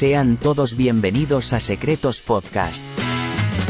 Sean 0.00 0.38
todos 0.38 0.78
bienvenidos 0.78 1.52
a 1.52 1.60
Secretos 1.60 2.22
Podcast. 2.22 2.86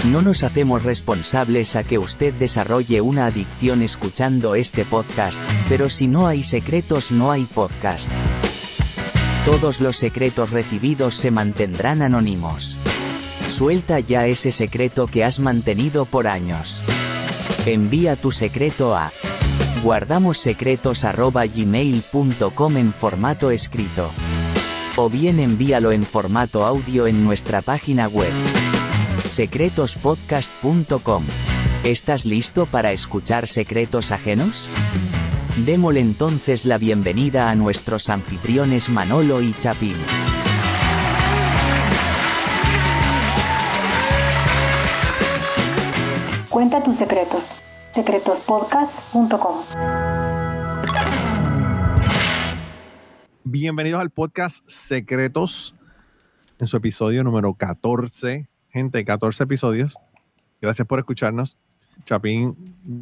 No 0.06 0.22
nos 0.22 0.44
hacemos 0.44 0.84
responsables 0.84 1.74
a 1.74 1.82
que 1.82 1.98
usted 1.98 2.32
desarrolle 2.32 3.00
una 3.00 3.26
adicción 3.26 3.82
escuchando 3.82 4.54
este 4.54 4.84
podcast, 4.84 5.42
pero 5.68 5.88
si 5.88 6.06
no 6.06 6.28
hay 6.28 6.44
secretos 6.44 7.10
no 7.10 7.32
hay 7.32 7.46
podcast. 7.46 8.12
Todos 9.44 9.80
los 9.80 9.96
secretos 9.96 10.52
recibidos 10.52 11.16
se 11.16 11.32
mantendrán 11.32 12.00
anónimos. 12.00 12.78
Suelta 13.48 13.98
ya 13.98 14.28
ese 14.28 14.52
secreto 14.52 15.08
que 15.08 15.24
has 15.24 15.40
mantenido 15.40 16.04
por 16.04 16.28
años. 16.28 16.84
Envía 17.66 18.14
tu 18.14 18.30
secreto 18.30 18.94
a 18.94 19.10
guardamossecretos@gmail.com 19.82 22.76
en 22.76 22.92
formato 22.92 23.50
escrito. 23.50 24.12
O 25.02 25.08
bien 25.08 25.40
envíalo 25.40 25.92
en 25.92 26.02
formato 26.02 26.66
audio 26.66 27.06
en 27.06 27.24
nuestra 27.24 27.62
página 27.62 28.06
web 28.06 28.30
secretospodcast.com. 29.24 31.24
¿Estás 31.84 32.26
listo 32.26 32.66
para 32.66 32.92
escuchar 32.92 33.46
secretos 33.46 34.12
ajenos? 34.12 34.68
Démosle 35.64 36.00
entonces 36.00 36.66
la 36.66 36.76
bienvenida 36.76 37.48
a 37.48 37.54
nuestros 37.54 38.10
anfitriones 38.10 38.90
Manolo 38.90 39.40
y 39.40 39.54
Chapín. 39.54 39.96
Cuenta 46.50 46.84
tus 46.84 46.98
secretos. 46.98 47.42
secretospodcast.com. 47.94 50.09
Bienvenidos 53.44 54.00
al 54.00 54.10
podcast 54.10 54.68
Secretos 54.68 55.74
en 56.58 56.66
su 56.66 56.76
episodio 56.76 57.24
número 57.24 57.54
14. 57.54 58.48
Gente, 58.70 59.04
14 59.04 59.44
episodios. 59.44 59.96
Gracias 60.60 60.86
por 60.86 60.98
escucharnos. 60.98 61.56
Chapín 62.04 62.54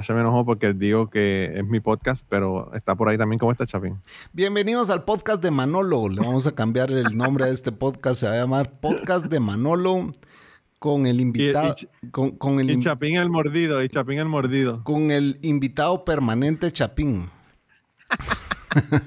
se 0.02 0.12
me 0.12 0.20
enojó 0.20 0.44
porque 0.44 0.72
digo 0.72 1.08
que 1.10 1.52
es 1.54 1.64
mi 1.66 1.80
podcast, 1.80 2.24
pero 2.28 2.72
está 2.74 2.94
por 2.94 3.08
ahí 3.08 3.18
también. 3.18 3.38
¿Cómo 3.38 3.52
está 3.52 3.66
Chapín? 3.66 3.94
Bienvenidos 4.32 4.90
al 4.90 5.04
podcast 5.04 5.42
de 5.42 5.50
Manolo. 5.50 6.08
Le 6.08 6.20
vamos 6.20 6.46
a 6.46 6.52
cambiar 6.52 6.90
el 6.90 7.16
nombre 7.16 7.44
a 7.44 7.48
este 7.48 7.72
podcast. 7.72 8.20
Se 8.20 8.26
va 8.28 8.34
a 8.34 8.38
llamar 8.38 8.80
Podcast 8.80 9.26
de 9.26 9.40
Manolo 9.40 10.12
con 10.78 11.06
el 11.06 11.20
invitado. 11.20 11.74
con, 12.10 12.30
con 12.32 12.60
el 12.60 12.70
Y 12.70 12.80
Chapín 12.80 13.16
el 13.16 13.28
mordido, 13.30 13.82
y 13.82 13.88
Chapín 13.88 14.18
el 14.18 14.26
mordido. 14.28 14.82
con 14.84 15.10
el 15.10 15.38
invitado 15.42 16.04
permanente 16.04 16.70
Chapín. 16.72 17.28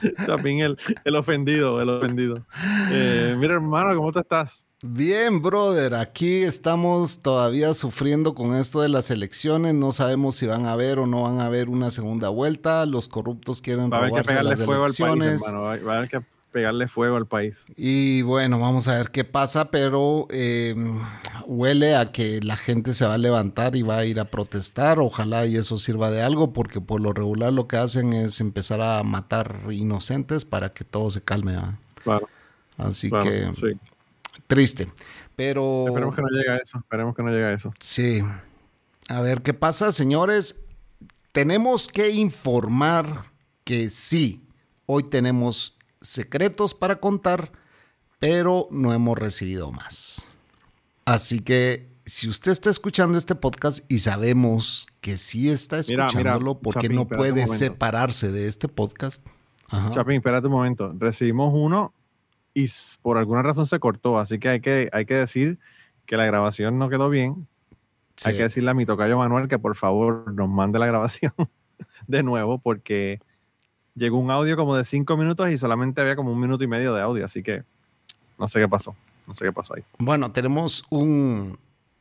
Chapín 0.26 0.60
el, 0.60 0.78
el 1.04 1.16
ofendido, 1.16 1.80
el 1.80 1.88
ofendido. 1.88 2.46
Eh, 2.90 3.34
mira, 3.38 3.54
hermano, 3.54 3.94
¿cómo 3.96 4.12
tú 4.12 4.18
estás? 4.20 4.64
Bien, 4.82 5.42
brother, 5.42 5.94
aquí 5.94 6.42
estamos 6.42 7.20
todavía 7.20 7.74
sufriendo 7.74 8.34
con 8.34 8.54
esto 8.56 8.80
de 8.80 8.88
las 8.88 9.10
elecciones. 9.10 9.74
No 9.74 9.92
sabemos 9.92 10.36
si 10.36 10.46
van 10.46 10.64
a 10.64 10.72
haber 10.72 10.98
o 10.98 11.06
no 11.06 11.24
van 11.24 11.38
a 11.38 11.46
haber 11.46 11.68
una 11.68 11.90
segunda 11.90 12.30
vuelta. 12.30 12.86
Los 12.86 13.06
corruptos 13.06 13.60
quieren 13.60 13.90
Va 13.92 13.96
a 13.96 14.00
haber 14.00 14.10
que 14.10 14.16
robarse 14.16 14.30
pegarle 14.30 14.50
las 14.50 14.64
fuego 14.64 14.84
al 14.84 14.90
país, 14.90 15.00
elecciones. 15.00 15.42
hermano. 15.42 15.62
Va 15.86 15.94
a 15.94 15.96
haber 15.98 16.08
que 16.08 16.20
pegarle 16.52 16.88
fuego 16.88 17.16
al 17.16 17.26
país. 17.26 17.66
Y 17.76 18.22
bueno, 18.22 18.58
vamos 18.58 18.88
a 18.88 18.96
ver 18.96 19.10
qué 19.10 19.24
pasa, 19.24 19.70
pero 19.70 20.26
eh, 20.30 20.74
huele 21.46 21.96
a 21.96 22.12
que 22.12 22.40
la 22.42 22.56
gente 22.56 22.94
se 22.94 23.04
va 23.06 23.14
a 23.14 23.18
levantar 23.18 23.76
y 23.76 23.82
va 23.82 23.98
a 23.98 24.04
ir 24.04 24.18
a 24.20 24.26
protestar. 24.26 24.98
Ojalá 25.00 25.46
y 25.46 25.56
eso 25.56 25.78
sirva 25.78 26.10
de 26.10 26.22
algo, 26.22 26.52
porque 26.52 26.80
por 26.80 27.00
lo 27.00 27.12
regular 27.12 27.52
lo 27.52 27.68
que 27.68 27.76
hacen 27.76 28.12
es 28.12 28.40
empezar 28.40 28.80
a 28.80 29.02
matar 29.02 29.60
inocentes 29.70 30.44
para 30.44 30.72
que 30.72 30.84
todo 30.84 31.10
se 31.10 31.22
calme. 31.22 31.56
Claro, 32.02 32.28
Así 32.76 33.08
claro, 33.10 33.24
que 33.24 33.50
sí. 33.54 33.78
triste. 34.46 34.88
Pero 35.36 35.86
Esperemos 35.88 36.14
que 36.16 36.22
no 36.22 36.28
llegue 36.28 36.50
a 36.50 36.56
eso. 36.56 36.78
Esperemos 36.78 37.16
que 37.16 37.22
no 37.22 37.30
llegue 37.30 37.44
a 37.44 37.52
eso. 37.52 37.72
sí, 37.80 38.20
a 39.08 39.20
ver 39.20 39.42
qué 39.42 39.54
pasa, 39.54 39.92
señores. 39.92 40.62
Tenemos 41.32 41.86
que 41.88 42.10
informar 42.10 43.20
que 43.64 43.88
sí, 43.88 44.42
hoy 44.86 45.04
tenemos 45.04 45.76
secretos 46.00 46.74
para 46.74 46.96
contar, 46.96 47.52
pero 48.18 48.68
no 48.70 48.92
hemos 48.92 49.18
recibido 49.18 49.72
más. 49.72 50.36
Así 51.04 51.40
que 51.40 51.88
si 52.04 52.28
usted 52.28 52.52
está 52.52 52.70
escuchando 52.70 53.18
este 53.18 53.34
podcast 53.34 53.80
y 53.90 53.98
sabemos 53.98 54.88
que 55.00 55.18
sí 55.18 55.50
está 55.50 55.76
Mira, 55.76 55.86
mira, 55.88 56.06
escuchándolo, 56.06 56.58
porque 56.58 56.86
Chapín, 56.88 56.96
no 56.96 57.08
puede 57.08 57.46
separarse 57.46 58.32
de 58.32 58.48
este 58.48 58.68
podcast. 58.68 59.26
Ajá. 59.68 59.90
Chapín, 59.92 60.16
espérate 60.16 60.46
un 60.46 60.52
momento. 60.54 60.92
Recibimos 60.98 61.52
uno 61.54 61.94
y 62.54 62.66
por 63.02 63.16
alguna 63.18 63.42
razón 63.42 63.66
se 63.66 63.78
cortó, 63.78 64.18
así 64.18 64.38
que 64.38 64.48
hay 64.48 64.60
que, 64.60 64.88
hay 64.92 65.06
que 65.06 65.14
decir 65.14 65.58
que 66.06 66.16
la 66.16 66.26
grabación 66.26 66.78
no 66.78 66.88
quedó 66.88 67.08
bien. 67.08 67.46
Hay 68.24 68.32
Sí. 68.32 68.36
que 68.36 68.42
decirle 68.42 68.70
a 68.72 68.74
mi 68.74 68.84
tocayo 68.84 69.16
Manuel 69.16 69.48
que 69.48 69.58
por 69.58 69.76
favor 69.76 70.32
nos 70.34 70.48
mande 70.48 70.78
la 70.78 70.86
grabación 70.86 71.32
de 72.06 72.22
nuevo 72.22 72.58
porque 72.58 73.20
llegó 74.00 74.18
un 74.18 74.30
audio 74.30 74.56
como 74.56 74.74
de 74.76 74.84
cinco 74.84 75.16
minutos 75.16 75.50
y 75.50 75.56
solamente 75.58 76.00
había 76.00 76.16
como 76.16 76.32
un 76.32 76.40
minuto 76.40 76.64
y 76.64 76.66
medio 76.66 76.94
de 76.94 77.02
audio, 77.02 77.24
así 77.24 77.42
que 77.42 77.62
no 78.38 78.48
sé 78.48 78.58
qué 78.58 78.66
pasó. 78.68 78.96
No 79.26 79.34
sé 79.34 79.44
qué 79.44 79.52
pasó 79.52 79.74
ahí. 79.76 79.84
Bueno, 79.98 80.32
tenemos 80.32 80.82
un 80.90 81.58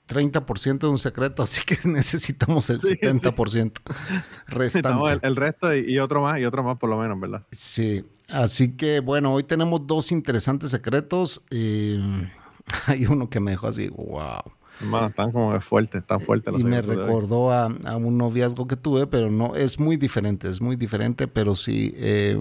30% 0.07 0.79
de 0.79 0.87
un 0.87 0.97
secreto, 0.97 1.43
así 1.43 1.61
que 1.65 1.77
necesitamos 1.83 2.69
el 2.69 2.81
Sí, 2.81 2.93
sí. 2.93 3.05
70% 3.05 3.71
restante. 4.47 4.57
Necesitamos 4.57 5.11
el, 5.11 5.19
el 5.21 5.35
resto 5.35 5.75
y, 5.75 5.91
y 5.93 5.99
otro 5.99 6.21
más 6.23 6.39
y 6.39 6.45
otro 6.45 6.63
más 6.63 6.77
por 6.79 6.89
lo 6.89 6.97
menos, 6.97 7.19
¿verdad? 7.19 7.43
Sí, 7.51 8.03
así 8.29 8.75
que 8.77 9.01
bueno, 9.01 9.33
hoy 9.33 9.43
tenemos 9.43 9.85
dos 9.85 10.11
interesantes 10.11 10.71
secretos. 10.71 11.43
eh, 11.51 11.99
hay 12.87 13.05
uno 13.05 13.29
que 13.29 13.39
me 13.39 13.51
dejó 13.51 13.67
así, 13.67 13.89
wow. 13.89 14.39
Hermano, 14.79 15.07
están 15.07 15.31
como 15.31 15.59
fuertes, 15.61 16.01
están 16.01 16.19
fuertes. 16.19 16.53
Y 16.57 16.63
me 16.63 16.81
recordó 16.81 17.51
a, 17.51 17.65
a 17.85 17.97
un 17.97 18.17
noviazgo 18.17 18.67
que 18.67 18.77
tuve, 18.77 19.07
pero 19.07 19.29
no, 19.29 19.55
es 19.55 19.79
muy 19.79 19.97
diferente, 19.97 20.49
es 20.49 20.61
muy 20.61 20.75
diferente, 20.75 21.27
pero 21.27 21.55
sí. 21.55 21.93
eh, 21.97 22.39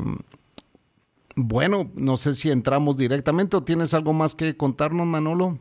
bueno, 1.41 1.91
no 1.95 2.17
sé 2.17 2.35
si 2.35 2.51
entramos 2.51 2.97
directamente 2.97 3.57
o 3.57 3.63
tienes 3.63 3.95
algo 3.95 4.13
más 4.13 4.35
que 4.35 4.57
contarnos, 4.57 5.07
Manolo. 5.07 5.59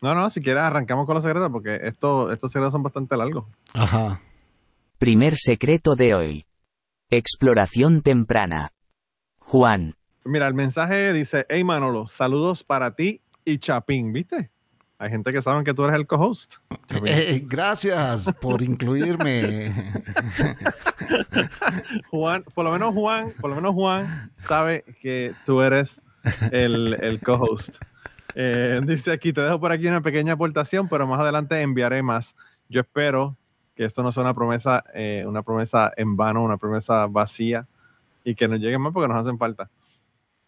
No, 0.00 0.14
no, 0.14 0.30
si 0.30 0.40
quieres 0.40 0.62
arrancamos 0.62 1.06
con 1.06 1.16
los 1.16 1.24
secretos 1.24 1.50
porque 1.50 1.80
esto, 1.82 2.32
estos 2.32 2.52
secretos 2.52 2.72
son 2.72 2.84
bastante 2.84 3.16
largos. 3.16 3.44
Ajá. 3.74 4.20
Primer 4.98 5.36
secreto 5.36 5.96
de 5.96 6.14
hoy. 6.14 6.44
Exploración 7.10 8.02
temprana. 8.02 8.70
Juan. 9.38 9.96
Mira, 10.24 10.46
el 10.46 10.54
mensaje 10.54 11.12
dice, 11.12 11.46
hey 11.48 11.64
Manolo, 11.64 12.06
saludos 12.06 12.62
para 12.62 12.94
ti 12.94 13.22
y 13.44 13.58
Chapín, 13.58 14.12
¿viste? 14.12 14.50
Hay 15.00 15.10
gente 15.10 15.32
que 15.32 15.40
saben 15.40 15.64
que 15.64 15.74
tú 15.74 15.84
eres 15.84 15.94
el 15.94 16.08
co-host. 16.08 16.54
Chapín. 16.88 17.06
Eh, 17.06 17.44
gracias 17.46 18.32
por 18.40 18.62
incluirme. 18.62 19.72
Juan, 22.10 22.42
por 22.54 22.64
lo 22.64 22.72
menos 22.72 22.94
Juan, 22.94 23.32
por 23.40 23.50
lo 23.50 23.56
menos 23.56 23.74
Juan 23.74 24.32
sabe 24.36 24.84
que 25.00 25.34
tú 25.46 25.62
eres 25.62 26.02
el, 26.50 26.94
el 27.00 27.20
co-host. 27.20 27.76
Eh, 28.34 28.80
dice 28.84 29.12
aquí, 29.12 29.32
te 29.32 29.40
dejo 29.40 29.60
por 29.60 29.70
aquí 29.70 29.86
una 29.86 30.00
pequeña 30.00 30.32
aportación, 30.32 30.88
pero 30.88 31.06
más 31.06 31.20
adelante 31.20 31.60
enviaré 31.60 32.02
más. 32.02 32.34
Yo 32.68 32.80
espero 32.80 33.36
que 33.76 33.84
esto 33.84 34.02
no 34.02 34.10
sea 34.10 34.24
una 34.24 34.34
promesa, 34.34 34.82
eh, 34.94 35.22
una 35.26 35.42
promesa 35.42 35.92
en 35.96 36.16
vano, 36.16 36.42
una 36.42 36.56
promesa 36.56 37.06
vacía 37.06 37.68
y 38.24 38.34
que 38.34 38.48
nos 38.48 38.58
lleguen 38.58 38.80
más 38.80 38.92
porque 38.92 39.06
nos 39.06 39.16
hacen 39.16 39.38
falta. 39.38 39.70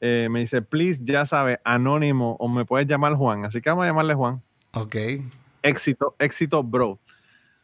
Eh, 0.01 0.29
me 0.31 0.41
dice, 0.41 0.63
please, 0.63 1.03
ya 1.05 1.27
sabe, 1.27 1.61
anónimo, 1.65 2.37
o 2.39 2.49
me 2.49 2.65
puedes 2.65 2.89
llamar 2.89 3.15
Juan. 3.15 3.45
Así 3.45 3.61
que 3.61 3.71
vamos 3.71 3.85
a 3.85 3.89
llamarle 3.89 4.15
Juan. 4.15 4.43
ok. 4.73 4.97
Éxito, 5.63 6.17
éxito, 6.19 6.63
bro. 6.63 6.99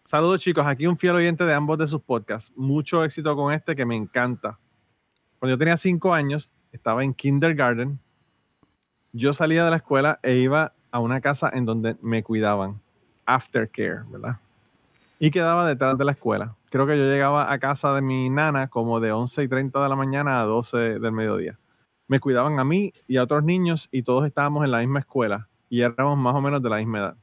Saludos 0.04 0.42
chicos, 0.42 0.66
aquí 0.66 0.86
un 0.86 0.98
fiel 0.98 1.16
oyente 1.16 1.44
de 1.44 1.54
ambos 1.54 1.78
de 1.78 1.88
sus 1.88 2.02
podcasts. 2.02 2.52
Mucho 2.54 3.02
éxito 3.02 3.34
con 3.34 3.52
este 3.52 3.74
que 3.74 3.86
me 3.86 3.97
encanta. 3.97 4.58
Cuando 5.38 5.54
yo 5.54 5.58
tenía 5.58 5.76
cinco 5.76 6.12
años, 6.12 6.52
estaba 6.72 7.03
en 7.03 7.15
kindergarten. 7.15 7.98
Yo 9.12 9.32
salía 9.32 9.65
de 9.65 9.71
la 9.71 9.78
escuela 9.78 10.21
e 10.22 10.36
iba 10.36 10.74
a 10.91 10.98
una 11.00 11.21
casa 11.21 11.50
en 11.53 11.65
donde 11.65 11.97
me 12.03 12.22
cuidaban. 12.22 12.80
Aftercare, 13.24 14.03
¿verdad? 14.09 14.39
Y 15.18 15.30
quedaba 15.30 15.66
detrás 15.66 15.97
de 15.97 16.04
la 16.04 16.12
escuela. 16.12 16.54
Creo 16.71 16.86
que 16.86 16.98
yo 16.98 17.04
llegaba 17.04 17.50
a 17.50 17.59
casa 17.59 17.94
de 17.94 18.03
mi 18.03 18.28
nana 18.28 18.68
como 18.68 19.00
de 19.00 19.10
11 19.10 19.42
y 19.42 19.48
30 19.48 19.82
de 19.82 19.89
la 19.89 19.97
mañana 19.97 20.41
a 20.41 20.44
12 20.44 20.98
del 20.98 21.12
mediodía. 21.12 21.59
Me 22.08 22.20
cuidaban 22.20 22.58
a 22.58 22.64
mí 22.64 22.92
y 23.06 23.16
a 23.16 23.24
otros 23.24 23.42
niños 23.44 23.88
y 23.91 24.03
todos 24.03 24.26
estábamos 24.26 24.64
en 24.64 24.70
la 24.70 24.78
misma 24.78 25.00
escuela 25.00 25.48
y 25.68 25.80
éramos 25.80 26.16
más 26.18 26.34
o 26.34 26.41
menos 26.41 26.62
de 26.62 26.70
la 26.70 26.76
misma 26.76 26.98
edad 26.98 27.16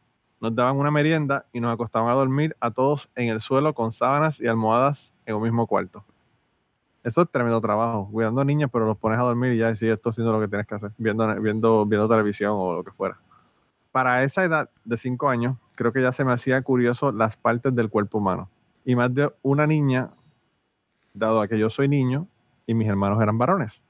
nos 0.44 0.54
daban 0.54 0.76
una 0.76 0.92
merienda 0.92 1.46
y 1.54 1.62
nos 1.62 1.74
acostaban 1.74 2.10
a 2.10 2.16
dormir 2.16 2.54
a 2.60 2.70
todos 2.70 3.10
en 3.16 3.30
el 3.30 3.40
suelo 3.40 3.74
con 3.74 3.94
sábanas 3.94 4.42
y 4.42 4.48
almohadas 4.48 5.14
en 5.26 5.36
un 5.36 5.44
mismo 5.44 5.66
cuarto. 5.68 6.04
Eso 7.02 7.22
es 7.22 7.30
tremendo 7.32 7.62
trabajo, 7.62 8.10
cuidando 8.12 8.44
niños, 8.44 8.70
pero 8.70 8.86
los 8.86 8.98
pones 8.98 9.20
a 9.20 9.22
dormir 9.22 9.54
y 9.54 9.58
ya 9.60 9.68
decís, 9.68 9.84
esto 9.84 10.10
haciendo 10.10 10.34
lo 10.34 10.42
que 10.42 10.50
tienes 10.50 10.68
que 10.68 10.76
hacer, 10.76 10.92
viendo, 10.98 11.34
viendo, 11.40 11.86
viendo 11.86 12.10
televisión 12.10 12.52
o 12.56 12.74
lo 12.74 12.84
que 12.84 12.92
fuera. 12.92 13.18
Para 13.94 14.22
esa 14.24 14.44
edad 14.44 14.70
de 14.84 14.98
cinco 14.98 15.30
años, 15.30 15.56
creo 15.76 15.94
que 15.94 16.02
ya 16.02 16.12
se 16.12 16.26
me 16.26 16.34
hacía 16.34 16.62
curioso 16.62 17.14
las 17.14 17.38
partes 17.38 17.74
del 17.74 17.90
cuerpo 17.90 18.18
humano. 18.18 18.50
Y 18.84 18.98
más 18.98 19.14
de 19.14 19.32
una 19.44 19.66
niña, 19.66 20.12
dado 21.14 21.40
a 21.40 21.48
que 21.48 21.58
yo 21.58 21.70
soy 21.70 21.88
niño 21.88 22.28
y 22.68 22.74
mis 22.74 22.88
hermanos 22.90 23.22
eran 23.22 23.38
varones. 23.38 23.82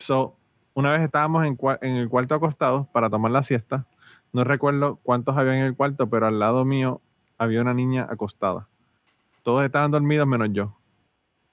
So, 0.00 0.34
una 0.72 0.92
vez 0.92 1.02
estábamos 1.02 1.44
en, 1.44 1.58
en 1.82 1.96
el 1.96 2.08
cuarto 2.08 2.34
acostados 2.34 2.88
para 2.88 3.10
tomar 3.10 3.32
la 3.32 3.42
siesta. 3.42 3.86
No 4.32 4.44
recuerdo 4.44 4.98
cuántos 5.02 5.36
había 5.36 5.54
en 5.54 5.62
el 5.62 5.76
cuarto, 5.76 6.08
pero 6.08 6.26
al 6.26 6.38
lado 6.38 6.64
mío 6.64 7.02
había 7.36 7.60
una 7.60 7.74
niña 7.74 8.06
acostada. 8.08 8.66
Todos 9.42 9.62
estaban 9.64 9.90
dormidos 9.90 10.26
menos 10.26 10.48
yo. 10.52 10.74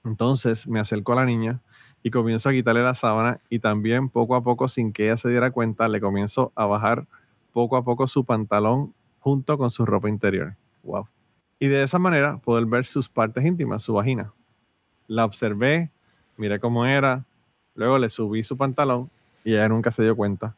Entonces 0.02 0.66
me 0.66 0.80
acerco 0.80 1.12
a 1.12 1.16
la 1.16 1.24
niña 1.26 1.60
y 2.02 2.10
comienzo 2.10 2.48
a 2.48 2.52
quitarle 2.52 2.82
la 2.82 2.94
sábana 2.94 3.40
y 3.50 3.58
también 3.58 4.08
poco 4.08 4.34
a 4.34 4.42
poco, 4.42 4.66
sin 4.68 4.94
que 4.94 5.04
ella 5.04 5.18
se 5.18 5.28
diera 5.28 5.50
cuenta, 5.50 5.86
le 5.86 6.00
comienzo 6.00 6.50
a 6.54 6.64
bajar 6.64 7.06
poco 7.52 7.76
a 7.76 7.84
poco 7.84 8.08
su 8.08 8.24
pantalón 8.24 8.94
junto 9.18 9.58
con 9.58 9.70
su 9.70 9.84
ropa 9.84 10.08
interior. 10.08 10.56
Wow. 10.84 11.06
Y 11.58 11.66
de 11.66 11.82
esa 11.82 11.98
manera 11.98 12.38
poder 12.38 12.64
ver 12.64 12.86
sus 12.86 13.10
partes 13.10 13.44
íntimas, 13.44 13.82
su 13.82 13.92
vagina. 13.92 14.32
La 15.06 15.26
observé, 15.26 15.90
miré 16.38 16.60
cómo 16.60 16.86
era, 16.86 17.26
luego 17.78 17.96
le 17.98 18.10
subí 18.10 18.42
su 18.42 18.56
pantalón 18.56 19.08
y 19.44 19.54
ella 19.54 19.68
nunca 19.68 19.92
se 19.92 20.02
dio 20.02 20.16
cuenta. 20.16 20.56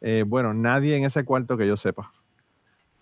Eh, 0.00 0.24
bueno, 0.26 0.52
nadie 0.52 0.96
en 0.96 1.04
ese 1.04 1.24
cuarto 1.24 1.56
que 1.56 1.68
yo 1.68 1.76
sepa. 1.76 2.12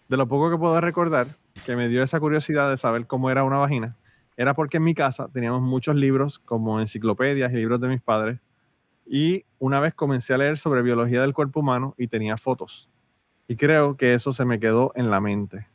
De 0.08 0.18
lo 0.18 0.28
poco 0.28 0.50
que 0.50 0.58
puedo 0.58 0.78
recordar, 0.80 1.28
que 1.64 1.74
me 1.74 1.88
dio 1.88 2.02
esa 2.02 2.20
curiosidad 2.20 2.68
de 2.68 2.76
saber 2.76 3.06
cómo 3.06 3.30
era 3.30 3.44
una 3.44 3.56
vagina, 3.56 3.96
era 4.36 4.54
porque 4.54 4.76
en 4.76 4.84
mi 4.84 4.94
casa 4.94 5.28
teníamos 5.32 5.62
muchos 5.62 5.96
libros, 5.96 6.38
como 6.38 6.80
enciclopedias 6.80 7.50
y 7.52 7.56
libros 7.56 7.80
de 7.80 7.88
mis 7.88 8.02
padres, 8.02 8.40
y 9.06 9.46
una 9.58 9.80
vez 9.80 9.94
comencé 9.94 10.34
a 10.34 10.38
leer 10.38 10.58
sobre 10.58 10.82
biología 10.82 11.22
del 11.22 11.32
cuerpo 11.32 11.60
humano 11.60 11.94
y 11.96 12.08
tenía 12.08 12.36
fotos. 12.36 12.90
Y 13.48 13.56
creo 13.56 13.96
que 13.96 14.12
eso 14.12 14.32
se 14.32 14.44
me 14.44 14.60
quedó 14.60 14.92
en 14.94 15.10
la 15.10 15.20
mente. 15.20 15.66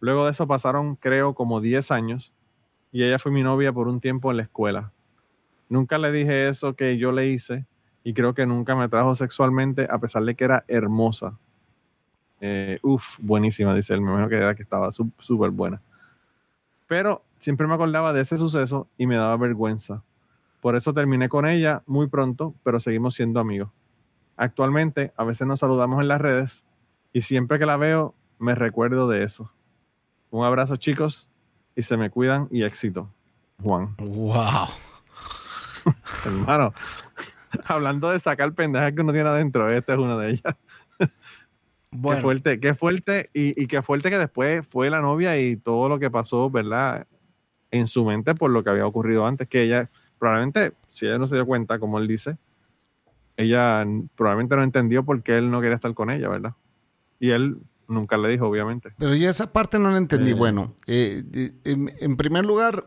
Luego 0.00 0.24
de 0.24 0.32
eso 0.32 0.48
pasaron, 0.48 0.96
creo, 0.96 1.34
como 1.34 1.60
10 1.60 1.92
años, 1.92 2.34
y 2.90 3.04
ella 3.04 3.20
fue 3.20 3.30
mi 3.30 3.44
novia 3.44 3.72
por 3.72 3.86
un 3.86 4.00
tiempo 4.00 4.32
en 4.32 4.38
la 4.38 4.42
escuela. 4.42 4.92
Nunca 5.68 5.98
le 5.98 6.12
dije 6.12 6.48
eso 6.48 6.74
que 6.74 6.98
yo 6.98 7.12
le 7.12 7.28
hice, 7.28 7.64
y 8.02 8.12
creo 8.12 8.34
que 8.34 8.46
nunca 8.46 8.76
me 8.76 8.84
atrajo 8.84 9.14
sexualmente, 9.14 9.88
a 9.90 9.98
pesar 9.98 10.22
de 10.24 10.34
que 10.34 10.44
era 10.44 10.64
hermosa. 10.68 11.38
Eh, 12.40 12.78
uf, 12.82 13.18
buenísima, 13.20 13.74
dice 13.74 13.94
él. 13.94 14.02
Me 14.02 14.08
imagino 14.08 14.28
que 14.28 14.36
era 14.36 14.54
que 14.54 14.62
estaba 14.62 14.90
súper 14.90 15.50
buena. 15.50 15.80
Pero 16.86 17.22
siempre 17.38 17.66
me 17.66 17.74
acordaba 17.74 18.12
de 18.12 18.20
ese 18.20 18.36
suceso 18.36 18.88
y 18.98 19.06
me 19.06 19.16
daba 19.16 19.36
vergüenza. 19.38 20.02
Por 20.60 20.76
eso 20.76 20.92
terminé 20.92 21.28
con 21.28 21.46
ella 21.46 21.82
muy 21.86 22.06
pronto, 22.06 22.54
pero 22.62 22.78
seguimos 22.80 23.14
siendo 23.14 23.40
amigos. 23.40 23.70
Actualmente, 24.36 25.12
a 25.16 25.24
veces 25.24 25.46
nos 25.46 25.60
saludamos 25.60 26.00
en 26.00 26.08
las 26.08 26.20
redes 26.20 26.64
y 27.12 27.22
siempre 27.22 27.58
que 27.58 27.66
la 27.66 27.76
veo, 27.76 28.14
me 28.38 28.54
recuerdo 28.54 29.08
de 29.08 29.22
eso. 29.22 29.50
Un 30.30 30.44
abrazo, 30.44 30.76
chicos, 30.76 31.30
y 31.76 31.82
se 31.82 31.96
me 31.96 32.10
cuidan 32.10 32.48
y 32.50 32.64
éxito. 32.64 33.08
Juan, 33.62 33.94
Wow. 33.98 34.68
hermano, 36.26 36.72
hablando 37.66 38.10
de 38.10 38.18
sacar 38.20 38.52
pendejas 38.54 38.92
que 38.92 39.00
uno 39.00 39.12
tiene 39.12 39.28
adentro, 39.28 39.70
esta 39.70 39.94
es 39.94 39.98
una 39.98 40.16
de 40.16 40.30
ellas. 40.30 40.56
Qué 40.98 42.00
Bueno, 42.00 42.22
fuerte, 42.22 42.58
qué 42.58 42.74
fuerte, 42.74 43.30
y, 43.32 43.60
y 43.62 43.68
qué 43.68 43.80
fuerte 43.80 44.10
que 44.10 44.18
después 44.18 44.66
fue 44.66 44.90
la 44.90 45.00
novia 45.00 45.38
y 45.38 45.56
todo 45.56 45.88
lo 45.88 46.00
que 46.00 46.10
pasó, 46.10 46.50
¿verdad? 46.50 47.06
En 47.70 47.86
su 47.86 48.04
mente 48.04 48.34
por 48.34 48.50
lo 48.50 48.64
que 48.64 48.70
había 48.70 48.84
ocurrido 48.84 49.24
antes, 49.26 49.46
que 49.48 49.62
ella, 49.62 49.88
probablemente, 50.18 50.72
si 50.88 51.06
ella 51.06 51.18
no 51.18 51.28
se 51.28 51.36
dio 51.36 51.46
cuenta, 51.46 51.78
como 51.78 51.98
él 52.00 52.08
dice, 52.08 52.36
ella 53.36 53.84
probablemente 54.16 54.56
no 54.56 54.62
entendió 54.64 55.04
por 55.04 55.22
qué 55.22 55.38
él 55.38 55.50
no 55.52 55.60
quería 55.60 55.76
estar 55.76 55.94
con 55.94 56.10
ella, 56.10 56.28
¿verdad? 56.28 56.54
Y 57.20 57.30
él 57.30 57.58
nunca 57.86 58.16
le 58.16 58.28
dijo, 58.28 58.48
obviamente. 58.48 58.92
pero 58.98 59.14
ya 59.14 59.30
esa 59.30 59.52
parte 59.52 59.78
no 59.78 59.90
la 59.92 59.98
entendí. 59.98 60.32
Eh. 60.32 60.34
Bueno, 60.34 60.74
eh, 60.88 61.22
eh, 61.32 61.52
en, 61.64 61.92
en 62.00 62.16
primer 62.16 62.44
lugar, 62.44 62.86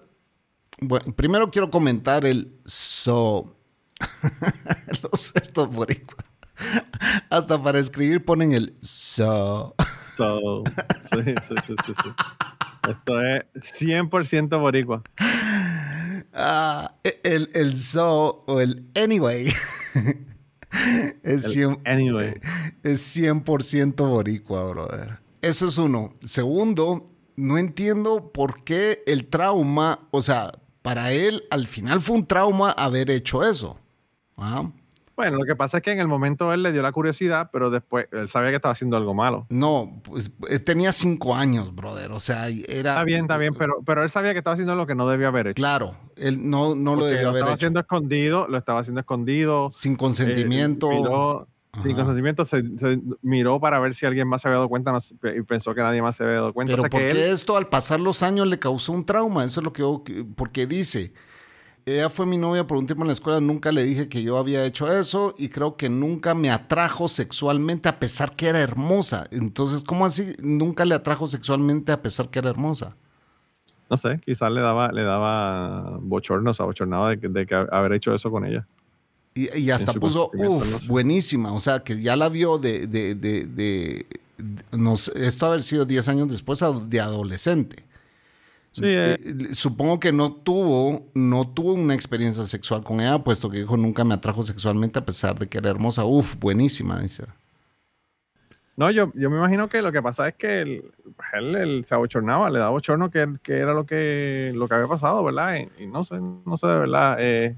bueno, 0.81 1.13
primero 1.15 1.49
quiero 1.49 1.69
comentar 1.71 2.25
el 2.25 2.59
so. 3.07 3.55
Los 5.01 5.33
estos 5.35 5.71
boricuas. 5.71 6.25
Hasta 7.29 7.61
para 7.61 7.79
escribir 7.79 8.25
ponen 8.25 8.51
el 8.51 8.77
so. 8.81 9.75
So, 10.17 10.63
sí, 11.13 11.21
sí, 11.47 11.55
sí, 11.65 11.75
sí, 11.85 11.93
sí. 12.03 12.09
Esto 12.89 13.21
es 13.21 13.81
100% 13.81 14.59
boricua. 14.59 15.03
Ah, 16.33 16.95
el, 17.23 17.49
el 17.53 17.75
so 17.81 18.43
o 18.45 18.59
el 18.59 18.89
anyway. 18.95 19.47
es, 21.23 21.55
El 21.55 21.77
anyway. 21.85 22.33
es 22.83 23.15
100% 23.15 23.95
boricua, 23.95 24.65
brother. 24.67 25.19
Eso 25.41 25.67
es 25.69 25.77
uno. 25.77 26.13
Segundo, 26.23 27.09
no 27.37 27.57
entiendo 27.57 28.31
por 28.33 28.63
qué 28.63 29.03
el 29.05 29.27
trauma, 29.27 30.07
o 30.11 30.21
sea, 30.21 30.51
para 30.87 31.11
él 31.11 31.43
al 31.51 31.67
final 31.67 31.99
fue 31.99 32.15
un 32.15 32.25
trauma 32.25 32.71
haber 32.71 33.11
hecho 33.11 33.43
eso. 33.43 33.77
¿Ah? 34.37 34.71
Bueno, 35.17 35.35
lo 35.35 35.43
que 35.43 35.53
pasa 35.53 35.79
es 35.79 35.83
que 35.83 35.91
en 35.91 35.99
el 35.99 36.07
momento 36.07 36.53
él 36.53 36.63
le 36.63 36.71
dio 36.71 36.81
la 36.81 36.93
curiosidad, 36.93 37.49
pero 37.51 37.69
después 37.69 38.07
él 38.13 38.29
sabía 38.29 38.51
que 38.51 38.55
estaba 38.55 38.71
haciendo 38.71 38.95
algo 38.95 39.13
malo. 39.13 39.47
No, 39.49 39.99
pues 40.01 40.31
eh, 40.49 40.59
tenía 40.59 40.93
cinco 40.93 41.35
años, 41.35 41.75
brother. 41.75 42.13
O 42.13 42.21
sea, 42.21 42.47
era. 42.47 42.91
Está 42.91 43.03
bien, 43.03 43.23
está 43.23 43.35
bien, 43.35 43.53
pero, 43.53 43.83
pero 43.85 44.01
él 44.01 44.09
sabía 44.09 44.31
que 44.31 44.37
estaba 44.37 44.53
haciendo 44.53 44.75
lo 44.75 44.87
que 44.87 44.95
no 44.95 45.09
debía 45.09 45.27
haber 45.27 45.47
hecho. 45.47 45.55
Claro, 45.55 45.93
él 46.15 46.49
no, 46.49 46.73
no 46.73 46.95
lo 46.95 47.03
debió 47.03 47.23
lo 47.23 47.29
haber 47.31 47.39
estaba 47.39 47.51
hecho. 47.51 47.55
haciendo 47.55 47.79
escondido, 47.81 48.47
lo 48.47 48.57
estaba 48.57 48.79
haciendo 48.79 49.01
escondido. 49.01 49.69
Sin 49.73 49.95
eh, 49.95 49.97
sin 51.83 51.95
consentimiento, 51.95 52.45
se, 52.45 52.61
se 52.77 52.99
miró 53.21 53.59
para 53.59 53.79
ver 53.79 53.95
si 53.95 54.05
alguien 54.05 54.27
más 54.27 54.41
se 54.41 54.47
había 54.47 54.57
dado 54.57 54.69
cuenta 54.69 54.91
no 54.91 54.99
y 55.29 55.41
pensó 55.43 55.73
que 55.73 55.81
nadie 55.81 56.01
más 56.01 56.15
se 56.15 56.23
había 56.23 56.35
dado 56.35 56.53
cuenta. 56.53 56.73
Pero 56.73 56.81
o 56.81 56.83
sea 56.83 56.89
¿por 56.89 57.01
que 57.01 57.09
qué 57.09 57.25
él, 57.25 57.31
esto 57.31 57.57
al 57.57 57.67
pasar 57.67 57.99
los 57.99 58.23
años 58.23 58.47
le 58.47 58.59
causó 58.59 58.93
un 58.93 59.05
trauma? 59.05 59.43
Eso 59.43 59.59
es 59.59 59.63
lo 59.63 59.73
que 59.73 59.81
yo... 59.81 60.03
Porque 60.35 60.67
dice, 60.67 61.13
ella 61.85 62.09
fue 62.09 62.25
mi 62.25 62.37
novia 62.37 62.67
por 62.67 62.77
un 62.77 62.85
tiempo 62.85 63.03
en 63.03 63.07
la 63.07 63.13
escuela, 63.13 63.39
nunca 63.39 63.71
le 63.71 63.83
dije 63.83 64.09
que 64.09 64.23
yo 64.23 64.37
había 64.37 64.65
hecho 64.65 64.91
eso 64.91 65.35
y 65.37 65.49
creo 65.49 65.77
que 65.77 65.89
nunca 65.89 66.33
me 66.33 66.49
atrajo 66.49 67.07
sexualmente 67.07 67.89
a 67.89 67.99
pesar 67.99 68.35
que 68.35 68.47
era 68.47 68.59
hermosa. 68.59 69.27
Entonces, 69.31 69.81
¿cómo 69.81 70.05
así 70.05 70.33
nunca 70.41 70.85
le 70.85 70.95
atrajo 70.95 71.27
sexualmente 71.27 71.91
a 71.91 72.01
pesar 72.01 72.29
que 72.29 72.39
era 72.39 72.49
hermosa? 72.49 72.95
no 73.89 73.97
sé, 73.97 74.19
quizás 74.23 74.51
le 74.51 74.61
daba, 74.61 74.91
le 74.91 75.03
daba 75.03 75.97
bochorno, 76.01 76.51
o 76.51 76.53
sea, 76.53 76.65
bochornaba 76.65 77.15
de, 77.15 77.29
de 77.29 77.45
que 77.45 77.55
haber 77.55 77.93
hecho 77.93 78.13
eso 78.13 78.29
con 78.31 78.45
ella. 78.45 78.67
Y, 79.37 79.59
y 79.59 79.71
hasta 79.71 79.93
puso, 79.93 80.31
uff, 80.35 80.87
buenísima. 80.87 81.53
O 81.53 81.59
sea, 81.59 81.81
que 81.83 82.01
ya 82.01 82.15
la 82.15 82.29
vio 82.29 82.57
de... 82.57 82.87
de, 82.87 83.15
de, 83.15 83.45
de- 83.45 84.05
de- 84.37 84.77
no 84.77 84.97
sé, 84.97 85.11
esto 85.27 85.47
haber 85.47 85.63
sido 85.63 85.85
10 85.85 86.07
años 86.09 86.29
después 86.29 86.59
de 86.89 86.99
adolescente. 86.99 87.83
Sí, 88.71 88.85
eh, 88.85 89.17
Eh, 89.19 89.49
supongo 89.53 89.99
que 89.99 90.11
no 90.11 90.33
tuvo, 90.33 91.07
no 91.15 91.47
tuvo 91.49 91.73
una 91.73 91.93
experiencia 91.95 92.43
sexual 92.43 92.83
con 92.83 92.99
ella, 93.01 93.23
puesto 93.23 93.49
que 93.49 93.59
dijo 93.59 93.77
nunca 93.77 94.03
me 94.03 94.13
atrajo 94.15 94.43
sexualmente 94.43 94.99
a 94.99 95.05
pesar 95.05 95.37
de 95.39 95.47
que 95.47 95.57
era 95.59 95.69
hermosa. 95.69 96.05
Uf, 96.05 96.35
buenísima, 96.39 96.99
dice. 96.99 97.25
No, 98.75 98.91
yo, 98.91 99.11
yo 99.15 99.29
me 99.31 99.37
imagino 99.37 99.69
que 99.69 99.81
lo 99.81 99.91
que 99.91 100.01
pasa 100.03 100.27
es 100.27 100.35
que 100.35 100.61
él, 100.61 100.91
él, 101.33 101.55
él 101.55 101.85
se 101.85 101.95
abochornaba, 101.95 102.49
le 102.51 102.59
daba 102.59 102.69
bochorno 102.71 103.09
que, 103.09 103.27
que 103.41 103.53
era 103.57 103.73
lo 103.73 103.85
que, 103.87 104.51
lo 104.53 104.67
que 104.67 104.75
había 104.75 104.87
pasado, 104.87 105.23
¿verdad? 105.23 105.55
Y, 105.79 105.83
y 105.83 105.87
no 105.87 106.03
sé, 106.03 106.19
no 106.19 106.57
sé 106.57 106.67
de 106.67 106.77
verdad. 106.77 107.15
eh, 107.19 107.57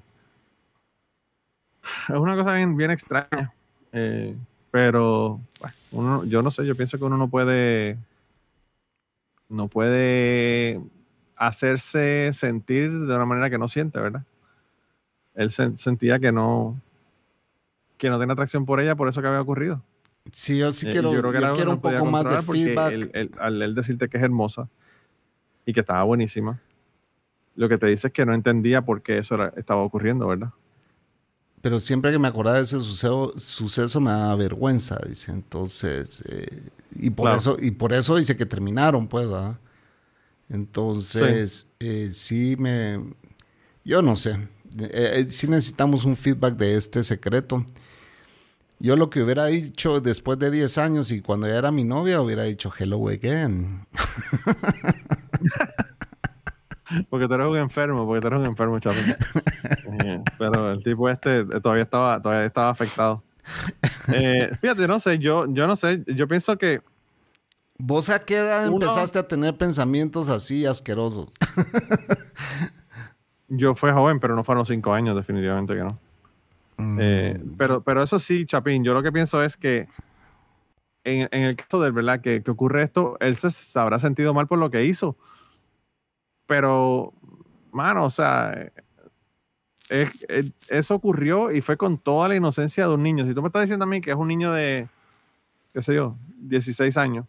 es 2.07 2.15
una 2.15 2.35
cosa 2.35 2.53
bien, 2.53 2.75
bien 2.77 2.91
extraña. 2.91 3.53
eh, 3.91 4.35
pero 4.71 5.39
bueno, 5.59 5.75
uno, 5.91 6.23
yo 6.25 6.41
no 6.41 6.51
sé, 6.51 6.65
yo 6.65 6.75
pienso 6.75 6.97
que 6.97 7.03
uno 7.03 7.17
no 7.17 7.27
puede, 7.29 7.97
no 9.47 9.67
puede 9.67 10.79
hacerse 11.35 12.31
sentir 12.33 12.91
de 12.91 13.15
una 13.15 13.25
manera 13.25 13.49
que 13.49 13.57
no 13.57 13.67
siente, 13.67 13.99
¿verdad? 13.99 14.23
Él 15.35 15.49
sen- 15.49 15.77
sentía 15.77 16.19
que 16.19 16.31
no, 16.31 16.79
que 17.97 18.09
no 18.09 18.19
tenía 18.19 18.33
atracción 18.33 18.65
por 18.65 18.79
ella 18.79 18.95
por 18.95 19.07
eso 19.09 19.21
que 19.21 19.27
había 19.27 19.41
ocurrido. 19.41 19.81
Sí, 20.31 20.59
yo 20.59 20.71
sí 20.71 20.87
Eh, 20.87 20.91
quiero, 20.91 21.11
yo 21.13 21.21
creo 21.21 21.31
que 21.31 21.37
yo 21.37 21.39
era 21.39 21.47
algo 21.47 21.55
quiero 21.55 21.71
un 21.71 21.81
poco 21.81 22.05
más 22.05 22.25
de 22.25 22.41
feedback. 22.41 22.91
él- 22.93 23.11
él- 23.13 23.31
al 23.39 23.61
él 23.61 23.73
decirte 23.73 24.07
que 24.09 24.17
es 24.17 24.23
hermosa 24.23 24.67
y 25.65 25.73
que 25.73 25.79
estaba 25.79 26.03
buenísima, 26.03 26.59
lo 27.55 27.67
que 27.69 27.77
te 27.77 27.87
dice 27.87 28.07
es 28.07 28.13
que 28.13 28.25
no 28.25 28.33
entendía 28.33 28.81
por 28.81 29.01
qué 29.01 29.17
eso 29.17 29.35
era- 29.35 29.53
estaba 29.55 29.81
ocurriendo, 29.81 30.27
¿verdad? 30.27 30.49
Pero 31.61 31.79
siempre 31.79 32.11
que 32.11 32.19
me 32.19 32.27
acordaba 32.27 32.57
de 32.57 32.63
ese 32.63 32.79
suceso, 32.79 33.33
suceso 33.37 33.99
me 33.99 34.11
daba 34.11 34.35
vergüenza, 34.35 34.97
dice. 35.07 35.31
Entonces, 35.31 36.23
eh, 36.29 36.69
y, 36.95 37.09
por 37.09 37.25
Claro. 37.25 37.37
eso, 37.39 37.57
y 37.59 37.71
por 37.71 37.93
eso 37.93 38.15
dice 38.15 38.35
que 38.37 38.45
terminaron, 38.45 39.07
pues, 39.07 39.27
¿verdad? 39.27 39.57
Entonces, 40.49 41.67
eh, 41.79 42.09
sí 42.11 42.55
me... 42.57 42.99
Yo 43.83 44.01
no 44.01 44.15
sé. 44.15 44.31
Eh, 44.79 44.89
eh, 44.91 45.27
sí 45.29 45.47
necesitamos 45.47 46.05
un 46.05 46.15
feedback 46.15 46.55
de 46.55 46.75
este 46.77 47.03
secreto. 47.03 47.65
Yo 48.79 48.95
lo 48.95 49.09
que 49.09 49.21
hubiera 49.21 49.45
dicho 49.47 49.99
después 49.99 50.39
de 50.39 50.51
10 50.51 50.77
años 50.77 51.11
y 51.11 51.21
cuando 51.21 51.47
ya 51.47 51.55
era 51.57 51.71
mi 51.71 51.83
novia, 51.83 52.21
hubiera 52.21 52.43
dicho 52.43 52.71
hello 52.79 53.09
again. 53.09 53.85
Porque 57.09 57.27
tú 57.27 57.33
eres 57.35 57.47
un 57.47 57.57
enfermo, 57.57 58.05
porque 58.05 58.21
tú 58.21 58.27
eres 58.27 58.39
un 58.39 58.45
enfermo, 58.45 58.79
chaval. 58.79 58.99
Eh, 60.03 60.21
Pero 60.37 60.71
el 60.71 60.83
tipo 60.83 61.09
este 61.09 61.39
eh, 61.39 61.45
todavía 61.61 61.83
estaba, 61.83 62.21
todavía 62.21 62.45
estaba 62.45 62.69
afectado. 62.69 63.23
Eh, 64.13 64.49
fíjate, 64.61 64.87
no 64.87 64.99
sé, 64.99 65.19
yo, 65.19 65.45
yo 65.51 65.67
no 65.67 65.75
sé, 65.75 66.03
yo 66.07 66.27
pienso 66.27 66.57
que 66.57 66.81
¿Vos 67.77 68.09
a 68.09 68.25
qué 68.25 68.37
edad 68.39 68.67
Uno- 68.67 68.85
empezaste 68.85 69.19
a 69.19 69.27
tener 69.27 69.57
pensamientos 69.57 70.29
así 70.29 70.65
asquerosos? 70.65 71.33
yo 73.47 73.75
fui 73.75 73.91
joven, 73.91 74.19
pero 74.19 74.35
no 74.35 74.43
fueron 74.43 74.65
cinco 74.65 74.93
años, 74.93 75.15
definitivamente 75.15 75.75
que 75.75 75.83
no. 75.83 75.99
Eh, 76.99 77.41
pero, 77.57 77.81
pero 77.81 78.03
eso 78.03 78.19
sí, 78.19 78.45
Chapín, 78.45 78.83
yo 78.83 78.93
lo 78.93 79.03
que 79.03 79.11
pienso 79.11 79.43
es 79.43 79.57
que 79.57 79.87
en, 81.03 81.27
en 81.31 81.43
el 81.43 81.55
caso 81.55 81.81
de 81.81 81.91
verdad 81.91 82.21
que, 82.21 82.43
que 82.43 82.51
ocurre 82.51 82.83
esto, 82.83 83.17
él 83.19 83.37
se, 83.37 83.51
se 83.51 83.79
habrá 83.79 83.99
sentido 83.99 84.33
mal 84.33 84.47
por 84.47 84.59
lo 84.59 84.69
que 84.69 84.85
hizo. 84.85 85.17
Pero, 86.49 87.13
mano, 87.71 88.05
o 88.05 88.09
sea, 88.09 88.71
es- 89.87 90.09
es- 90.27 90.51
eso 90.67 90.95
ocurrió 90.95 91.51
y 91.51 91.61
fue 91.61 91.77
con 91.77 91.99
toda 91.99 92.27
la 92.27 92.35
inocencia 92.35 92.87
de 92.87 92.93
un 92.95 93.03
niño. 93.03 93.25
Si 93.27 93.35
tú 93.35 93.41
me 93.43 93.49
estás 93.49 93.61
diciendo 93.61 93.83
a 93.85 93.87
mí 93.87 94.01
que 94.01 94.09
es 94.09 94.17
un 94.17 94.27
niño 94.27 94.51
de, 94.51 94.87
qué 95.73 95.83
sé 95.83 95.93
yo, 95.93 96.15
16 96.39 96.97
años 96.97 97.27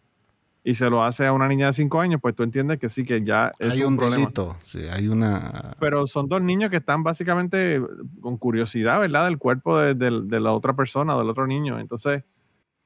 y 0.63 0.73
se 0.73 0.89
lo 0.89 1.03
hace 1.03 1.27
a 1.27 1.33
una 1.33 1.47
niña 1.47 1.67
de 1.67 1.73
5 1.73 2.01
años, 2.01 2.19
pues 2.19 2.35
tú 2.35 2.41
entiendes 2.41 2.79
que 2.79 2.89
sí, 2.89 3.05
que 3.05 3.23
ya 3.23 3.51
es 3.59 3.73
hay 3.73 3.83
un, 3.83 3.93
un 3.93 3.99
delito, 4.21 4.57
sí, 4.63 4.79
hay 4.91 5.07
una... 5.07 5.75
Pero 5.79 6.07
son 6.07 6.27
dos 6.27 6.41
niños 6.41 6.71
que 6.71 6.77
están 6.77 7.03
básicamente 7.03 7.79
con 8.21 8.37
curiosidad, 8.37 8.99
¿verdad? 8.99 9.25
Del 9.25 9.37
cuerpo 9.37 9.77
de, 9.77 9.93
del- 9.93 10.27
de 10.29 10.39
la 10.39 10.51
otra 10.51 10.73
persona, 10.75 11.15
del 11.15 11.29
otro 11.29 11.45
niño. 11.45 11.79
Entonces, 11.79 12.23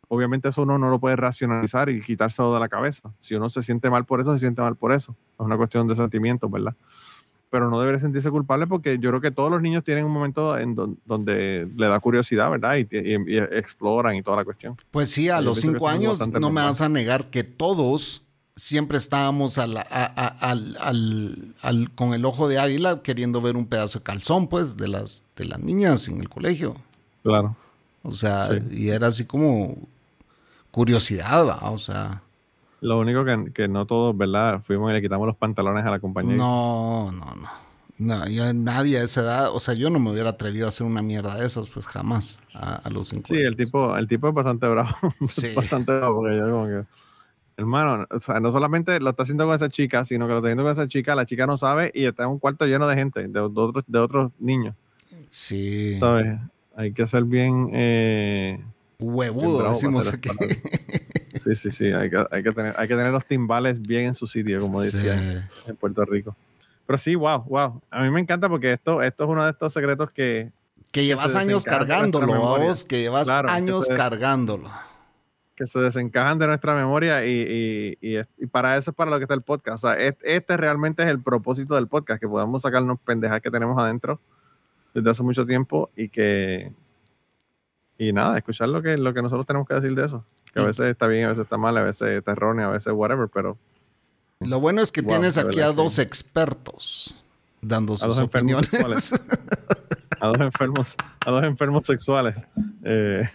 obviamente 0.07 0.49
eso 0.49 0.61
uno 0.63 0.77
no 0.77 0.89
lo 0.89 0.99
puede 0.99 1.15
racionalizar 1.15 1.89
y 1.89 2.01
quitárselo 2.01 2.53
de 2.53 2.59
la 2.59 2.69
cabeza. 2.69 3.11
Si 3.19 3.35
uno 3.35 3.49
se 3.49 3.61
siente 3.61 3.89
mal 3.89 4.05
por 4.05 4.21
eso, 4.21 4.33
se 4.33 4.39
siente 4.39 4.61
mal 4.61 4.75
por 4.75 4.91
eso. 4.93 5.15
Es 5.39 5.45
una 5.45 5.57
cuestión 5.57 5.87
de 5.87 5.95
sentimientos, 5.95 6.49
¿verdad? 6.51 6.73
Pero 7.51 7.69
no 7.69 7.79
debería 7.79 8.01
sentirse 8.01 8.29
culpable 8.31 8.67
porque 8.67 8.97
yo 8.99 9.09
creo 9.11 9.21
que 9.21 9.31
todos 9.31 9.49
los 9.51 9.61
niños 9.61 9.83
tienen 9.83 10.03
un 10.05 10.11
momento 10.11 10.57
en 10.57 10.75
don- 10.75 10.97
donde 11.05 11.67
le 11.75 11.87
da 11.87 11.99
curiosidad, 11.99 12.49
¿verdad? 12.49 12.75
Y, 12.77 12.87
y- 12.91 13.35
y 13.35 13.37
exploran 13.37 14.15
y 14.15 14.23
toda 14.23 14.37
la 14.37 14.43
cuestión. 14.45 14.75
Pues 14.91 15.09
sí, 15.11 15.29
a 15.29 15.37
Yo 15.37 15.43
los 15.45 15.59
cinco 15.61 15.87
años 15.87 16.19
no 16.27 16.49
me 16.51 16.61
vas 16.61 16.81
a 16.81 16.89
negar 16.89 17.25
que 17.29 17.43
todos 17.43 18.23
siempre 18.57 18.97
estábamos 18.97 19.57
a 19.57 19.67
la- 19.67 19.85
a- 19.89 20.05
a- 20.05 20.49
al, 20.51 20.77
al- 20.81 21.53
al- 21.61 21.91
con 21.91 22.13
el 22.13 22.25
ojo 22.25 22.47
de 22.47 22.57
águila 22.59 23.01
queriendo 23.03 23.41
ver 23.41 23.55
un 23.57 23.67
pedazo 23.67 23.99
de 23.99 24.03
calzón, 24.03 24.47
pues, 24.47 24.75
de 24.77 24.87
las, 24.87 25.23
de 25.35 25.45
las 25.45 25.59
niñas 25.59 26.07
en 26.07 26.19
el 26.21 26.29
colegio. 26.29 26.75
Claro. 27.23 27.55
O 28.03 28.11
sea, 28.11 28.49
Sí. 28.51 28.59
y 28.71 28.89
era 28.89 29.07
así 29.07 29.25
como 29.25 29.77
curiosidad, 30.75 31.47
¿va? 31.47 31.71
o 31.71 31.77
sea, 31.77 32.21
Lo 32.81 32.99
único 32.99 33.23
que, 33.23 33.51
que 33.53 33.67
no 33.69 33.85
todos, 33.85 34.15
¿verdad? 34.17 34.61
Fuimos 34.61 34.91
y 34.91 34.93
le 34.93 35.01
quitamos 35.01 35.25
los 35.25 35.37
pantalones 35.37 35.85
a 35.85 35.89
la 35.91 35.99
compañía. 35.99 36.35
no, 36.35 37.11
no, 37.13 37.25
no. 37.35 37.65
No, 37.97 38.27
yo, 38.27 38.53
nadie 38.53 38.97
a 38.99 39.03
esa 39.03 39.21
edad, 39.21 39.55
o 39.55 39.59
sea, 39.61 39.73
yo 39.73 39.89
no 39.89 39.99
me 39.99 40.11
hubiera 40.11 40.31
atrevido 40.31 40.65
a 40.65 40.69
hacer 40.69 40.85
una 40.85 41.01
mierda 41.01 41.35
de 41.35 41.45
esas, 41.47 41.69
pues 41.69 41.87
jamás, 41.87 42.39
a, 42.53 42.75
a 42.75 42.89
los 42.89 43.07
Sí, 43.07 43.23
el 43.37 43.55
tipo, 43.55 43.95
el 43.95 44.05
tipo 44.09 44.27
es 44.27 44.33
bastante 44.33 44.67
bravo. 44.67 44.89
Sí. 45.25 45.53
bastante 45.55 45.97
bravo 45.97 46.17
porque 46.17 46.35
yo 46.35 46.43
como 46.51 46.65
que. 46.67 46.83
Hermano, 47.55 48.05
o 48.11 48.19
sea, 48.19 48.41
no 48.41 48.51
solamente 48.51 48.99
lo 48.99 49.11
está 49.11 49.23
haciendo 49.23 49.45
con 49.45 49.55
esa 49.55 49.69
chica, 49.69 50.03
sino 50.03 50.25
que 50.27 50.31
lo 50.33 50.39
está 50.39 50.47
haciendo 50.49 50.63
con 50.63 50.73
esa 50.73 50.89
chica, 50.89 51.15
la 51.15 51.25
chica 51.25 51.47
no 51.47 51.55
sabe 51.55 51.89
y 51.95 52.05
está 52.05 52.23
en 52.23 52.31
un 52.31 52.39
cuarto 52.39 52.65
lleno 52.65 52.85
de 52.85 52.95
gente, 52.97 53.21
de, 53.21 53.29
de 53.29 53.39
otros, 53.39 53.85
de 53.87 53.99
otros 53.99 54.31
niños, 54.39 54.75
Sí. 55.29 55.95
¿sabes? 55.97 56.37
Hay 56.75 56.91
que 56.91 57.07
ser 57.07 57.23
bien... 57.23 57.69
Eh, 57.71 58.59
bien 58.59 58.74
Huevudo, 59.13 59.59
bravo 59.59 59.73
decimos 59.73 60.11
aquí. 60.11 60.29
Sí, 61.43 61.53
sí, 61.55 61.69
sí, 61.69 61.85
hay 61.91 62.09
que, 62.09 62.25
hay, 62.31 62.41
que 62.41 62.51
tener, 62.51 62.73
hay 62.75 62.87
que 62.87 62.95
tener 62.95 63.11
los 63.11 63.23
timbales 63.25 63.79
bien 63.79 64.05
en 64.05 64.15
su 64.15 64.25
sitio, 64.25 64.57
como 64.59 64.81
decía 64.81 65.15
Sí. 65.15 65.69
en 65.69 65.75
Puerto 65.75 66.03
Rico. 66.03 66.35
Pero 66.87 66.97
sí, 66.97 67.13
wow, 67.13 67.43
wow. 67.43 67.81
A 67.91 68.01
mí 68.01 68.09
me 68.09 68.19
encanta 68.19 68.49
porque 68.49 68.73
esto, 68.73 69.03
esto 69.03 69.25
es 69.25 69.29
uno 69.29 69.43
de 69.45 69.51
estos 69.51 69.71
secretos 69.71 70.09
que, 70.11 70.51
Que 70.91 71.05
llevas 71.05 71.35
años 71.35 71.63
cargándolo, 71.63 72.27
vos, 72.39 72.83
que 72.83 72.99
llevas 73.01 73.25
Claro, 73.25 73.47
que 73.49 73.53
años 73.53 73.85
se- 73.85 73.93
cargándolo. 73.95 74.71
que 75.55 75.67
se 75.67 75.79
desencajan 75.79 76.39
de 76.39 76.47
nuestra 76.47 76.73
memoria 76.73 77.23
y, 77.25 77.95
y- 78.01 78.15
y 78.17 78.21
y 78.39 78.45
para 78.47 78.75
eso 78.77 78.89
es 78.89 78.95
para 78.97 79.11
lo 79.11 79.17
que 79.19 79.25
está 79.25 79.35
el 79.35 79.41
podcast. 79.43 79.83
O 79.83 79.87
sea, 79.87 79.99
es- 79.99 80.15
este, 80.23 80.57
realmente 80.57 81.03
es 81.03 81.09
el 81.09 81.21
propósito 81.21 81.75
del 81.75 81.87
podcast, 81.87 82.19
que 82.19 82.27
podamos 82.27 82.63
sacarnos 82.63 82.97
pendejas 83.05 83.39
que 83.41 83.51
tenemos 83.51 83.77
adentro 83.77 84.19
desde 84.95 85.09
hace 85.11 85.21
mucho 85.21 85.45
tiempo 85.45 85.91
y 85.95 86.09
que... 86.09 86.71
Y 87.97 88.11
nada, 88.11 88.37
escuchar 88.37 88.69
lo 88.69 88.81
que, 88.81 88.97
lo 88.97 89.13
que 89.13 89.21
nosotros 89.21 89.45
tenemos 89.45 89.67
que 89.67 89.75
decir 89.75 89.95
de 89.95 90.05
eso. 90.05 90.23
Que 90.53 90.61
a 90.61 90.65
veces 90.65 90.87
está 90.87 91.07
bien, 91.07 91.25
a 91.25 91.29
veces 91.29 91.43
está 91.43 91.57
mal, 91.57 91.77
a 91.77 91.83
veces 91.83 92.09
está 92.09 92.33
erróneo, 92.33 92.69
a 92.69 92.71
veces 92.71 92.93
whatever, 92.93 93.29
pero 93.29 93.57
Lo 94.39 94.59
bueno 94.59 94.81
es 94.81 94.91
que 94.91 95.01
Wow, 95.01 95.09
tienes 95.11 95.37
aquí 95.37 95.61
a 95.61 95.71
dos 95.71 95.99
expertos 95.99 97.15
dando 97.61 97.93
a 97.93 97.97
sus 97.97 98.19
enfermos 98.19 98.67
opiniones. 98.67 99.11
A 100.21 100.27
dos 100.27 100.39
enfermos, 100.39 100.95
a 101.25 101.29
dos 101.29 101.43
enfermos 101.43 101.85
sexuales. 101.85 102.35
Eh, 102.83 103.29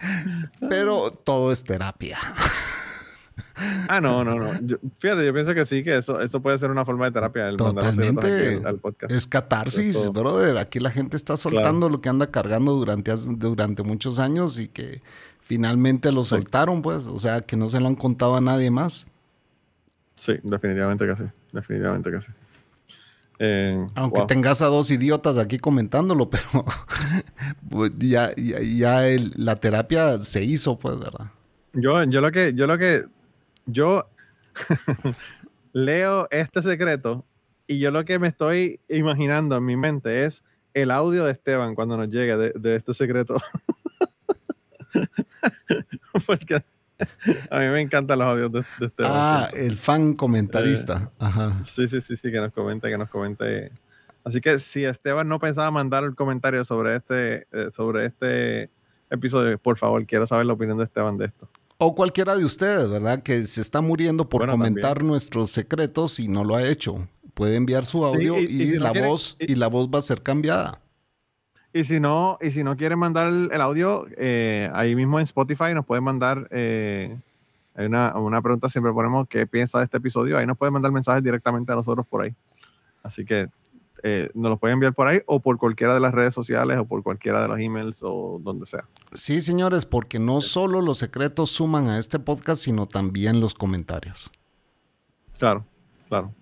Pero 0.68 1.10
todo 1.10 1.52
es 1.52 1.64
terapia. 1.64 2.18
ah, 3.88 4.00
no, 4.00 4.24
no, 4.24 4.34
no. 4.36 4.60
Yo- 4.62 4.76
fíjate, 4.98 5.24
yo 5.24 5.32
pienso 5.32 5.54
que 5.54 5.64
sí, 5.64 5.82
que 5.84 5.96
eso, 5.98 6.20
eso 6.20 6.40
puede 6.40 6.58
ser 6.58 6.70
una 6.70 6.84
forma 6.84 7.06
de 7.06 7.12
terapia. 7.12 7.48
El 7.48 7.56
Totalmente. 7.56 8.56
al, 8.56 8.66
al 8.66 8.78
podcast. 8.78 9.12
Es 9.12 9.26
catarsis, 9.26 9.96
Eso. 9.96 10.12
brother. 10.12 10.58
Aquí 10.58 10.80
la 10.80 10.90
gente 10.90 11.16
está 11.16 11.36
soltando 11.36 11.88
lo 11.88 12.00
que 12.00 12.08
anda 12.08 12.30
cargando 12.30 12.72
durante, 12.72 13.12
durante 13.16 13.82
muchos 13.82 14.18
años 14.18 14.58
y 14.58 14.68
que 14.68 15.02
finalmente 15.40 16.10
lo 16.12 16.24
soltaron, 16.24 16.82
pues. 16.82 17.06
O 17.06 17.18
sea, 17.18 17.40
que 17.42 17.56
no 17.56 17.68
se 17.68 17.80
lo 17.80 17.86
han 17.88 17.96
contado 17.96 18.36
a 18.36 18.40
nadie 18.40 18.70
más. 18.70 19.06
Sí, 20.16 20.34
definitivamente 20.42 21.06
que 21.06 21.16
sí. 21.16 21.24
Definitivamente 21.52 22.10
que 22.10 22.20
sí. 22.20 22.32
Eh, 23.40 23.84
Aunque 23.96 24.20
wow. 24.20 24.26
tengas 24.28 24.62
a 24.62 24.66
dos 24.66 24.90
idiotas 24.92 25.38
aquí 25.38 25.58
comentándolo, 25.58 26.30
pero 26.30 26.44
pues, 27.68 27.90
ya, 27.98 28.32
ya, 28.36 28.60
ya 28.60 29.08
el- 29.08 29.32
la 29.36 29.56
terapia 29.56 30.18
se 30.18 30.44
hizo, 30.44 30.78
pues, 30.78 30.98
¿verdad? 30.98 31.26
Yo, 31.72 32.02
yo 32.04 32.20
lo 32.20 32.30
que, 32.30 32.54
yo 32.54 32.68
lo 32.68 32.78
que, 32.78 33.02
yo 33.66 34.08
leo 35.72 36.28
este 36.30 36.62
secreto 36.62 37.24
y 37.66 37.78
yo 37.78 37.90
lo 37.90 38.04
que 38.04 38.18
me 38.18 38.28
estoy 38.28 38.80
imaginando 38.88 39.56
en 39.56 39.64
mi 39.64 39.76
mente 39.76 40.24
es 40.24 40.42
el 40.74 40.90
audio 40.90 41.24
de 41.24 41.32
Esteban 41.32 41.74
cuando 41.74 41.96
nos 41.96 42.08
llegue 42.08 42.36
de, 42.36 42.52
de 42.54 42.76
este 42.76 42.94
secreto. 42.94 43.36
Porque 46.26 46.62
a 47.50 47.58
mí 47.58 47.66
me 47.66 47.80
encantan 47.80 48.18
los 48.18 48.28
audios 48.28 48.52
de, 48.52 48.64
de 48.78 48.86
Esteban. 48.86 49.12
Ah, 49.14 49.48
el 49.54 49.76
fan 49.76 50.14
comentarista. 50.14 51.10
Ajá. 51.18 51.64
Sí, 51.64 51.86
sí, 51.88 52.00
sí, 52.00 52.16
sí, 52.16 52.30
que 52.30 52.40
nos 52.40 52.52
comente, 52.52 52.88
que 52.88 52.98
nos 52.98 53.08
comente. 53.08 53.72
Así 54.24 54.40
que 54.40 54.58
si 54.58 54.84
Esteban 54.84 55.28
no 55.28 55.38
pensaba 55.38 55.70
mandar 55.70 56.04
el 56.04 56.14
comentario 56.14 56.64
sobre 56.64 56.96
este, 56.96 57.46
eh, 57.52 57.70
sobre 57.72 58.06
este 58.06 58.70
episodio, 59.10 59.58
por 59.58 59.76
favor, 59.76 60.06
quiero 60.06 60.26
saber 60.26 60.46
la 60.46 60.52
opinión 60.52 60.78
de 60.78 60.84
Esteban 60.84 61.18
de 61.18 61.26
esto. 61.26 61.48
O 61.78 61.94
cualquiera 61.94 62.36
de 62.36 62.44
ustedes, 62.44 62.88
¿verdad? 62.88 63.22
Que 63.22 63.46
se 63.46 63.60
está 63.60 63.80
muriendo 63.80 64.28
por 64.28 64.40
Bueno, 64.40 64.52
comentar 64.52 65.02
nuestros 65.02 65.50
secretos 65.50 66.20
y 66.20 66.28
no 66.28 66.44
lo 66.44 66.54
ha 66.54 66.64
hecho. 66.66 67.08
Puede 67.34 67.56
enviar 67.56 67.84
su 67.84 68.04
audio 68.04 68.38
y- 68.38 68.44
y, 68.44 68.62
y 68.62 68.68
si 68.68 68.74
no 68.78 68.84
la 68.84 68.92
quiere- 68.92 69.08
voz 69.08 69.36
y- 69.40 69.52
y 69.52 69.54
la 69.56 69.66
voz 69.66 69.88
va 69.92 69.98
a 69.98 70.02
ser 70.02 70.22
cambiada. 70.22 70.80
Y 71.72 71.82
si 71.84 71.98
no, 71.98 72.38
y 72.40 72.52
si 72.52 72.62
no 72.62 72.76
quieren 72.76 73.00
mandar 73.00 73.26
el, 73.26 73.50
el 73.52 73.60
audio, 73.60 74.06
eh, 74.16 74.70
ahí 74.72 74.94
mismo 74.94 75.18
en 75.18 75.24
Spotify 75.24 75.74
nos 75.74 75.84
pueden 75.84 76.04
mandar 76.04 76.46
eh, 76.52 77.16
hay 77.74 77.86
una, 77.86 78.16
una 78.16 78.40
pregunta, 78.40 78.68
siempre 78.68 78.92
ponemos 78.92 79.26
qué 79.28 79.48
piensa 79.48 79.78
de 79.78 79.84
este 79.86 79.96
episodio, 79.96 80.38
ahí 80.38 80.46
nos 80.46 80.56
pueden 80.56 80.72
mandar 80.72 80.92
mensajes 80.92 81.24
directamente 81.24 81.72
a 81.72 81.74
nosotros 81.74 82.06
por 82.06 82.22
ahí. 82.22 82.32
Así 83.02 83.24
que 83.24 83.48
eh, 84.06 84.30
nos 84.34 84.50
los 84.50 84.60
pueden 84.60 84.74
enviar 84.74 84.92
por 84.92 85.08
ahí 85.08 85.22
o 85.26 85.40
por 85.40 85.56
cualquiera 85.56 85.94
de 85.94 86.00
las 86.00 86.12
redes 86.12 86.34
sociales 86.34 86.78
o 86.78 86.84
por 86.84 87.02
cualquiera 87.02 87.40
de 87.42 87.48
los 87.48 87.58
emails 87.58 88.00
o 88.02 88.38
donde 88.42 88.66
sea. 88.66 88.84
Sí, 89.14 89.40
señores, 89.40 89.86
porque 89.86 90.18
no 90.18 90.42
solo 90.42 90.82
los 90.82 90.98
secretos 90.98 91.50
suman 91.50 91.88
a 91.88 91.98
este 91.98 92.18
podcast, 92.18 92.62
sino 92.62 92.84
también 92.86 93.40
los 93.40 93.54
comentarios. 93.54 94.30
Claro, 95.38 95.64
claro. 96.08 96.32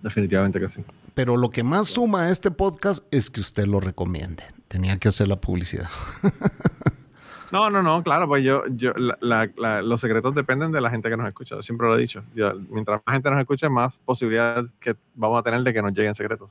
Definitivamente 0.00 0.60
que 0.60 0.68
sí. 0.68 0.84
Pero 1.14 1.36
lo 1.36 1.50
que 1.50 1.62
más 1.64 1.88
suma 1.88 2.22
a 2.24 2.30
este 2.30 2.50
podcast 2.50 3.04
es 3.10 3.30
que 3.30 3.40
usted 3.40 3.64
lo 3.66 3.80
recomiende. 3.80 4.44
Tenía 4.68 4.96
que 4.98 5.08
hacer 5.08 5.26
la 5.28 5.40
publicidad. 5.40 5.88
No, 7.52 7.70
no, 7.70 7.80
no, 7.80 8.02
claro, 8.02 8.26
pues 8.26 8.42
yo, 8.44 8.64
yo 8.70 8.92
la- 8.96 9.16
la- 9.20 9.48
la- 9.56 9.80
los 9.80 10.00
secretos 10.00 10.34
dependen 10.34 10.72
de 10.72 10.80
la 10.80 10.90
gente 10.90 11.08
que 11.08 11.16
nos 11.16 11.28
escucha, 11.28 11.62
siempre 11.62 11.86
lo 11.86 11.96
he 11.96 12.00
dicho. 12.00 12.22
Yo- 12.34 12.52
mientras 12.70 13.00
más 13.06 13.14
gente 13.14 13.30
nos 13.30 13.38
escuche, 13.38 13.68
más 13.68 13.94
posibilidad 14.04 14.64
que 14.80 14.96
vamos 15.14 15.38
a 15.38 15.42
tener 15.44 15.62
de 15.62 15.72
que 15.72 15.80
nos 15.80 15.92
lleguen 15.92 16.14
secretos. 16.16 16.50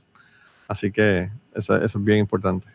Así 0.68 0.90
que 0.90 1.30
eso, 1.54 1.76
es 1.76 1.92
bien 2.02 2.18
importante, 2.18 2.66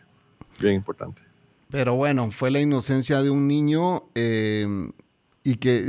bien 0.60 0.74
importante. 0.74 1.22
Pero 1.70 1.94
bueno, 1.94 2.30
fue 2.30 2.50
la 2.50 2.60
inocencia 2.60 3.22
de 3.22 3.30
un 3.30 3.48
niño 3.48 4.04
eh, 4.14 4.66
y 5.42 5.56
que 5.56 5.84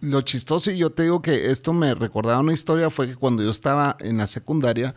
lo 0.00 0.20
chistoso, 0.22 0.70
y 0.70 0.78
yo 0.78 0.90
te 0.90 1.04
digo 1.04 1.22
que 1.22 1.50
esto 1.50 1.72
me 1.72 1.94
recordaba 1.94 2.40
una 2.40 2.52
historia, 2.52 2.90
fue 2.90 3.08
que 3.08 3.16
cuando 3.16 3.42
yo 3.42 3.50
estaba 3.50 3.96
en 4.00 4.18
la 4.18 4.26
secundaria, 4.26 4.94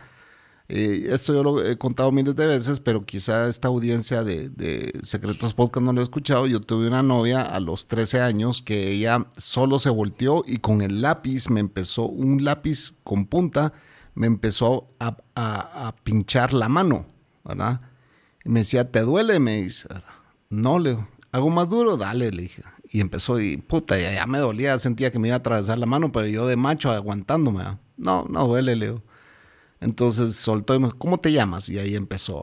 eh, 0.72 1.08
esto 1.12 1.34
yo 1.34 1.42
lo 1.42 1.66
he 1.66 1.76
contado 1.76 2.12
miles 2.12 2.36
de 2.36 2.46
veces, 2.46 2.78
pero 2.78 3.04
quizá 3.04 3.48
esta 3.48 3.66
audiencia 3.66 4.22
de, 4.22 4.50
de 4.50 4.92
Secretos 5.02 5.52
Podcast 5.52 5.84
no 5.84 5.92
lo 5.92 6.00
he 6.00 6.04
escuchado. 6.04 6.46
Yo 6.46 6.60
tuve 6.60 6.86
una 6.86 7.02
novia 7.02 7.42
a 7.42 7.58
los 7.58 7.88
13 7.88 8.20
años 8.20 8.62
que 8.62 8.92
ella 8.92 9.26
solo 9.36 9.80
se 9.80 9.90
volteó 9.90 10.44
y 10.46 10.58
con 10.58 10.80
el 10.80 11.02
lápiz 11.02 11.50
me 11.50 11.58
empezó, 11.58 12.06
un 12.06 12.44
lápiz 12.44 12.94
con 13.02 13.26
punta, 13.26 13.72
me 14.14 14.26
empezó 14.26 14.90
a, 14.98 15.16
a- 15.34 15.88
a 15.88 15.96
pinchar 15.96 16.52
la 16.52 16.68
mano, 16.68 17.06
¿verdad? 17.44 17.80
Y 18.44 18.48
me 18.50 18.60
decía, 18.60 18.90
¿te 18.90 19.00
duele? 19.00 19.38
Me 19.38 19.62
dice, 19.62 19.88
no, 20.50 20.78
le 20.78 20.98
¿hago 21.32 21.50
más 21.50 21.68
duro? 21.68 21.96
Dale, 21.96 22.30
le 22.30 22.42
dije. 22.42 22.62
Y 22.88 23.00
empezó 23.00 23.38
y 23.40 23.56
puta, 23.56 23.98
ya, 23.98 24.12
ya 24.12 24.26
me 24.26 24.38
dolía, 24.38 24.78
sentía 24.78 25.12
que 25.12 25.18
me 25.18 25.28
iba 25.28 25.36
a 25.36 25.38
atravesar 25.38 25.78
la 25.78 25.86
mano, 25.86 26.10
pero 26.12 26.26
yo 26.26 26.46
de 26.46 26.56
macho 26.56 26.90
aguantándome. 26.90 27.64
No, 27.96 28.26
no 28.28 28.46
duele, 28.48 28.74
le 28.76 28.86
digo. 28.86 29.02
Entonces 29.80 30.36
soltó 30.36 30.74
y 30.74 30.78
me 30.80 30.86
dijo, 30.86 30.98
¿cómo 30.98 31.18
te 31.20 31.32
llamas? 31.32 31.68
Y 31.68 31.78
ahí 31.78 31.94
empezó. 31.94 32.42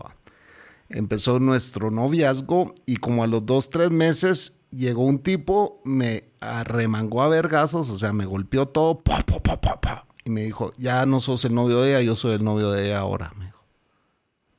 Empezó 0.90 1.40
nuestro 1.40 1.92
noviazgo 1.92 2.74
y 2.86 2.98
como 2.98 3.24
a 3.24 3.28
los 3.28 3.46
dos, 3.46 3.70
tres 3.70 3.92
meses 3.92 4.60
llegó 4.72 5.04
un 5.04 5.20
tipo, 5.20 5.82
me 5.84 6.30
arremangó 6.40 7.22
a 7.22 7.28
vergazos, 7.28 7.90
o 7.90 7.98
sea, 7.98 8.14
me 8.14 8.26
golpeó 8.26 8.68
todo, 8.70 9.00
pa, 9.04 9.22
pa, 9.24 9.40
pa, 9.42 9.60
pa, 9.60 9.82
pa, 9.82 10.07
y 10.28 10.30
me 10.30 10.42
dijo, 10.44 10.74
ya 10.78 11.06
no 11.06 11.22
sos 11.22 11.46
el 11.46 11.56
novio 11.56 11.82
de 11.82 11.92
ella, 11.92 12.02
yo 12.02 12.16
soy 12.16 12.36
el 12.36 12.44
novio 12.44 12.70
de 12.70 12.88
ella 12.88 13.00
ahora. 13.00 13.32
Me 13.38 13.46
dijo, 13.46 13.64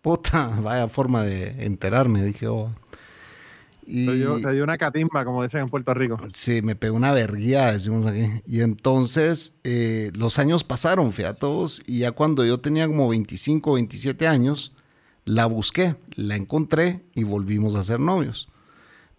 puta, 0.00 0.48
vaya 0.62 0.88
forma 0.88 1.22
de 1.22 1.64
enterarme, 1.66 2.24
dije, 2.24 2.48
oh. 2.48 2.74
Y, 3.86 4.06
te, 4.06 4.14
dio, 4.16 4.40
te 4.40 4.52
dio 4.52 4.64
una 4.64 4.76
catimba, 4.76 5.24
como 5.24 5.42
dicen 5.42 5.60
en 5.60 5.68
Puerto 5.68 5.94
Rico. 5.94 6.18
Sí, 6.32 6.60
me 6.62 6.74
pegó 6.74 6.96
una 6.96 7.12
verguía, 7.12 7.72
decimos 7.72 8.06
aquí. 8.06 8.26
Y 8.46 8.60
entonces 8.60 9.58
eh, 9.64 10.10
los 10.14 10.38
años 10.38 10.64
pasaron, 10.64 11.12
fíjate 11.12 11.40
todos, 11.40 11.82
y 11.86 12.00
ya 12.00 12.12
cuando 12.12 12.44
yo 12.44 12.60
tenía 12.60 12.86
como 12.86 13.08
25, 13.08 13.74
27 13.74 14.26
años, 14.26 14.72
la 15.24 15.46
busqué, 15.46 15.96
la 16.16 16.36
encontré 16.36 17.04
y 17.14 17.24
volvimos 17.24 17.76
a 17.76 17.84
ser 17.84 18.00
novios. 18.00 18.48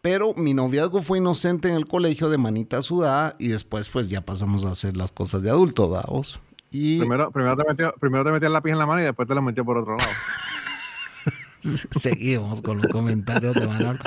Pero 0.01 0.33
mi 0.35 0.53
noviazgo 0.53 1.01
fue 1.01 1.17
inocente 1.17 1.69
en 1.69 1.75
el 1.75 1.87
colegio 1.87 2.29
de 2.29 2.37
manita 2.37 2.81
sudada 2.81 3.35
y 3.37 3.49
después 3.49 3.89
pues 3.89 4.09
ya 4.09 4.21
pasamos 4.21 4.65
a 4.65 4.71
hacer 4.71 4.95
las 4.95 5.11
cosas 5.11 5.43
de 5.43 5.49
adulto, 5.49 5.89
daos. 5.89 6.39
Y... 6.71 6.99
Primero, 6.99 7.31
primero, 7.31 7.57
te 7.57 7.63
metió, 7.67 7.93
primero 7.99 8.39
te 8.39 8.45
el 8.45 8.53
lápiz 8.53 8.71
en 8.71 8.77
la 8.77 8.85
mano 8.85 9.01
y 9.01 9.05
después 9.05 9.27
te 9.27 9.35
lo 9.35 9.41
metió 9.41 9.65
por 9.65 9.77
otro 9.77 9.97
lado. 9.97 10.09
Seguimos 11.91 12.61
con 12.61 12.77
los 12.77 12.87
comentarios 12.87 13.53
de 13.53 13.67
Manuel. 13.67 13.99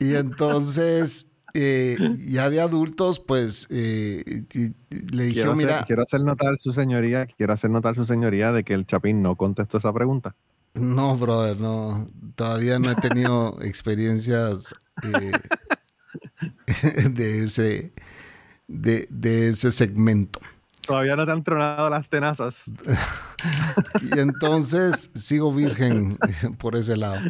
Y 0.00 0.14
entonces, 0.14 1.30
eh, 1.54 1.96
ya 2.26 2.50
de 2.50 2.60
adultos, 2.60 3.20
pues 3.20 3.66
eh, 3.70 4.22
le 4.90 5.24
dije, 5.24 5.46
mira. 5.54 5.84
quiero 5.84 6.02
hacer 6.02 6.20
notar 6.20 6.58
su 6.58 6.72
señoría, 6.72 7.26
quiero 7.26 7.52
hacer 7.52 7.70
notar 7.70 7.94
su 7.94 8.04
señoría 8.04 8.52
de 8.52 8.64
que 8.64 8.74
el 8.74 8.86
Chapín 8.86 9.22
no 9.22 9.36
contestó 9.36 9.78
esa 9.78 9.92
pregunta. 9.92 10.36
No, 10.80 11.16
brother, 11.16 11.58
no. 11.58 12.08
Todavía 12.34 12.78
no 12.78 12.90
he 12.90 12.94
tenido 12.96 13.58
experiencias 13.62 14.74
eh, 15.02 15.32
de, 17.10 17.44
ese, 17.44 17.92
de, 18.66 19.06
de, 19.10 19.50
ese 19.50 19.72
segmento. 19.72 20.40
Todavía 20.86 21.16
no 21.16 21.26
te 21.26 21.32
han 21.32 21.44
tronado 21.44 21.90
las 21.90 22.08
tenazas. 22.08 22.64
y 24.02 24.18
entonces 24.18 25.10
sigo 25.14 25.52
virgen 25.52 26.18
por 26.58 26.76
ese 26.76 26.96
lado. 26.96 27.20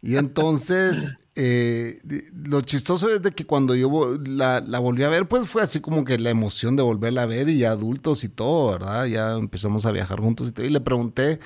Y 0.00 0.16
entonces, 0.16 1.16
eh, 1.34 1.98
lo 2.46 2.60
chistoso 2.60 3.08
es 3.08 3.22
de 3.22 3.32
que 3.32 3.46
cuando 3.46 3.74
yo 3.74 4.18
la, 4.26 4.60
la, 4.60 4.78
volví 4.78 5.02
a 5.02 5.08
ver, 5.08 5.26
pues 5.26 5.48
fue 5.48 5.62
así 5.62 5.80
como 5.80 6.04
que 6.04 6.18
la 6.18 6.28
emoción 6.28 6.76
de 6.76 6.82
volverla 6.82 7.22
a 7.22 7.26
ver 7.26 7.48
y 7.48 7.58
ya 7.58 7.70
adultos 7.70 8.22
y 8.22 8.28
todo, 8.28 8.72
¿verdad? 8.72 9.06
Ya 9.06 9.32
empezamos 9.32 9.86
a 9.86 9.92
viajar 9.92 10.20
juntos 10.20 10.48
y 10.48 10.52
todo. 10.52 10.66
Y 10.66 10.70
le 10.70 10.82
pregunté 10.82 11.40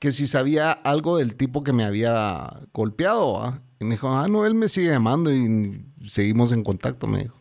que 0.00 0.12
si 0.12 0.26
sabía 0.26 0.72
algo 0.72 1.18
del 1.18 1.36
tipo 1.36 1.62
que 1.62 1.72
me 1.72 1.84
había 1.84 2.58
golpeado. 2.72 3.60
Y 3.78 3.84
me 3.84 3.92
dijo, 3.92 4.10
ah, 4.10 4.26
no, 4.28 4.46
él 4.46 4.54
me 4.54 4.66
sigue 4.66 4.88
llamando 4.88 5.32
y 5.32 5.84
seguimos 6.04 6.52
en 6.52 6.64
contacto, 6.64 7.06
me 7.06 7.20
dijo. 7.24 7.36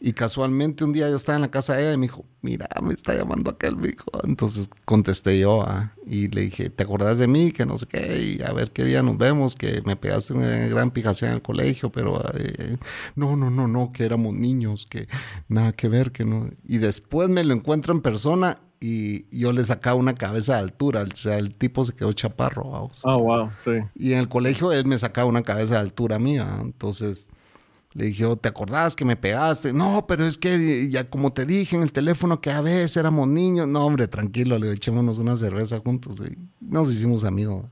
Y 0.00 0.12
casualmente 0.12 0.84
un 0.84 0.92
día 0.92 1.08
yo 1.08 1.16
estaba 1.16 1.36
en 1.36 1.42
la 1.42 1.50
casa 1.50 1.74
de 1.74 1.82
ella 1.84 1.92
y 1.94 1.96
me 1.96 2.06
dijo, 2.06 2.26
mira, 2.42 2.68
me 2.82 2.92
está 2.92 3.14
llamando 3.14 3.50
aquel, 3.50 3.76
me 3.76 3.88
dijo. 3.88 4.06
Entonces 4.24 4.68
contesté 4.84 5.38
yo 5.38 5.64
y 6.06 6.28
le 6.28 6.42
dije, 6.42 6.68
¿te 6.68 6.84
acordás 6.84 7.16
de 7.18 7.26
mí? 7.26 7.52
Que 7.52 7.64
no 7.64 7.78
sé 7.78 7.86
qué, 7.86 8.36
y 8.38 8.42
a 8.42 8.52
ver 8.52 8.70
qué 8.72 8.84
día 8.84 9.02
nos 9.02 9.16
vemos, 9.16 9.54
que 9.54 9.82
me 9.86 9.96
pegaste 9.96 10.34
una 10.34 10.48
gran 10.66 10.90
pijación 10.90 11.30
en 11.30 11.36
el 11.36 11.42
colegio, 11.42 11.90
pero 11.90 12.22
eh, 12.34 12.76
no, 13.14 13.36
no, 13.36 13.50
no, 13.50 13.68
no, 13.68 13.92
que 13.92 14.04
éramos 14.04 14.34
niños, 14.34 14.86
que 14.86 15.06
nada 15.48 15.72
que 15.72 15.88
ver, 15.88 16.12
que 16.12 16.24
no. 16.24 16.50
Y 16.66 16.78
después 16.78 17.30
me 17.30 17.44
lo 17.44 17.54
encuentro 17.54 17.94
en 17.94 18.02
persona 18.02 18.58
y 18.86 19.26
yo 19.30 19.54
le 19.54 19.64
sacaba 19.64 19.98
una 19.98 20.14
cabeza 20.14 20.56
de 20.56 20.58
altura, 20.58 21.06
o 21.10 21.16
sea, 21.16 21.38
el 21.38 21.54
tipo 21.54 21.86
se 21.86 21.94
quedó 21.94 22.12
chaparro, 22.12 22.70
vamos. 22.70 23.00
Oh, 23.02 23.18
wow, 23.18 23.50
sí. 23.56 23.70
Y 23.94 24.12
en 24.12 24.18
el 24.18 24.28
colegio 24.28 24.72
él 24.72 24.84
me 24.84 24.98
sacaba 24.98 25.26
una 25.26 25.42
cabeza 25.42 25.76
de 25.76 25.80
altura 25.80 26.18
mía, 26.18 26.58
entonces 26.60 27.30
le 27.94 28.04
dije, 28.04 28.26
oh, 28.26 28.36
¿te 28.36 28.50
acordás 28.50 28.94
que 28.94 29.06
me 29.06 29.16
pegaste? 29.16 29.72
No, 29.72 30.06
pero 30.06 30.26
es 30.26 30.36
que 30.36 30.90
ya 30.90 31.08
como 31.08 31.32
te 31.32 31.46
dije 31.46 31.76
en 31.76 31.82
el 31.82 31.92
teléfono 31.92 32.42
que 32.42 32.50
a 32.50 32.60
veces 32.60 32.98
éramos 32.98 33.26
niños. 33.26 33.66
No, 33.68 33.86
hombre, 33.86 34.06
tranquilo, 34.06 34.58
le 34.58 34.70
echémonos 34.70 35.16
una 35.16 35.34
cerveza 35.38 35.78
juntos 35.78 36.20
y 36.20 36.36
nos 36.60 36.90
hicimos 36.90 37.24
amigos. 37.24 37.64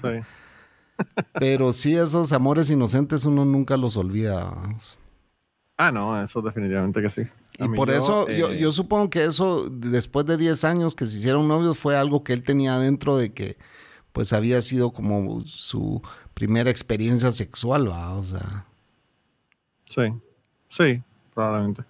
Sí. 0.00 0.08
pero 1.34 1.74
sí, 1.74 1.94
esos 1.94 2.32
amores 2.32 2.70
inocentes 2.70 3.26
uno 3.26 3.44
nunca 3.44 3.76
los 3.76 3.98
olvida. 3.98 4.50
Ah, 5.86 5.92
no, 5.92 6.22
eso 6.22 6.40
definitivamente 6.40 7.02
que 7.02 7.10
sí. 7.10 7.22
Y 7.58 7.68
por 7.68 7.90
eso 7.90 8.26
yo, 8.28 8.50
eh, 8.50 8.58
yo, 8.58 8.72
supongo 8.72 9.10
que 9.10 9.24
eso, 9.24 9.68
después 9.68 10.24
de 10.24 10.38
10 10.38 10.64
años 10.64 10.94
que 10.94 11.04
se 11.04 11.18
hicieron 11.18 11.46
novios, 11.46 11.78
fue 11.78 11.94
algo 11.94 12.24
que 12.24 12.32
él 12.32 12.42
tenía 12.42 12.78
dentro 12.78 13.18
de 13.18 13.34
que, 13.34 13.58
pues 14.14 14.32
había 14.32 14.62
sido 14.62 14.92
como 14.92 15.42
su 15.44 16.00
primera 16.32 16.70
experiencia 16.70 17.30
sexual, 17.32 17.90
¿va? 17.90 18.14
O 18.14 18.22
sea. 18.22 18.64
Sí, 19.90 20.02
sí, 20.68 21.02
probablemente. 21.34 21.84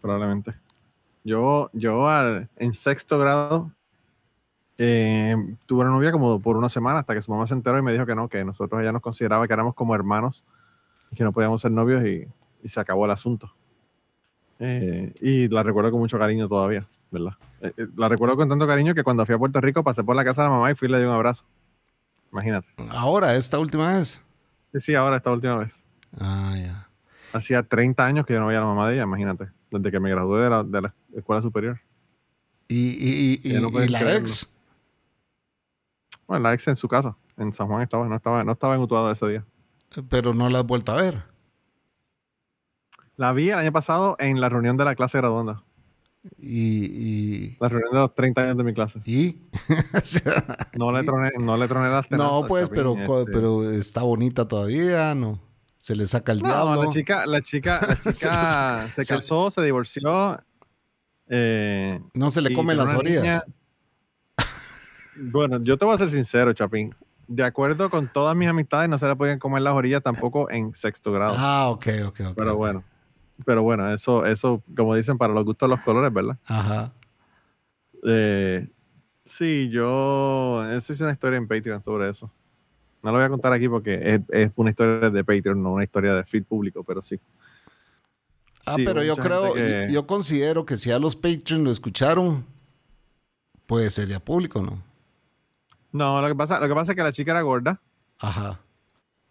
Probablemente. 0.00 0.54
Yo, 1.24 1.70
yo 1.72 2.06
en 2.56 2.72
sexto 2.72 3.18
grado 3.18 3.72
eh, 4.78 5.34
tuve 5.66 5.80
una 5.80 5.90
novia 5.90 6.12
como 6.12 6.40
por 6.40 6.56
una 6.56 6.68
semana 6.68 7.00
hasta 7.00 7.14
que 7.14 7.22
su 7.22 7.32
mamá 7.32 7.48
se 7.48 7.54
enteró 7.54 7.76
y 7.78 7.82
me 7.82 7.92
dijo 7.92 8.06
que 8.06 8.14
no, 8.14 8.28
que 8.28 8.44
nosotros 8.44 8.80
ella 8.80 8.92
nos 8.92 9.02
consideraba 9.02 9.48
que 9.48 9.52
éramos 9.52 9.74
como 9.74 9.92
hermanos 9.94 10.44
y 11.10 11.16
que 11.16 11.24
no 11.24 11.32
podíamos 11.32 11.60
ser 11.60 11.72
novios 11.72 12.04
y 12.06 12.28
y 12.62 12.68
se 12.68 12.80
acabó 12.80 13.04
el 13.04 13.10
asunto. 13.10 13.52
Eh, 14.58 15.12
y 15.20 15.48
la 15.48 15.62
recuerdo 15.62 15.90
con 15.90 16.00
mucho 16.00 16.18
cariño 16.18 16.48
todavía, 16.48 16.86
¿verdad? 17.10 17.32
Eh, 17.62 17.72
eh, 17.76 17.86
la 17.96 18.08
recuerdo 18.08 18.36
con 18.36 18.48
tanto 18.48 18.66
cariño 18.66 18.94
que 18.94 19.02
cuando 19.02 19.24
fui 19.24 19.34
a 19.34 19.38
Puerto 19.38 19.60
Rico 19.60 19.82
pasé 19.82 20.04
por 20.04 20.14
la 20.14 20.24
casa 20.24 20.42
de 20.42 20.48
la 20.48 20.54
mamá 20.54 20.70
y 20.70 20.74
fui 20.74 20.88
y 20.88 20.90
le 20.90 20.98
di 20.98 21.04
un 21.04 21.12
abrazo. 21.12 21.44
Imagínate. 22.30 22.68
¿Ahora, 22.90 23.34
esta 23.34 23.58
última 23.58 23.96
vez? 23.96 24.20
Sí, 24.72 24.80
sí, 24.80 24.94
ahora, 24.94 25.16
esta 25.16 25.32
última 25.32 25.56
vez. 25.56 25.82
Ah, 26.18 26.54
ya. 26.56 26.88
Hacía 27.32 27.62
30 27.62 28.04
años 28.04 28.26
que 28.26 28.34
yo 28.34 28.40
no 28.40 28.46
veía 28.46 28.58
a 28.58 28.62
la 28.62 28.68
mamá 28.68 28.88
de 28.88 28.94
ella, 28.94 29.04
imagínate, 29.04 29.48
desde 29.70 29.90
que 29.90 30.00
me 30.00 30.10
gradué 30.10 30.42
de 30.42 30.50
la, 30.50 30.62
de 30.62 30.82
la 30.82 30.94
escuela 31.16 31.40
superior. 31.40 31.80
¿Y, 32.68 32.76
y, 32.76 33.40
y, 33.42 33.88
la 33.88 34.14
ex? 34.14 34.52
Bueno, 36.26 36.44
la 36.44 36.54
ex 36.54 36.68
en 36.68 36.76
su 36.76 36.86
casa, 36.86 37.16
en 37.36 37.52
San 37.52 37.66
Juan 37.66 37.82
estaba, 37.82 38.06
no 38.06 38.14
estaba, 38.14 38.44
no 38.44 38.52
estaba 38.52 38.74
en 38.74 38.80
Utuado 38.80 39.10
ese 39.10 39.26
día. 39.26 39.44
Pero 40.08 40.34
no 40.34 40.48
la 40.48 40.60
has 40.60 40.66
vuelto 40.66 40.92
a 40.92 41.02
ver. 41.02 41.29
La 43.20 43.34
vi 43.34 43.50
el 43.50 43.58
año 43.58 43.70
pasado 43.70 44.16
en 44.18 44.40
la 44.40 44.48
reunión 44.48 44.78
de 44.78 44.86
la 44.86 44.94
clase 44.94 45.18
graduanda. 45.18 45.62
Y, 46.38 47.54
La 47.60 47.68
reunión 47.68 47.92
de 47.92 47.98
los 47.98 48.14
30 48.14 48.40
años 48.40 48.56
de 48.56 48.64
mi 48.64 48.72
clase. 48.72 48.98
¿Y? 49.04 49.36
no, 50.78 50.90
le 50.90 51.04
troné, 51.04 51.30
no 51.38 51.58
le 51.58 51.68
troné 51.68 51.90
las 51.90 52.10
No, 52.10 52.46
pues, 52.48 52.70
pero, 52.70 52.96
este. 52.96 53.30
pero 53.30 53.70
está 53.70 54.00
bonita 54.04 54.48
todavía, 54.48 55.14
¿no? 55.14 55.38
Se 55.76 55.94
le 55.94 56.06
saca 56.06 56.32
el 56.32 56.38
diablo. 56.38 56.76
No, 56.76 56.84
la 56.84 56.90
chica, 56.90 57.26
la 57.26 57.42
chica, 57.42 57.78
la 57.86 57.94
chica 58.14 58.90
se, 58.94 59.04
casó, 59.04 59.50
se, 59.50 59.60
divorció. 59.60 60.42
Eh, 61.28 62.00
no 62.14 62.30
se 62.30 62.40
le 62.40 62.54
come 62.54 62.74
las 62.74 62.94
orillas. 62.94 63.44
Bueno, 65.30 65.62
yo 65.62 65.76
te 65.76 65.84
voy 65.84 65.94
a 65.94 65.98
ser 65.98 66.08
sincero, 66.08 66.54
Chapín. 66.54 66.94
De 67.28 67.44
acuerdo 67.44 67.90
con 67.90 68.08
todas 68.08 68.34
mis 68.34 68.48
amistades, 68.48 68.88
no 68.88 68.96
se 68.96 69.06
le 69.06 69.14
pueden 69.14 69.38
comer 69.38 69.60
las 69.60 69.74
orillas 69.74 70.02
tampoco 70.02 70.50
en 70.50 70.74
sexto 70.74 71.12
grado. 71.12 71.34
Ah, 71.36 71.68
ok, 71.68 71.86
ok, 72.06 72.20
ok. 72.28 72.34
Pero 72.34 72.56
bueno. 72.56 72.82
Pero 73.44 73.62
bueno, 73.62 73.92
eso, 73.92 74.24
eso, 74.26 74.62
como 74.76 74.94
dicen, 74.94 75.18
para 75.18 75.32
los 75.32 75.44
gustos 75.44 75.68
de 75.68 75.76
los 75.76 75.84
colores, 75.84 76.12
¿verdad? 76.12 76.38
Ajá. 76.46 76.92
Eh, 78.06 78.68
sí, 79.24 79.70
yo. 79.70 80.64
Eso 80.70 80.92
hice 80.92 81.04
una 81.04 81.12
historia 81.12 81.36
en 81.36 81.48
Patreon 81.48 81.82
sobre 81.82 82.10
eso. 82.10 82.30
No 83.02 83.10
lo 83.10 83.18
voy 83.18 83.24
a 83.24 83.30
contar 83.30 83.52
aquí 83.52 83.68
porque 83.68 84.20
es, 84.28 84.50
una 84.56 84.70
historia 84.70 85.10
de 85.10 85.24
Patreon, 85.24 85.62
no 85.62 85.72
una 85.72 85.84
historia 85.84 86.14
de 86.14 86.24
feed 86.24 86.44
público, 86.44 86.84
pero 86.84 87.00
sí. 87.00 87.18
Ah, 88.66 88.76
pero 88.76 89.02
yo 89.02 89.16
creo, 89.16 89.54
yo, 89.88 90.06
considero 90.06 90.66
que 90.66 90.76
si 90.76 90.90
a 90.90 90.98
los 90.98 91.16
Patreon 91.16 91.64
lo 91.64 91.70
escucharon, 91.70 92.44
pues 93.66 93.94
sería 93.94 94.20
público, 94.20 94.60
¿no? 94.60 94.82
No, 95.92 96.20
lo 96.20 96.28
que 96.28 96.34
pasa, 96.34 96.60
lo 96.60 96.68
que 96.68 96.74
pasa 96.74 96.92
es 96.92 96.96
que 96.96 97.02
la 97.02 97.12
chica 97.12 97.30
era 97.30 97.40
gorda. 97.40 97.80
Ajá. 98.18 98.60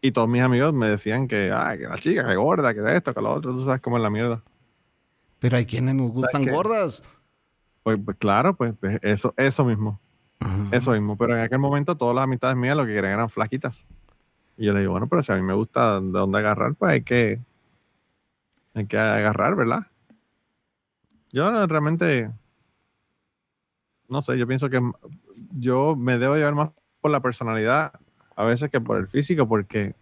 Y 0.02 0.12
todos 0.12 0.30
mis 0.30 0.42
amigos 0.42 0.74
me 0.74 0.90
decían 0.90 1.28
que, 1.28 1.52
ah, 1.52 1.76
que 1.78 1.88
la 1.88 1.98
chica, 1.98 2.26
que 2.26 2.36
gorda, 2.36 2.74
que 2.74 2.96
esto, 2.96 3.14
que 3.14 3.22
lo 3.22 3.34
otro, 3.34 3.54
tú 3.54 3.66
sabes 3.66 3.82
cómo 3.82 3.98
es 3.98 4.04
la 4.04 4.10
mierda. 4.10 4.42
Pero 5.40 5.58
hay 5.58 5.66
quienes 5.66 5.96
nos 5.96 6.12
gustan 6.12 6.46
gordas. 6.46 7.04
Pues, 7.84 8.00
pues, 8.04 8.18
claro, 8.18 8.56
pues, 8.56 8.74
pues 8.80 9.00
eso, 9.02 9.34
eso 9.36 9.66
mismo. 9.66 10.00
Eso 10.72 10.92
mismo. 10.92 11.18
Pero 11.18 11.36
en 11.36 11.42
aquel 11.42 11.60
momento 11.60 11.98
todas 11.98 12.16
las 12.16 12.24
amistades 12.24 12.56
mías 12.56 12.78
lo 12.78 12.86
que 12.86 12.94
querían 12.94 13.14
eran 13.14 13.30
flaquitas. 13.30 13.86
Y 14.58 14.66
yo 14.66 14.74
le 14.74 14.82
digo, 14.82 14.92
bueno, 14.92 15.08
pero 15.08 15.24
si 15.24 15.32
a 15.32 15.36
mí 15.36 15.42
me 15.42 15.54
gusta 15.54 16.00
de 16.00 16.12
dónde 16.12 16.40
agarrar, 16.40 16.76
pues 16.76 16.92
hay 16.92 17.02
que, 17.02 17.40
hay 18.74 18.86
que 18.86 18.98
agarrar, 18.98 19.56
¿verdad? 19.56 19.88
Yo 21.32 21.68
realmente, 21.68 22.32
no 24.08 24.22
sé, 24.22 24.38
yo 24.38 24.48
pienso 24.48 24.70
que 24.70 24.82
yo 25.52 25.96
me 25.96 26.18
debo 26.18 26.36
llevar 26.36 26.56
más 26.56 26.70
por 27.02 27.12
la 27.12 27.22
personalidad 27.22 27.94
a 28.40 28.46
veces 28.46 28.72
que 28.72 28.80
por 28.80 28.96
el 28.98 29.08
físico, 29.10 29.46
porque 29.48 29.94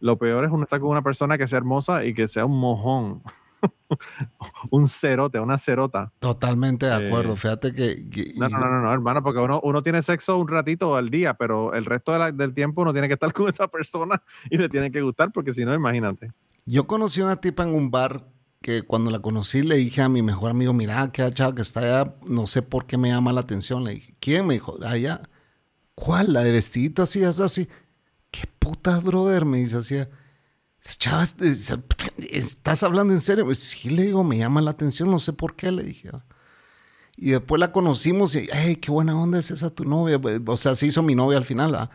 lo 0.00 0.16
peor 0.18 0.44
es 0.44 0.50
uno 0.50 0.64
estar 0.64 0.80
con 0.80 0.90
una 0.90 1.02
persona 1.02 1.38
que 1.38 1.46
sea 1.46 1.58
hermosa 1.58 2.04
y 2.04 2.12
que 2.12 2.26
sea 2.26 2.44
un 2.44 2.58
mojón. 2.58 3.22
un 4.70 4.88
cerote, 4.88 5.38
una 5.38 5.58
cerota. 5.58 6.12
Totalmente 6.18 6.86
de 6.86 7.06
acuerdo. 7.06 7.34
Eh, 7.34 7.36
Fíjate 7.36 7.72
que. 7.72 8.08
que- 8.10 8.32
No, 8.36 8.48
no, 8.48 8.58
no, 8.58 8.68
no, 8.68 8.80
no, 8.82 8.92
hermano, 8.92 9.22
porque 9.22 9.38
uno, 9.38 9.60
uno 9.62 9.80
tiene 9.82 10.02
sexo 10.02 10.38
un 10.38 10.48
ratito 10.48 10.96
al 10.96 11.08
día, 11.08 11.34
pero 11.34 11.72
el 11.74 11.84
resto 11.84 12.12
de 12.12 12.18
la- 12.18 12.32
del 12.32 12.52
tiempo 12.52 12.82
uno 12.82 12.92
tiene 12.92 13.06
que 13.06 13.14
estar 13.14 13.32
con 13.32 13.46
esa 13.48 13.68
persona 13.68 14.20
y 14.50 14.56
le 14.58 14.68
tiene 14.68 14.90
que 14.90 15.00
gustar, 15.00 15.30
porque 15.32 15.52
si 15.54 15.64
no, 15.64 15.72
imagínate. 15.74 16.32
Yo 16.66 16.88
conocí 16.88 17.20
una 17.20 17.36
tipa 17.40 17.62
en 17.62 17.74
un 17.74 17.92
bar 17.92 18.26
que 18.60 18.82
cuando 18.82 19.12
la 19.12 19.20
conocí 19.20 19.62
le 19.62 19.76
dije 19.76 20.02
a 20.02 20.08
mi 20.08 20.20
mejor 20.22 20.50
amigo, 20.50 20.72
mira, 20.72 21.10
qué 21.12 21.30
chava 21.30 21.54
que 21.54 21.62
está 21.62 21.78
allá, 21.80 22.14
no 22.26 22.48
sé 22.48 22.62
por 22.62 22.86
qué 22.86 22.98
me 22.98 23.08
llama 23.08 23.32
la 23.32 23.40
atención. 23.42 23.84
Le 23.84 23.92
dije, 23.92 24.14
¿quién? 24.18 24.48
Me 24.48 24.54
dijo, 24.54 24.76
allá. 24.84 25.22
¿Cuál? 25.98 26.32
La 26.32 26.42
de 26.42 26.52
vestidito 26.52 27.02
así, 27.02 27.24
así. 27.24 27.68
¿Qué 28.30 28.44
putas, 28.60 29.02
brother? 29.02 29.44
Me 29.44 29.58
dice 29.58 29.78
así. 29.78 29.96
Chavas, 30.98 31.34
¿estás 32.30 32.84
hablando 32.84 33.12
en 33.12 33.20
serio? 33.20 33.44
Pues, 33.44 33.58
sí, 33.58 33.90
le 33.90 34.04
digo, 34.04 34.22
me 34.22 34.38
llama 34.38 34.60
la 34.60 34.70
atención, 34.70 35.10
no 35.10 35.18
sé 35.18 35.32
por 35.32 35.56
qué, 35.56 35.72
le 35.72 35.82
dije. 35.82 36.10
Y 37.16 37.30
después 37.30 37.58
la 37.58 37.72
conocimos 37.72 38.36
y, 38.36 38.48
hey, 38.52 38.76
qué 38.76 38.92
buena 38.92 39.20
onda 39.20 39.40
es 39.40 39.50
esa 39.50 39.70
tu 39.70 39.84
novia. 39.84 40.20
O 40.46 40.56
sea, 40.56 40.76
se 40.76 40.86
hizo 40.86 41.02
mi 41.02 41.16
novia 41.16 41.36
al 41.36 41.44
final, 41.44 41.72
¿verdad? 41.72 41.90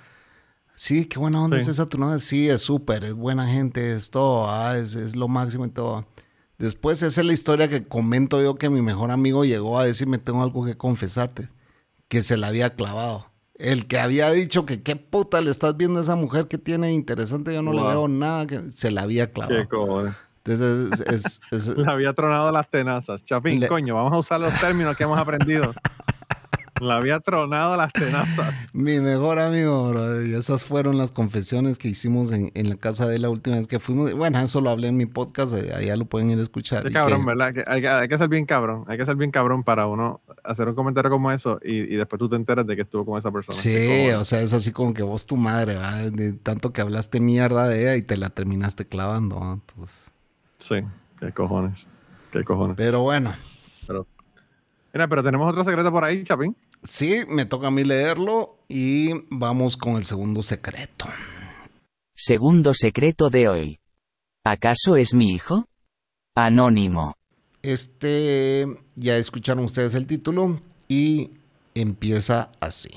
Sí, 0.76 1.06
qué 1.06 1.18
buena 1.18 1.42
onda 1.42 1.56
Sí. 1.58 1.64
es 1.64 1.68
esa 1.70 1.88
tu 1.88 1.98
novia. 1.98 2.20
Sí, 2.20 2.50
es 2.50 2.62
súper, 2.62 3.06
es 3.06 3.14
buena 3.14 3.48
gente, 3.48 3.96
es 3.96 4.10
todo, 4.12 4.52
ah, 4.52 4.78
es, 4.78 4.96
es 4.96 5.16
lo 5.16 5.30
máximo 5.30 5.66
y 5.66 5.70
todo. 5.70 6.06
Después 6.58 7.02
esa 7.04 7.22
es 7.22 7.26
la 7.26 7.34
historia 7.34 7.70
que 7.70 7.88
comento 7.88 8.42
yo 8.42 8.56
que 8.56 8.70
mi 8.70 8.82
mejor 8.82 9.12
amigo 9.12 9.46
llegó 9.46 9.80
a 9.80 9.86
decirme, 9.86 10.18
tengo 10.18 10.44
algo 10.44 10.66
que 10.66 10.76
confesarte, 10.76 11.48
que 12.10 12.22
se 12.22 12.36
la 12.36 12.48
había 12.48 12.76
clavado. 12.76 13.32
El 13.64 13.88
que 13.88 13.98
había 13.98 14.30
dicho 14.30 14.66
que 14.66 14.84
qué 14.84 14.96
puta 14.98 15.40
le 15.40 15.50
estás 15.50 15.78
viendo 15.78 16.00
a 16.00 16.04
esa 16.04 16.16
mujer 16.18 16.48
que 16.50 16.58
tiene 16.58 16.92
interesante, 16.92 17.54
yo 17.54 17.62
no 17.62 17.72
le 17.72 17.82
veo 17.82 18.08
nada, 18.10 18.46
que 18.46 18.72
se 18.74 18.92
la 18.92 19.04
había 19.04 19.32
clavado. 19.32 19.68
Qué. 19.70 20.12
Entonces, 20.46 21.00
es, 21.08 21.42
es- 21.52 21.68
es- 21.70 21.78
Le 21.78 21.90
había 21.90 22.12
tronado 22.12 22.52
las 22.52 22.70
tenazas. 22.70 23.24
Chapín, 23.24 23.62
Le- 23.62 23.70
coño, 23.70 23.96
vamos 23.96 24.12
a 24.12 24.18
usar 24.18 24.42
los 24.42 24.54
términos 24.60 24.98
que 24.98 25.06
hemos 25.06 25.18
aprendido. 25.18 25.74
Le 26.88 26.94
había 26.94 27.20
tronado 27.20 27.76
las 27.78 27.92
tenazas. 27.94 28.70
mi 28.74 29.00
mejor 29.00 29.40
amigo, 29.40 29.90
brother, 29.90 30.28
y 30.28 30.34
esas 30.36 30.64
fueron 30.64 30.98
las 30.98 31.12
confesiones 31.12 31.78
que 31.78 31.88
hicimos 31.88 32.32
en, 32.32 32.52
en 32.54 32.70
la 32.70 32.76
casa 32.76 33.08
de 33.08 33.16
él 33.16 33.22
la 33.24 33.30
última 33.30 33.56
vez 33.56 33.68
que 33.68 33.80
fuimos. 33.80 34.12
Bueno, 34.14 34.40
eso 34.40 34.62
lo 34.62 34.70
hablé 34.70 34.90
en 34.90 34.98
mi 34.98 35.06
podcast, 35.06 35.54
eh, 35.54 35.74
allá 35.74 35.96
lo 35.96 36.06
pueden 36.06 36.30
ir 36.32 36.40
a 36.40 36.42
escuchar. 36.42 36.84
Qué 36.84 36.90
Y 36.90 36.94
cabrón, 36.94 37.22
que- 37.22 37.26
¿verdad? 37.28 37.54
Que 37.54 37.64
hay, 37.66 37.82
que- 37.82 37.88
hay 37.90 38.08
que 38.08 38.18
ser 38.18 38.28
bien 38.28 38.46
cabrón. 38.46 38.84
Hay 38.88 38.98
que 38.98 39.06
ser 39.06 39.16
bien 39.16 39.32
cabrón 39.32 39.64
para 39.64 39.88
uno 39.88 40.22
hacer 40.44 40.68
un 40.68 40.76
comentario 40.76 41.10
como 41.10 41.32
eso 41.32 41.60
y, 41.64 41.80
y 41.80 41.96
después 41.96 42.20
tú 42.20 42.28
te 42.30 42.36
enteras 42.36 42.68
de 42.68 42.76
que 42.76 42.82
estuvo 42.84 43.06
con 43.06 43.18
esa 43.18 43.32
persona. 43.32 43.58
Sí, 43.58 44.10
o 44.12 44.24
sea, 44.26 44.42
es 44.42 44.54
así 44.54 44.72
como 44.72 44.94
que 44.94 45.04
vos 45.04 45.26
tu 45.26 45.36
madre. 45.38 45.78
De 46.12 46.34
tanto 46.34 46.74
que 46.74 46.82
hablaste 46.82 47.20
mierda 47.20 47.68
de 47.68 47.82
ella 47.82 47.96
y 47.96 48.02
te 48.02 48.18
la 48.18 48.30
terminaste 48.30 48.86
clavando. 48.86 49.40
¿va? 49.40 49.54
Entonces, 49.54 49.96
Sí, 50.60 50.76
qué 51.20 51.32
cojones. 51.32 51.86
Qué 52.32 52.44
cojones. 52.44 52.76
pero 52.78 53.02
bueno, 53.02 53.34
Pero, 53.86 54.08
mira, 54.94 55.08
pero 55.08 55.24
tenemos 55.24 55.50
otro 55.50 55.64
secreto 55.64 55.92
por 55.92 56.04
ahí, 56.04 56.24
Chapín. 56.24 56.56
Sí, 56.84 57.24
me 57.28 57.46
toca 57.46 57.68
a 57.68 57.72
mí 57.72 57.84
leerlo 57.84 58.58
y 58.68 59.12
vamos 59.30 59.78
con 59.78 59.96
el 59.96 60.06
segundo 60.06 60.42
secreto. 60.42 61.06
Segundo 62.16 62.74
secreto 62.74 63.30
de 63.30 63.48
hoy. 63.48 63.80
¿Acaso 64.44 64.96
es 64.96 65.14
mi 65.14 65.32
hijo? 65.32 65.68
Anónimo. 66.36 67.16
Este, 67.62 68.68
ya 68.96 69.18
escucharon 69.18 69.66
ustedes 69.66 69.96
el 69.96 70.06
título 70.06 70.58
y 70.88 71.32
empieza 71.76 72.52
así. 72.60 72.92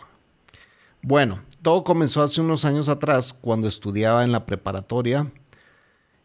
Bueno, 1.03 1.43
todo 1.63 1.85
comenzó 1.85 2.23
hace 2.23 2.41
unos 2.41 2.65
años 2.65 2.89
atrás 2.89 3.33
cuando 3.33 3.69
estudiaba 3.69 4.25
en 4.25 4.33
la 4.33 4.45
preparatoria. 4.45 5.31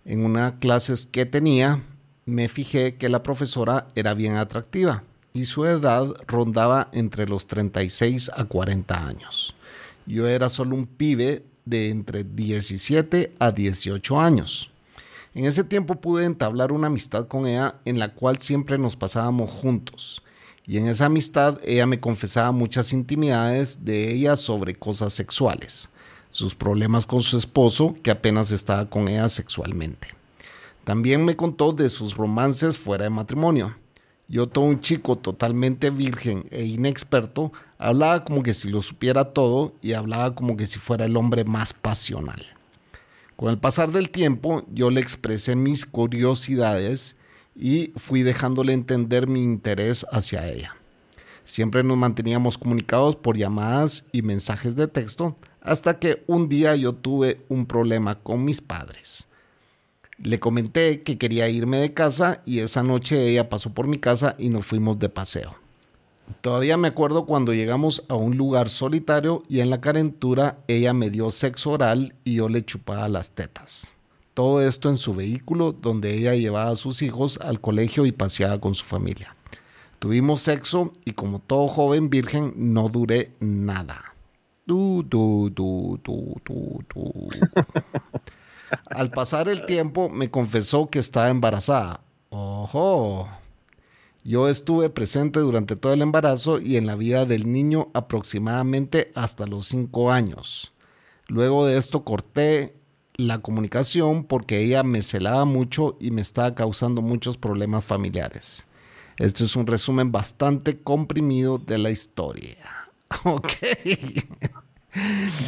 En 0.05 0.25
una 0.25 0.57
clases 0.57 1.05
que 1.05 1.27
tenía, 1.27 1.83
me 2.25 2.49
fijé 2.49 2.95
que 2.95 3.09
la 3.09 3.21
profesora 3.21 3.87
era 3.95 4.15
bien 4.15 4.35
atractiva 4.35 5.03
y 5.33 5.45
su 5.45 5.65
edad 5.65 6.13
rondaba 6.27 6.89
entre 6.91 7.27
los 7.27 7.47
36 7.47 8.31
a 8.35 8.45
40 8.45 9.07
años. 9.07 9.55
Yo 10.05 10.27
era 10.27 10.49
solo 10.49 10.75
un 10.75 10.87
pibe 10.87 11.45
de 11.65 11.89
entre 11.89 12.23
17 12.23 13.33
a 13.39 13.51
18 13.51 14.19
años. 14.19 14.71
En 15.33 15.45
ese 15.45 15.63
tiempo 15.63 15.95
pude 15.95 16.25
entablar 16.25 16.71
una 16.71 16.87
amistad 16.87 17.27
con 17.27 17.47
ella 17.47 17.75
en 17.85 17.99
la 17.99 18.13
cual 18.13 18.39
siempre 18.39 18.77
nos 18.77 18.95
pasábamos 18.95 19.49
juntos. 19.49 20.21
Y 20.67 20.77
en 20.77 20.87
esa 20.87 21.05
amistad 21.05 21.59
ella 21.63 21.85
me 21.85 21.99
confesaba 21.99 22.51
muchas 22.51 22.93
intimidades 22.93 23.85
de 23.85 24.11
ella 24.13 24.35
sobre 24.35 24.75
cosas 24.75 25.13
sexuales, 25.13 25.89
sus 26.29 26.53
problemas 26.53 27.05
con 27.05 27.21
su 27.21 27.37
esposo 27.37 27.95
que 28.03 28.11
apenas 28.11 28.51
estaba 28.51 28.89
con 28.89 29.07
ella 29.07 29.29
sexualmente. 29.29 30.09
También 30.83 31.23
me 31.23 31.35
contó 31.35 31.73
de 31.73 31.89
sus 31.89 32.15
romances 32.15 32.77
fuera 32.77 33.05
de 33.05 33.09
matrimonio. 33.09 33.75
Yo, 34.31 34.47
todo 34.47 34.63
un 34.63 34.79
chico 34.79 35.17
totalmente 35.17 35.89
virgen 35.89 36.45
e 36.51 36.63
inexperto, 36.63 37.51
hablaba 37.77 38.23
como 38.23 38.43
que 38.43 38.53
si 38.53 38.69
lo 38.69 38.81
supiera 38.81 39.33
todo 39.33 39.75
y 39.81 39.91
hablaba 39.91 40.35
como 40.35 40.55
que 40.55 40.67
si 40.67 40.79
fuera 40.79 41.03
el 41.03 41.17
hombre 41.17 41.43
más 41.43 41.73
pasional. 41.73 42.41
Con 43.35 43.49
el 43.49 43.57
pasar 43.57 43.91
del 43.91 44.09
tiempo, 44.09 44.65
yo 44.71 44.89
le 44.89 45.01
expresé 45.01 45.57
mis 45.57 45.85
curiosidades 45.85 47.17
y 47.57 47.91
fui 47.97 48.23
dejándole 48.23 48.71
entender 48.71 49.27
mi 49.27 49.43
interés 49.43 50.05
hacia 50.13 50.47
ella. 50.47 50.77
Siempre 51.43 51.83
nos 51.83 51.97
manteníamos 51.97 52.57
comunicados 52.57 53.17
por 53.17 53.35
llamadas 53.35 54.05
y 54.13 54.21
mensajes 54.21 54.77
de 54.77 54.87
texto 54.87 55.35
hasta 55.59 55.99
que 55.99 56.23
un 56.27 56.47
día 56.47 56.77
yo 56.77 56.93
tuve 56.93 57.41
un 57.49 57.65
problema 57.65 58.15
con 58.19 58.45
mis 58.45 58.61
padres. 58.61 59.27
Le 60.23 60.39
comenté 60.39 61.01
que 61.01 61.17
quería 61.17 61.49
irme 61.49 61.77
de 61.77 61.93
casa 61.93 62.41
y 62.45 62.59
esa 62.59 62.83
noche 62.83 63.27
ella 63.27 63.49
pasó 63.49 63.73
por 63.73 63.87
mi 63.87 63.97
casa 63.97 64.35
y 64.37 64.49
nos 64.49 64.65
fuimos 64.65 64.99
de 64.99 65.09
paseo. 65.09 65.55
Todavía 66.41 66.77
me 66.77 66.87
acuerdo 66.87 67.25
cuando 67.25 67.53
llegamos 67.53 68.03
a 68.07 68.15
un 68.15 68.37
lugar 68.37 68.69
solitario 68.69 69.43
y 69.49 69.59
en 69.59 69.69
la 69.69 69.81
calentura 69.81 70.57
ella 70.67 70.93
me 70.93 71.09
dio 71.09 71.31
sexo 71.31 71.71
oral 71.71 72.13
y 72.23 72.35
yo 72.35 72.49
le 72.49 72.63
chupaba 72.63 73.09
las 73.09 73.31
tetas. 73.31 73.95
Todo 74.33 74.61
esto 74.61 74.89
en 74.89 74.97
su 74.97 75.13
vehículo 75.13 75.71
donde 75.73 76.15
ella 76.15 76.35
llevaba 76.35 76.71
a 76.71 76.75
sus 76.75 77.01
hijos 77.01 77.37
al 77.41 77.59
colegio 77.59 78.05
y 78.05 78.11
paseaba 78.11 78.61
con 78.61 78.75
su 78.75 78.85
familia. 78.85 79.35
Tuvimos 79.99 80.41
sexo 80.41 80.93
y 81.03 81.11
como 81.11 81.39
todo 81.39 81.67
joven 81.67 82.09
virgen 82.09 82.53
no 82.55 82.87
duré 82.87 83.33
nada. 83.39 84.15
Tu, 84.65 85.03
tu, 85.09 85.51
tu. 85.51 85.99
Al 88.89 89.11
pasar 89.11 89.49
el 89.49 89.65
tiempo 89.65 90.09
me 90.09 90.29
confesó 90.29 90.89
que 90.89 90.99
estaba 90.99 91.29
embarazada. 91.29 92.01
Ojo. 92.29 93.27
Yo 94.23 94.49
estuve 94.49 94.89
presente 94.89 95.39
durante 95.39 95.75
todo 95.75 95.93
el 95.93 96.01
embarazo 96.01 96.59
y 96.59 96.77
en 96.77 96.85
la 96.85 96.95
vida 96.95 97.25
del 97.25 97.51
niño 97.51 97.89
aproximadamente 97.93 99.11
hasta 99.15 99.47
los 99.47 99.67
5 99.67 100.11
años. 100.11 100.73
Luego 101.27 101.65
de 101.65 101.77
esto 101.77 102.03
corté 102.03 102.75
la 103.15 103.39
comunicación 103.39 104.23
porque 104.23 104.61
ella 104.61 104.83
me 104.83 105.01
celaba 105.01 105.45
mucho 105.45 105.97
y 105.99 106.11
me 106.11 106.21
estaba 106.21 106.53
causando 106.53 107.01
muchos 107.01 107.37
problemas 107.37 107.83
familiares. 107.83 108.67
Esto 109.17 109.43
es 109.43 109.55
un 109.55 109.67
resumen 109.67 110.11
bastante 110.11 110.79
comprimido 110.79 111.57
de 111.57 111.77
la 111.77 111.91
historia. 111.91 112.57
Ok. 113.25 113.51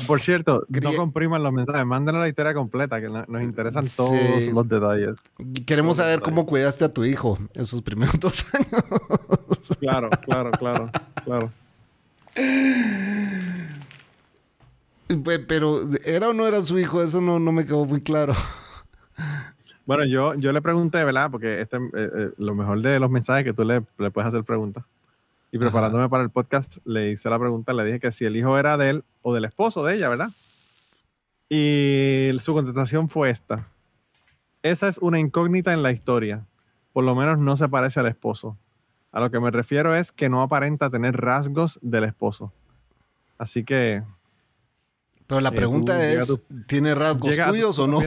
Por 0.07 0.21
cierto, 0.21 0.65
no 0.69 0.93
compriman 0.95 1.43
los 1.43 1.51
mensajes, 1.51 1.85
mándenos 1.85 2.21
la 2.21 2.29
historia 2.29 2.53
completa, 2.53 3.01
que 3.01 3.09
no- 3.09 3.25
nos 3.27 3.43
interesan 3.43 3.87
Sí. 3.87 3.97
todos 3.97 4.53
los 4.53 4.67
detalles. 4.69 5.15
Queremos 5.65 5.97
saber 5.97 6.21
cómo 6.21 6.45
cuidaste 6.45 6.85
a 6.85 6.89
tu 6.91 7.03
hijo 7.03 7.37
en 7.53 7.65
sus 7.65 7.81
primeros 7.81 8.17
dos 8.19 8.45
años. 8.53 8.83
Claro, 9.79 10.09
claro, 10.25 10.51
claro, 10.51 10.89
claro. 11.25 11.49
Pe- 15.23 15.39
Pero, 15.39 15.81
¿era 16.05 16.29
o 16.29 16.33
no 16.33 16.47
era 16.47 16.61
su 16.61 16.79
hijo? 16.79 17.03
Eso 17.03 17.21
no, 17.21 17.39
no 17.39 17.51
me 17.51 17.65
quedó 17.65 17.85
muy 17.85 18.01
claro. 18.01 18.33
Bueno, 19.85 20.05
yo, 20.05 20.33
yo 20.35 20.51
le 20.53 20.61
pregunté, 20.61 21.03
¿verdad? 21.03 21.29
Porque 21.29 21.59
este, 21.61 21.77
eh, 21.77 21.81
eh, 21.93 22.29
lo 22.37 22.55
mejor 22.55 22.81
de 22.81 22.99
los 22.99 23.11
mensajes 23.11 23.41
es 23.45 23.51
que 23.51 23.53
tú 23.55 23.65
le, 23.67 23.83
le 23.97 24.11
puedes 24.11 24.29
hacer 24.29 24.43
preguntas. 24.45 24.85
Y 25.53 25.59
preparándome 25.59 26.09
para 26.09 26.23
el 26.23 26.31
podcast, 26.31 26.77
le 26.83 27.11
hice 27.11 27.29
la 27.29 27.37
pregunta, 27.37 27.73
le 27.73 27.85
dije 27.85 27.99
que 27.99 28.11
si 28.11 28.25
el 28.25 28.35
hijo 28.35 28.57
era 28.57 28.75
de 28.75 28.89
él 28.89 29.03
o 29.21 29.33
del 29.35 29.45
esposo 29.45 29.85
de 29.85 29.95
ella, 29.95 30.09
¿verdad? 30.09 30.29
Y 31.49 32.31
su 32.41 32.53
contestación 32.53 33.07
fue 33.09 33.29
esta. 33.29 33.67
Esa 34.63 34.87
es 34.87 34.97
una 34.97 35.19
incógnita 35.19 35.71
en 35.73 35.83
la 35.83 35.91
historia. 35.91 36.45
Por 36.91 37.03
lo 37.03 37.15
menos 37.15 37.37
no 37.37 37.55
se 37.55 37.67
parece 37.69 37.99
al 37.99 38.07
esposo. 38.07 38.57
A 39.11 39.19
lo 39.19 39.29
que 39.29 39.39
me 39.39 39.51
refiero 39.51 39.95
es 39.95 40.11
que 40.11 40.27
no 40.29 40.41
aparenta 40.41 40.89
tener 40.89 41.17
rasgos 41.17 41.77
del 41.83 42.05
esposo. 42.05 42.51
Así 43.37 43.63
que 43.63 44.01
Pero 45.27 45.39
la 45.41 45.49
Eh, 45.49 45.53
pregunta 45.53 45.93
tú 45.95 45.99
es, 46.01 46.27
tu- 46.27 46.63
¿tiene 46.65 46.95
rasgos 46.95 47.35
tuyos 47.37 47.77
o 47.79 47.87
no? 47.87 47.99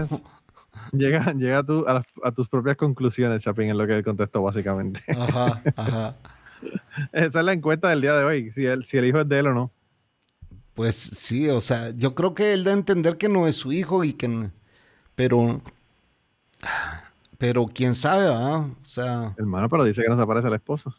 llega, 0.92 1.32
llega 1.32 1.62
tú 1.62 1.84
a, 1.86 1.94
las- 1.94 2.06
a 2.24 2.32
tus 2.32 2.48
propias 2.48 2.76
conclusiones, 2.76 3.42
Chapín, 3.42 3.68
en 3.70 3.78
lo 3.78 3.86
que 3.86 3.94
él 3.94 4.04
contestó 4.04 4.42
básicamente. 4.42 5.00
Ajá, 5.16 5.62
ajá. 5.76 6.14
Esa 7.12 7.38
es 7.40 7.44
la 7.44 7.52
encuesta 7.52 7.88
del 7.90 8.00
día 8.00 8.14
de 8.14 8.24
hoy, 8.24 8.50
si, 8.52 8.66
él, 8.66 8.84
si 8.86 8.98
el 8.98 9.04
hijo 9.06 9.20
es 9.20 9.28
de 9.28 9.38
él 9.38 9.46
o 9.48 9.54
no. 9.54 9.70
Pues 10.74 10.94
sí, 10.94 11.48
o 11.48 11.60
sea, 11.60 11.90
yo 11.90 12.14
creo 12.14 12.34
que 12.34 12.52
él 12.52 12.64
da 12.64 12.70
a 12.70 12.74
entender 12.74 13.16
que 13.16 13.28
no 13.28 13.46
es 13.46 13.56
su 13.56 13.72
hijo 13.72 14.04
y 14.04 14.12
que... 14.12 14.50
Pero 15.14 15.62
Pero 17.38 17.66
quién 17.66 17.94
sabe, 17.94 18.24
¿verdad? 18.24 18.60
O 18.60 18.84
sea. 18.84 19.34
Hermano, 19.38 19.68
pero 19.68 19.84
dice 19.84 20.02
que 20.02 20.08
no 20.08 20.16
se 20.16 20.26
parece 20.26 20.46
al 20.48 20.54
esposo. 20.54 20.94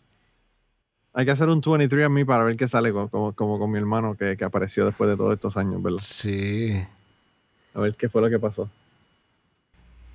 Hay 1.14 1.26
que 1.26 1.32
hacer 1.32 1.50
un 1.50 1.62
23 1.62 2.06
a 2.06 2.10
mí 2.10 2.24
para 2.26 2.44
ver 2.44 2.56
qué 2.56 2.68
sale 2.68 2.92
con- 2.92 3.08
como, 3.08 3.34
como 3.34 3.58
con 3.58 3.72
mi 3.72 3.80
hermano 3.80 4.16
que, 4.16 4.38
que 4.38 4.46
apareció 4.46 4.86
después 4.86 5.10
de 5.10 5.18
todos 5.18 5.34
estos 5.34 5.58
años, 5.58 5.82
¿verdad? 5.82 6.00
Sí. 6.02 6.74
A 7.74 7.80
ver 7.80 7.96
qué 7.96 8.08
fue 8.08 8.22
lo 8.22 8.30
que 8.30 8.38
pasó. 8.38 8.70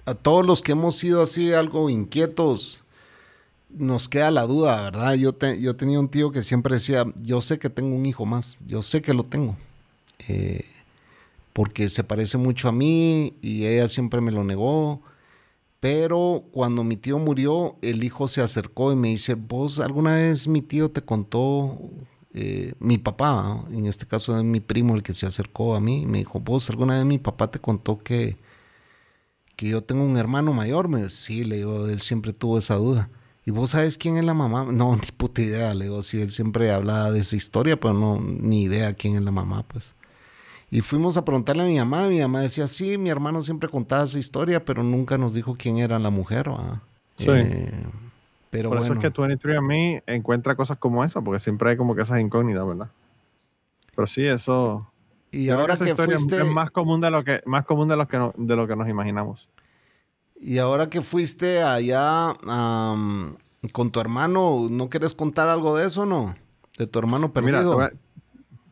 A 0.05 0.14
todos 0.14 0.46
los 0.46 0.62
que 0.62 0.72
hemos 0.72 0.96
sido 0.96 1.22
así 1.22 1.52
algo 1.52 1.90
inquietos, 1.90 2.85
nos 3.76 4.08
queda 4.08 4.30
la 4.30 4.42
duda, 4.46 4.82
¿verdad? 4.82 5.14
Yo, 5.14 5.32
te- 5.35 5.61
yo 5.61 5.76
tenía 5.76 5.98
un 6.00 6.08
tío 6.08 6.30
que 6.32 6.42
siempre 6.42 6.74
decía, 6.76 7.04
yo 7.22 7.40
sé 7.40 7.58
que 7.58 7.70
tengo 7.70 7.94
un 7.94 8.06
hijo 8.06 8.26
más, 8.26 8.56
yo 8.66 8.82
sé 8.82 9.02
que 9.02 9.14
lo 9.14 9.24
tengo. 9.24 9.56
Eh, 10.28 10.64
porque 11.52 11.90
se 11.90 12.04
parece 12.04 12.38
mucho 12.38 12.68
a 12.68 12.72
mí 12.72 13.35
y 13.42 13.66
ella 13.66 13.88
siempre 13.88 14.20
me 14.20 14.32
lo 14.32 14.44
negó. 14.44 15.02
Pero 15.80 16.44
cuando 16.52 16.85
mi 16.85 16.96
tío 16.96 17.18
murió, 17.18 17.76
el 17.82 18.04
hijo 18.04 18.28
se 18.28 18.40
acercó 18.40 18.92
y 18.92 18.96
me 18.96 19.08
dice, 19.08 19.35
vos 19.35 19.80
alguna 19.80 20.14
vez 20.14 20.46
mi 20.48 20.62
tío 20.62 20.90
te 20.90 21.02
contó, 21.02 21.78
eh, 22.35 22.74
mi 22.78 22.98
papá, 22.98 23.64
en 23.72 23.87
este 23.87 24.06
caso 24.06 24.37
es 24.38 24.44
mi 24.44 24.61
primo 24.61 24.94
el 24.94 25.02
que 25.02 25.12
se 25.14 25.26
acercó 25.26 25.74
a 25.74 25.80
mí, 25.80 26.06
me 26.06 26.18
dijo, 26.18 26.40
vos 26.40 26.70
alguna 26.70 26.96
vez 26.96 27.04
mi 27.06 27.18
papá 27.18 27.50
te 27.50 27.58
contó 27.58 27.98
que, 27.98 28.37
que 29.56 29.68
yo 29.68 29.82
tengo 29.82 30.04
un 30.04 30.16
hermano 30.16 30.52
mayor. 30.52 30.88
Me 30.88 30.98
dijo, 30.98 31.11
sí, 31.11 31.44
le 31.44 31.56
digo, 31.58 31.87
él 31.88 32.00
siempre 32.00 32.32
tuvo 32.32 32.58
esa 32.58 32.76
duda. 32.76 33.08
¿Y 33.44 33.50
vos 33.50 33.70
sabes 33.70 33.98
quién 33.98 34.16
es 34.16 34.24
la 34.24 34.35
mamá? 34.35 34.66
No, 34.70 34.94
ni 34.96 35.09
puta 35.16 35.42
idea, 35.42 35.74
le 35.74 35.87
digo, 35.87 36.02
sí, 36.02 36.20
él 36.20 36.31
siempre 36.31 36.70
hablaba 36.72 37.11
de 37.11 37.20
esa 37.20 37.37
historia, 37.37 37.78
pero 37.78 37.94
no, 37.94 38.20
ni 38.20 38.62
idea 38.62 38.94
quién 38.94 39.16
es 39.16 39.22
la 39.22 39.31
mamá, 39.33 39.64
pues. 39.66 39.92
Y 40.70 40.81
fuimos 40.81 41.16
a 41.18 41.24
preguntarle 41.24 41.64
a 41.64 41.66
mi 41.66 41.78
mamá, 41.78 42.09
mi 42.09 42.20
mamá 42.20 42.40
decía, 42.40 42.66
sí, 42.66 42.96
mi 42.96 43.11
hermano 43.11 43.42
siempre 43.42 43.68
contaba 43.68 44.05
esa 44.05 44.18
historia, 44.18 44.64
pero 44.64 44.83
nunca 44.83 45.18
nos 45.18 45.35
dijo 45.35 45.55
quién 45.59 45.76
era 45.78 45.98
la 45.98 46.09
mujer, 46.11 46.48
¿va? 46.50 46.81
Sí. 47.18 47.26
Eh, 47.31 47.70
pero 48.48 48.70
Por 48.70 48.78
bueno, 48.78 48.94
eso 48.94 49.07
es 49.07 49.12
que 49.12 49.20
23 49.20 49.59
a 49.59 49.61
mí 49.61 49.98
encuentra 50.07 50.55
cosas 50.57 50.78
como 50.78 51.05
esa, 51.05 51.20
porque 51.20 51.40
siempre 51.40 51.70
hay 51.70 51.76
como 51.76 51.94
que 51.94 52.02
esas 52.02 52.20
incógnitas, 52.20 52.66
¿verdad? 52.66 52.88
Pero 53.94 54.07
sí, 54.07 54.24
eso. 54.26 54.87
y 55.31 55.48
ahora 55.50 55.76
que 55.76 55.90
es- 55.90 55.96
fuiste, 55.96 56.40
es 56.40 56.46
más 56.46 56.70
común 56.70 57.00
de 57.02 57.11
lo 57.11 57.22
que, 57.24 57.42
más 57.44 57.66
común 57.66 57.88
de 57.88 57.96
lo 57.96 58.07
que, 58.09 58.18
no- 58.18 58.33
de 58.37 58.57
lo 58.57 58.66
que 58.66 58.76
nos 58.76 58.88
imaginamos. 58.88 59.50
Y 60.42 60.59
ahora 60.59 60.90
que 60.90 61.02
fuiste 61.02 61.62
allá 61.62 62.35
con 63.72 63.90
tu 63.92 64.00
hermano, 64.00 64.66
¿no 64.68 64.88
quieres 64.88 65.14
contar 65.14 65.48
algo 65.48 65.76
de 65.76 65.87
eso, 65.87 66.05
no? 66.05 66.35
De 66.76 66.87
tu 66.88 66.98
hermano 66.98 67.33
Pues 67.33 67.44
Mira, 67.44 67.59
te 67.59 67.64
perdido. 67.64 67.76
voy, 67.76 67.85
a, 67.85 67.90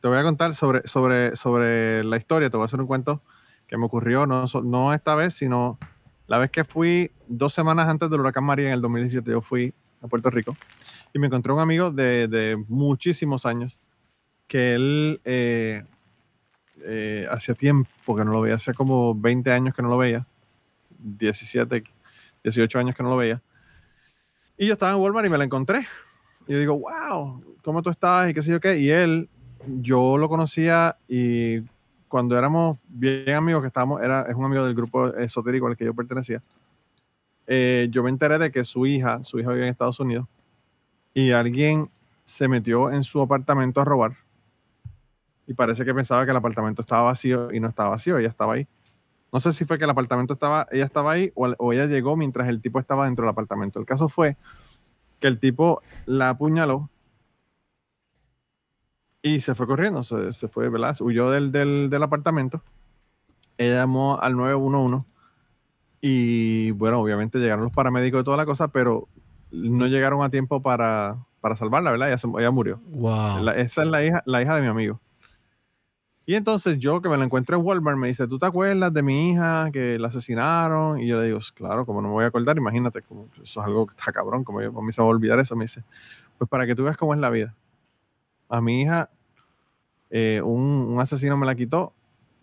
te 0.00 0.08
voy 0.08 0.18
a 0.18 0.22
contar 0.24 0.54
sobre, 0.56 0.86
sobre, 0.86 1.36
sobre 1.36 2.02
la 2.02 2.16
historia, 2.16 2.50
te 2.50 2.56
voy 2.56 2.64
a 2.64 2.66
hacer 2.66 2.80
un 2.80 2.88
cuento 2.88 3.22
que 3.68 3.76
me 3.76 3.84
ocurrió, 3.84 4.26
no, 4.26 4.46
no 4.64 4.92
esta 4.92 5.14
vez, 5.14 5.34
sino 5.34 5.78
la 6.26 6.38
vez 6.38 6.50
que 6.50 6.64
fui 6.64 7.12
dos 7.28 7.52
semanas 7.52 7.88
antes 7.88 8.10
del 8.10 8.20
huracán 8.20 8.44
María 8.44 8.66
en 8.66 8.74
el 8.74 8.80
2017, 8.80 9.30
yo 9.30 9.40
fui 9.40 9.72
a 10.02 10.08
Puerto 10.08 10.28
Rico 10.30 10.56
y 11.12 11.20
me 11.20 11.28
encontré 11.28 11.52
un 11.52 11.60
amigo 11.60 11.92
de, 11.92 12.26
de 12.26 12.62
muchísimos 12.68 13.46
años 13.46 13.80
que 14.48 14.74
él 14.74 15.20
eh, 15.24 15.84
eh, 16.82 17.28
hacía 17.30 17.54
tiempo 17.54 18.16
que 18.16 18.24
no 18.24 18.32
lo 18.32 18.40
veía, 18.40 18.56
hace 18.56 18.74
como 18.74 19.14
20 19.14 19.52
años 19.52 19.74
que 19.74 19.82
no 19.82 19.88
lo 19.88 19.98
veía, 19.98 20.26
17, 21.02 21.84
18 22.44 22.78
años 22.78 22.94
que 22.94 23.02
no 23.02 23.10
lo 23.10 23.16
veía. 23.16 23.42
Y 24.56 24.66
yo 24.66 24.74
estaba 24.74 24.92
en 24.92 24.98
Walmart 24.98 25.26
y 25.26 25.30
me 25.30 25.38
la 25.38 25.44
encontré. 25.44 25.86
Y 26.46 26.52
yo 26.52 26.58
digo, 26.58 26.78
wow, 26.78 27.42
¿cómo 27.62 27.82
tú 27.82 27.90
estás? 27.90 28.30
Y 28.30 28.34
qué 28.34 28.42
sé 28.42 28.52
yo 28.52 28.60
qué. 28.60 28.78
Y 28.78 28.90
él, 28.90 29.28
yo 29.66 30.16
lo 30.18 30.28
conocía 30.28 30.96
y 31.08 31.60
cuando 32.10 32.36
éramos 32.36 32.78
bien 32.88 33.36
amigos, 33.36 33.62
que 33.62 33.68
estábamos, 33.68 34.02
era, 34.02 34.22
es 34.28 34.34
un 34.34 34.44
amigo 34.44 34.64
del 34.64 34.74
grupo 34.74 35.14
esotérico 35.14 35.68
al 35.68 35.76
que 35.76 35.84
yo 35.84 35.94
pertenecía, 35.94 36.42
eh, 37.46 37.86
yo 37.90 38.02
me 38.02 38.10
enteré 38.10 38.36
de 38.36 38.50
que 38.50 38.64
su 38.64 38.84
hija, 38.84 39.22
su 39.22 39.38
hija 39.38 39.52
vive 39.52 39.62
en 39.62 39.70
Estados 39.70 40.00
Unidos, 40.00 40.26
y 41.14 41.30
alguien 41.30 41.88
se 42.24 42.48
metió 42.48 42.90
en 42.90 43.04
su 43.04 43.20
apartamento 43.20 43.80
a 43.80 43.84
robar. 43.84 44.16
Y 45.46 45.54
parece 45.54 45.84
que 45.84 45.94
pensaba 45.94 46.24
que 46.24 46.32
el 46.32 46.36
apartamento 46.36 46.82
estaba 46.82 47.02
vacío 47.02 47.52
y 47.52 47.60
no 47.60 47.68
estaba 47.68 47.90
vacío, 47.90 48.18
ella 48.18 48.28
estaba 48.28 48.54
ahí. 48.54 48.66
No 49.32 49.38
sé 49.40 49.52
si 49.52 49.64
fue 49.64 49.78
que 49.78 49.84
el 49.84 49.90
apartamento 49.90 50.34
estaba, 50.34 50.66
ella 50.72 50.84
estaba 50.84 51.12
ahí 51.12 51.30
o, 51.34 51.46
o 51.58 51.72
ella 51.72 51.86
llegó 51.86 52.16
mientras 52.16 52.48
el 52.48 52.60
tipo 52.60 52.80
estaba 52.80 53.04
dentro 53.04 53.24
del 53.24 53.30
apartamento. 53.30 53.78
El 53.78 53.86
caso 53.86 54.08
fue 54.08 54.36
que 55.20 55.28
el 55.28 55.38
tipo 55.38 55.82
la 56.06 56.30
apuñaló 56.30 56.88
y 59.22 59.40
se 59.40 59.54
fue 59.54 59.66
corriendo, 59.66 60.02
se, 60.02 60.32
se 60.32 60.48
fue, 60.48 60.68
¿verdad? 60.68 60.96
Huyó 61.00 61.30
del, 61.30 61.52
del, 61.52 61.88
del 61.90 62.02
apartamento. 62.02 62.62
Ella 63.58 63.76
llamó 63.76 64.18
al 64.20 64.36
911 64.36 65.06
y, 66.00 66.70
bueno, 66.72 67.00
obviamente 67.00 67.38
llegaron 67.38 67.64
los 67.64 67.72
paramédicos 67.74 68.22
y 68.22 68.24
toda 68.24 68.38
la 68.38 68.46
cosa, 68.46 68.68
pero 68.68 69.08
no 69.50 69.86
llegaron 69.86 70.22
a 70.22 70.30
tiempo 70.30 70.62
para, 70.62 71.18
para 71.42 71.56
salvarla, 71.56 71.90
¿verdad? 71.90 72.08
Ella, 72.12 72.18
ella 72.38 72.50
murió. 72.50 72.80
Wow. 72.86 73.42
La- 73.44 73.52
esa 73.56 73.82
es 73.82 73.88
la 73.88 74.02
hija, 74.02 74.22
la 74.24 74.40
hija 74.40 74.54
de 74.54 74.62
mi 74.62 74.68
amigo. 74.68 74.98
Y 76.26 76.34
entonces 76.34 76.78
yo 76.78 77.00
que 77.00 77.08
me 77.08 77.16
la 77.16 77.24
encuentro 77.24 77.56
en 77.56 77.64
Walmart 77.64 77.98
me 77.98 78.08
dice, 78.08 78.28
¿tú 78.28 78.38
te 78.38 78.46
acuerdas 78.46 78.92
de 78.92 79.02
mi 79.02 79.32
hija 79.32 79.70
que 79.72 79.98
la 79.98 80.08
asesinaron? 80.08 81.00
Y 81.00 81.06
yo 81.08 81.20
le 81.20 81.26
digo, 81.26 81.40
claro, 81.54 81.84
como 81.84 82.00
no 82.02 82.08
me 82.08 82.14
voy 82.14 82.24
a 82.24 82.28
acordar, 82.28 82.56
imagínate, 82.56 83.02
como 83.02 83.28
eso 83.42 83.60
es 83.60 83.66
algo 83.66 83.86
que 83.86 83.94
está 83.96 84.12
cabrón, 84.12 84.44
como 84.44 84.62
yo, 84.62 84.68
a 84.68 84.82
me 84.82 84.92
va 84.96 85.04
a 85.04 85.06
olvidar 85.06 85.40
eso. 85.40 85.56
Me 85.56 85.64
dice, 85.64 85.82
pues 86.38 86.48
para 86.48 86.66
que 86.66 86.74
tú 86.74 86.84
veas 86.84 86.96
cómo 86.96 87.14
es 87.14 87.20
la 87.20 87.30
vida. 87.30 87.54
A 88.48 88.60
mi 88.60 88.82
hija, 88.82 89.10
eh, 90.10 90.40
un, 90.44 90.60
un 90.90 91.00
asesino 91.00 91.36
me 91.36 91.46
la 91.46 91.54
quitó 91.54 91.92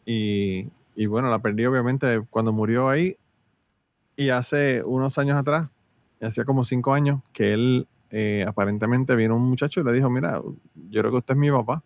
y, 0.06 0.70
y 0.96 1.06
bueno, 1.06 1.30
la 1.30 1.40
perdí 1.40 1.66
obviamente 1.66 2.22
cuando 2.30 2.52
murió 2.54 2.90
ahí. 2.90 3.18
Y 4.16 4.30
hace 4.30 4.84
unos 4.84 5.18
años 5.18 5.38
atrás, 5.38 5.70
hacía 6.22 6.44
como 6.46 6.64
cinco 6.64 6.94
años, 6.94 7.22
que 7.34 7.54
él 7.54 7.88
eh, 8.10 8.46
aparentemente 8.48 9.16
vino 9.16 9.36
un 9.36 9.44
muchacho 9.50 9.82
y 9.82 9.84
le 9.84 9.94
dijo, 9.94 10.10
mira, 10.10 10.42
yo 10.90 11.02
creo 11.02 11.12
que 11.12 11.18
usted 11.18 11.34
es 11.36 11.40
mi 11.40 11.52
papá. 11.52 11.84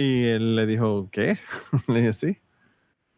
Y 0.00 0.24
él 0.24 0.56
le 0.56 0.64
dijo, 0.66 1.08
¿qué? 1.12 1.38
le 1.88 2.00
dije, 2.00 2.12
sí. 2.14 2.38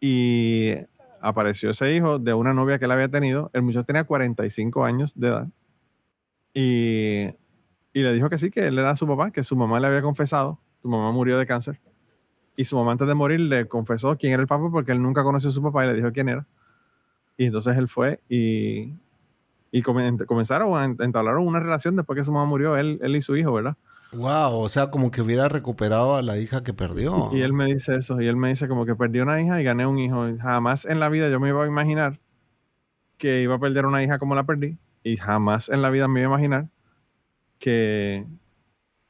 Y 0.01 0.75
apareció 1.21 1.71
ese 1.71 1.95
hijo 1.95 2.19
de 2.19 2.35
una 2.35 2.55
novia 2.55 2.79
que 2.79 2.87
él 2.87 2.91
había 2.93 3.09
tenido. 3.09 3.51
El 3.55 3.63
muchacho 3.63 3.85
tenía 3.87 4.05
45 4.05 4.85
años 4.85 5.13
de 5.15 5.29
edad. 5.29 5.49
Y, 6.55 7.23
y 7.93 8.03
le 8.03 8.13
dijo 8.13 8.29
que 8.29 8.39
sí, 8.39 8.51
que 8.51 8.67
él 8.67 8.79
era 8.79 8.97
su 8.97 9.07
papá, 9.07 9.31
que 9.31 9.43
su 9.43 9.57
mamá 9.57 9.81
le 9.81 9.87
había 9.87 10.03
confesado. 10.03 10.59
Su 10.83 10.89
mamá 10.89 11.13
murió 11.13 11.39
de 11.39 11.47
cáncer. 11.47 11.81
Y 12.57 12.65
su 12.67 12.77
mamá 12.77 12.93
antes 12.93 13.09
de 13.09 13.15
morir 13.15 13.41
le 13.41 13.69
confesó 13.69 14.17
quién 14.19 14.33
era 14.35 14.43
el 14.43 14.49
papá 14.49 14.71
porque 14.71 14.93
él 14.93 15.03
nunca 15.03 15.23
conoció 15.25 15.51
a 15.51 15.53
su 15.53 15.63
papá 15.63 15.85
y 15.85 15.89
le 15.89 15.95
dijo 15.95 16.13
quién 16.13 16.29
era. 16.29 16.47
Y 17.39 17.47
entonces 17.47 17.77
él 17.79 17.89
fue 17.89 18.21
y, 18.29 18.95
y 19.73 19.83
comen- 19.83 20.27
comenzaron 20.27 20.75
a 20.77 20.87
ent- 20.87 21.05
entablaron 21.05 21.47
una 21.47 21.61
relación 21.61 21.97
después 21.97 22.19
que 22.19 22.25
su 22.25 22.33
mamá 22.33 22.47
murió, 22.47 22.77
él, 22.77 22.99
él 23.03 23.17
y 23.17 23.23
su 23.23 23.37
hijo, 23.37 23.53
¿verdad? 23.55 23.77
Wow, 24.15 24.59
o 24.61 24.69
sea, 24.69 24.91
como 24.91 25.11
que 25.11 25.23
hubiera 25.23 25.49
recuperado 25.49 26.17
a 26.17 26.23
la 26.23 26.37
hija 26.39 26.63
que 26.63 26.75
perdió. 26.75 27.31
Y 27.33 27.41
él 27.41 27.53
me 27.55 27.67
dice 27.67 27.97
eso, 27.97 28.21
y 28.21 28.27
él 28.27 28.37
me 28.37 28.51
dice 28.51 28.69
como 28.69 28.85
que 28.85 28.95
perdí 28.95 29.21
una 29.21 29.41
hija 29.41 29.61
y 29.61 29.65
gané 29.65 29.87
un 29.87 29.99
hijo. 29.99 30.27
Jamás 30.39 30.85
en 30.85 31.01
la 31.01 31.09
vida 31.09 31.31
yo 31.31 31.41
me 31.41 31.49
iba 31.49 31.65
a 31.65 31.67
imaginar 31.67 32.21
que 33.17 33.41
iba 33.43 33.55
a 33.55 33.59
perder 33.59 33.87
una 33.87 34.03
hija 34.03 34.19
como 34.19 34.35
la 34.35 34.45
perdí, 34.45 34.77
y 35.03 35.17
jamás 35.17 35.69
en 35.69 35.81
la 35.83 35.91
vida 35.91 36.09
me 36.09 36.21
iba 36.21 36.29
a 36.29 36.33
imaginar 36.39 36.69
que, 37.59 38.27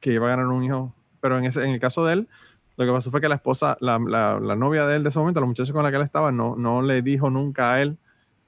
que 0.01 0.13
iba 0.13 0.27
a 0.27 0.31
ganar 0.31 0.47
un 0.47 0.65
hijo. 0.65 0.95
Pero 1.21 1.39
en, 1.39 1.45
ese, 1.47 1.65
en 1.65 1.71
el 1.71 1.81
caso 1.81 2.05
de 2.05 2.15
él, 2.15 2.29
lo 2.77 2.87
que 2.87 2.93
pasó 2.93 3.11
fue 3.11 3.21
que 3.21 3.29
la 3.29 3.37
esposa, 3.37 3.77
la, 3.81 3.99
la- 3.99 4.41
la 4.41 4.57
novia 4.57 4.87
de 4.87 4.97
él 4.97 5.03
de 5.05 5.11
ese 5.11 5.19
momento, 5.19 5.41
la 5.41 5.47
muchacha 5.47 5.73
con 5.73 5.83
la 5.85 5.91
que 5.91 5.97
él 5.99 6.03
estaba, 6.05 6.33
no, 6.33 6.57
no 6.57 6.83
le 6.83 7.03
dijo 7.03 7.31
nunca 7.31 7.73
a 7.75 7.83
él 7.83 7.99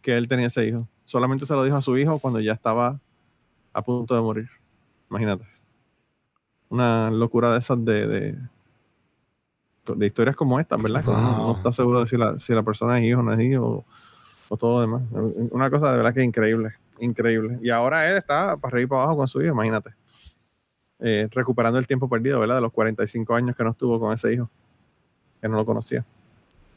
que 0.03 0.17
él 0.17 0.29
tenía 0.29 0.47
ese 0.49 0.67
hijo. 0.67 0.89
Solamente 1.05 1.47
se 1.47 1.55
lo 1.55 1.65
dijo 1.65 1.77
a 1.77 1.83
su 1.83 1.97
hijo 1.99 2.19
cuando 2.21 2.41
ya 2.41 2.53
estaba 2.53 3.01
a 3.73 3.83
punto 3.83 4.15
de 4.15 4.23
morir. 4.23 4.49
Imagínate. 5.11 5.47
Una 6.75 7.11
locura 7.11 7.53
de 7.53 7.59
esas 7.59 7.85
de, 7.85 8.07
de, 8.09 8.39
de 9.97 10.07
historias 10.07 10.35
como 10.35 10.59
estas, 10.59 10.83
¿verdad? 10.83 11.05
Uno 11.07 11.21
no 11.21 11.43
Wow. 11.47 11.57
está 11.57 11.73
seguro 11.73 12.01
de 12.01 12.07
si 12.09 12.17
la, 12.17 12.39
si 12.39 12.53
la 12.53 12.63
persona 12.65 12.99
es 12.99 13.05
hijo 13.05 13.21
o 13.21 13.23
no 13.23 13.33
es 13.33 13.41
hijo 13.41 13.65
o, 13.65 13.85
o 14.49 14.57
todo 14.57 14.77
lo 14.77 14.81
demás. 14.81 15.03
Una 15.53 15.71
cosa 15.71 15.91
de 15.93 15.97
verdad 15.99 16.13
que 16.13 16.23
increíble, 16.23 16.73
increíble. 16.99 17.59
Y 17.63 17.71
ahora 17.71 18.11
él 18.11 18.17
está 18.17 18.57
para 18.57 18.75
arriba 18.75 18.85
y 18.85 18.89
para 18.89 19.03
abajo 19.03 19.19
con 19.19 19.29
su 19.29 19.41
hijo, 19.41 19.53
imagínate. 19.55 19.91
Eh, 20.99 21.29
recuperando 21.31 21.79
el 21.79 21.87
tiempo 21.87 22.09
perdido, 22.09 22.41
¿verdad? 22.41 22.57
De 22.57 22.61
los 22.63 22.73
45 22.73 23.35
años 23.35 23.55
que 23.55 23.63
no 23.65 23.71
estuvo 23.71 24.01
con 24.01 24.13
ese 24.13 24.33
hijo, 24.33 24.51
que 25.41 25.49
no 25.49 25.57
lo 25.57 25.65
conocía. 25.67 26.05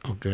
Ok. 0.09 0.25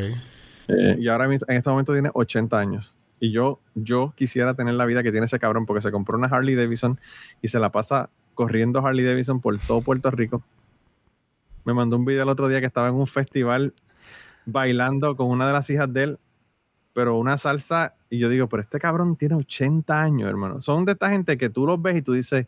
Eh, 0.67 0.95
y 0.99 1.07
ahora 1.07 1.25
en 1.25 1.41
este 1.47 1.69
momento 1.69 1.93
tiene 1.93 2.09
80 2.13 2.57
años. 2.59 2.97
Y 3.19 3.31
yo, 3.31 3.59
yo 3.75 4.13
quisiera 4.17 4.53
tener 4.53 4.73
la 4.73 4.85
vida 4.85 5.03
que 5.03 5.11
tiene 5.11 5.27
ese 5.27 5.39
cabrón 5.39 5.65
porque 5.65 5.81
se 5.81 5.91
compró 5.91 6.17
una 6.17 6.27
Harley 6.27 6.55
Davidson 6.55 6.99
y 7.41 7.47
se 7.47 7.59
la 7.59 7.69
pasa 7.69 8.09
corriendo 8.33 8.85
Harley 8.85 9.05
Davidson 9.05 9.41
por 9.41 9.57
todo 9.59 9.81
Puerto 9.81 10.11
Rico. 10.11 10.43
Me 11.65 11.73
mandó 11.73 11.95
un 11.95 12.05
video 12.05 12.23
el 12.23 12.29
otro 12.29 12.47
día 12.47 12.59
que 12.59 12.65
estaba 12.65 12.89
en 12.89 12.95
un 12.95 13.07
festival 13.07 13.73
bailando 14.45 15.15
con 15.15 15.29
una 15.29 15.47
de 15.47 15.53
las 15.53 15.69
hijas 15.69 15.91
de 15.91 16.03
él, 16.03 16.19
pero 16.93 17.17
una 17.17 17.37
salsa. 17.37 17.95
Y 18.09 18.19
yo 18.19 18.29
digo, 18.29 18.47
pero 18.47 18.61
este 18.61 18.79
cabrón 18.79 19.15
tiene 19.15 19.35
80 19.35 20.01
años, 20.01 20.29
hermano. 20.29 20.61
Son 20.61 20.85
de 20.85 20.93
esta 20.93 21.09
gente 21.09 21.37
que 21.37 21.49
tú 21.49 21.65
los 21.65 21.81
ves 21.81 21.97
y 21.97 22.01
tú 22.01 22.13
dices, 22.13 22.47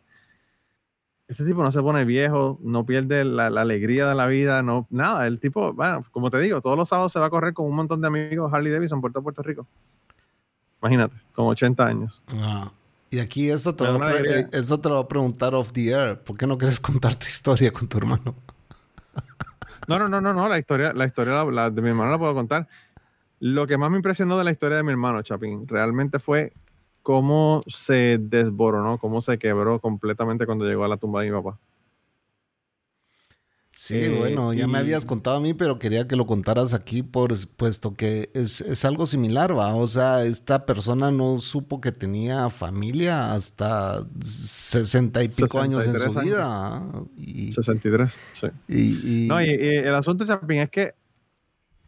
este 1.28 1.44
tipo 1.44 1.62
no 1.62 1.70
se 1.70 1.82
pone 1.82 2.04
viejo, 2.04 2.58
no 2.62 2.86
pierde 2.86 3.24
la, 3.24 3.46
alegría 3.46 4.06
de 4.06 4.14
la 4.14 4.26
vida, 4.26 4.62
no, 4.62 4.86
nada. 4.90 5.26
El 5.26 5.40
tipo, 5.40 5.72
bueno, 5.72 6.04
como 6.12 6.30
te 6.30 6.38
digo, 6.38 6.60
todos 6.60 6.76
los 6.76 6.88
sábados 6.88 7.12
se 7.12 7.18
va 7.18 7.26
a 7.26 7.30
correr 7.30 7.52
con 7.52 7.66
un 7.66 7.74
montón 7.74 8.00
de 8.00 8.06
amigos 8.06 8.52
Harley 8.52 8.72
Davidson 8.72 9.00
por 9.00 9.12
todo 9.12 9.22
Puerto 9.22 9.42
Rico. 9.42 9.66
Imagínate, 10.80 11.16
con 11.34 11.46
80 11.46 11.84
años. 11.84 12.22
Y 13.10 13.20
aquí 13.20 13.50
esto 13.50 13.74
te, 13.74 13.84
lo 13.84 14.08
eh, 14.08 14.48
esto 14.52 14.80
te 14.80 14.88
lo 14.88 14.96
voy 14.96 15.04
a 15.04 15.08
preguntar 15.08 15.54
off 15.54 15.72
the 15.72 15.90
air. 15.90 16.18
¿Por 16.22 16.36
qué 16.36 16.46
no 16.46 16.58
quieres 16.58 16.80
contar 16.80 17.14
tu 17.14 17.26
historia 17.26 17.70
con 17.70 17.86
tu 17.88 17.98
hermano? 17.98 18.34
No, 19.88 19.98
no, 19.98 20.08
no, 20.08 20.20
no, 20.20 20.34
no, 20.34 20.48
la 20.48 20.58
historia, 20.58 20.92
la 20.92 21.06
historia 21.06 21.44
la- 21.44 21.44
la 21.50 21.70
de 21.70 21.80
mi 21.80 21.88
hermano 21.90 22.10
la 22.10 22.18
puedo 22.18 22.34
contar. 22.34 22.66
Lo 23.38 23.66
que 23.66 23.76
más 23.78 23.90
me 23.90 23.96
impresionó 23.98 24.36
de 24.38 24.44
la 24.44 24.50
historia 24.50 24.78
de 24.78 24.82
mi 24.82 24.90
hermano, 24.90 25.22
Chapín, 25.22 25.68
realmente 25.68 26.18
fue 26.18 26.52
cómo 27.02 27.62
se 27.68 28.18
desboronó, 28.20 28.98
cómo 28.98 29.20
se 29.22 29.38
quebró 29.38 29.78
completamente 29.80 30.44
cuando 30.46 30.64
llegó 30.64 30.84
a 30.84 30.88
la 30.88 30.96
tumba 30.96 31.22
de 31.22 31.30
mi 31.30 31.36
papá. 31.36 31.58
Sí, 33.78 33.94
Eh, 33.94 34.08
bueno, 34.08 34.54
ya 34.54 34.66
me 34.66 34.78
habías 34.78 35.04
contado 35.04 35.36
a 35.36 35.40
mí, 35.40 35.52
pero 35.52 35.78
quería 35.78 36.08
que 36.08 36.16
lo 36.16 36.24
contaras 36.26 36.72
aquí, 36.72 37.02
por, 37.02 37.34
puesto 37.58 37.92
que 37.94 38.30
es, 38.32 38.62
es 38.62 38.86
algo 38.86 39.04
similar, 39.04 39.54
¿va? 39.56 39.74
O 39.74 39.86
sea, 39.86 40.24
esta 40.24 40.64
persona 40.64 41.10
no 41.10 41.40
supo 41.42 41.78
que 41.82 41.92
tenía 41.92 42.48
familia 42.48 43.34
hasta 43.34 44.02
sesenta 44.24 45.22
y 45.22 45.28
pico 45.28 45.60
años 45.60 45.84
en 45.84 45.92
su 45.92 45.98
63 45.98 46.16
años. 46.16 46.24
vida. 46.24 46.46
¿ah? 46.48 47.02
Y, 47.18 47.52
63, 47.52 48.10
sí. 48.32 48.46
y- 48.66 49.24
y- 49.24 49.28
No, 49.28 49.42
y, 49.42 49.50
y 49.50 49.76
el 49.76 49.94
asunto, 49.94 50.24
Chapín, 50.24 50.60
es 50.60 50.70
que 50.70 50.94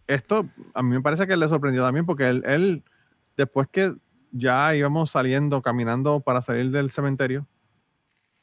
esto 0.06 0.46
a 0.74 0.82
mí 0.82 0.90
me 0.90 1.00
parece 1.00 1.26
que 1.26 1.38
le 1.38 1.48
sorprendió 1.48 1.82
también 1.84 2.04
porque 2.04 2.28
él, 2.28 2.42
él, 2.44 2.82
después 3.34 3.66
que 3.72 3.94
ya 4.30 4.74
íbamos 4.74 5.10
saliendo, 5.12 5.62
caminando 5.62 6.20
para 6.20 6.42
salir 6.42 6.70
del 6.70 6.90
cementerio, 6.90 7.46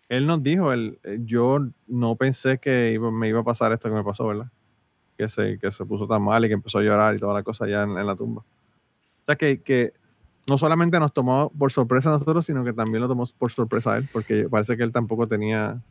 él 0.10 0.28
nos 0.28 0.42
dijo, 0.44 0.72
él, 0.72 1.00
eh, 1.04 1.20
yo 1.26 1.60
no 1.88 2.16
pensé 2.16 2.58
que 2.60 2.92
iba- 2.94 3.12
me 3.12 3.28
iba 3.30 3.40
a 3.42 3.44
pasar 3.44 3.72
esto 3.74 3.90
que 3.90 3.96
me 3.96 4.04
pasó, 4.04 4.28
¿verdad? 4.28 4.52
Que 5.18 5.28
se, 5.30 5.58
que 5.60 5.72
se 5.72 5.86
puso 5.86 6.08
tan 6.08 6.22
mal 6.22 6.44
y 6.46 6.48
que 6.48 6.54
empezó 6.54 6.80
a 6.80 6.84
llorar 6.84 7.16
y 7.16 7.18
toda 7.20 7.34
la 7.34 7.44
cosa 7.44 7.68
ya 7.68 7.84
en, 7.84 7.98
en 7.98 8.06
la 8.06 8.16
tumba. 8.16 8.42
O 8.42 9.26
sea, 9.26 9.36
que, 9.36 9.62
que 9.62 9.94
no 10.48 10.58
solamente 10.58 11.00
nos 11.00 11.14
tomó 11.14 11.50
por 11.58 11.72
sorpresa 11.72 12.10
a 12.10 12.14
nosotros, 12.14 12.46
sino 12.46 12.64
que 12.64 12.74
también 12.74 13.02
lo 13.02 13.08
tomó 13.08 13.24
por 13.38 13.52
sorpresa 13.52 13.94
a 13.94 13.98
él, 13.98 14.08
porque 14.12 14.48
parece 14.50 14.78
que 14.78 14.84
él 14.84 14.92
tampoco 14.92 15.28
tenía 15.28 15.82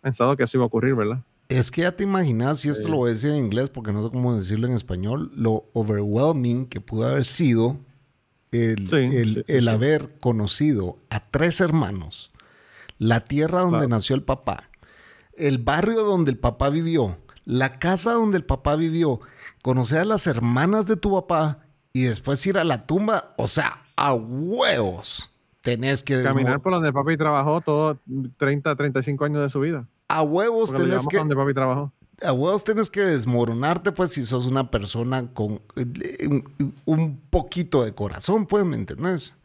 pensado 0.00 0.36
que 0.36 0.44
eso 0.44 0.58
iba 0.58 0.64
a 0.64 0.66
ocurrir, 0.68 0.94
¿verdad? 0.94 1.22
Es 1.48 1.70
que 1.70 1.82
ya 1.82 1.92
te 1.92 2.04
imaginas, 2.04 2.64
y 2.64 2.70
esto 2.70 2.88
lo 2.88 2.96
voy 2.98 3.10
a 3.10 3.12
decir 3.14 3.30
en 3.30 3.36
inglés 3.44 3.68
porque 3.70 3.92
no 3.92 4.02
sé 4.04 4.10
cómo 4.10 4.34
decirlo 4.34 4.66
en 4.66 4.72
español, 4.74 5.30
lo 5.34 5.64
overwhelming 5.74 6.66
que 6.66 6.80
pudo 6.80 7.06
haber 7.08 7.24
sido 7.24 7.76
el, 8.52 8.88
Sí, 8.88 8.96
el- 8.96 9.34
sí, 9.34 9.44
el 9.48 9.64
sí. 9.64 9.68
haber 9.68 10.18
conocido 10.20 10.96
a 11.10 11.20
tres 11.20 11.60
hermanos, 11.60 12.30
la 12.98 13.20
tierra 13.20 13.60
donde 13.60 13.78
Claro. 13.78 13.88
nació 13.90 14.16
el 14.16 14.22
papá, 14.22 14.70
el 15.36 15.58
barrio 15.58 16.02
donde 16.04 16.30
el 16.30 16.38
papá 16.38 16.70
vivió, 16.70 17.18
la 17.44 17.78
casa 17.78 18.12
donde 18.12 18.36
el 18.38 18.44
papá 18.44 18.76
vivió, 18.76 19.20
conocer 19.62 19.98
a 20.00 20.04
las 20.04 20.26
hermanas 20.26 20.86
de 20.86 20.96
tu 20.96 21.12
papá 21.12 21.58
y 21.92 22.04
después 22.04 22.44
ir 22.46 22.58
a 22.58 22.64
la 22.64 22.86
tumba, 22.86 23.34
o 23.36 23.46
sea, 23.46 23.82
a 23.96 24.14
huevos. 24.14 25.30
Tenés 25.62 26.02
que 26.02 26.22
Caminar 26.22 26.60
por 26.60 26.72
donde 26.72 26.92
papi 26.92 27.16
trabajó 27.16 27.60
todo 27.62 27.98
30, 28.38 28.76
35 28.76 29.24
años 29.24 29.42
de 29.42 29.48
su 29.48 29.60
vida. 29.60 29.86
a 30.08 30.22
huevos 30.22 30.70
Porque 30.70 30.84
tenés 30.84 31.06
que 31.08 31.16
a 31.16 31.20
donde 31.20 31.34
papi 31.36 31.54
trabajó. 31.54 31.92
a 32.22 32.32
huevos 32.32 32.64
tienes 32.64 32.90
que 32.90 33.00
desmoronarte, 33.00 33.90
pues, 33.92 34.10
si 34.12 34.24
sos 34.24 34.44
una 34.46 34.70
persona 34.70 35.32
con 35.32 35.60
eh, 35.76 36.28
un, 36.28 36.44
un 36.84 37.16
poquito 37.30 37.82
de 37.84 37.94
corazón, 37.94 38.44
pues, 38.46 38.64
¿me 38.66 38.76
entendés? 38.76 39.36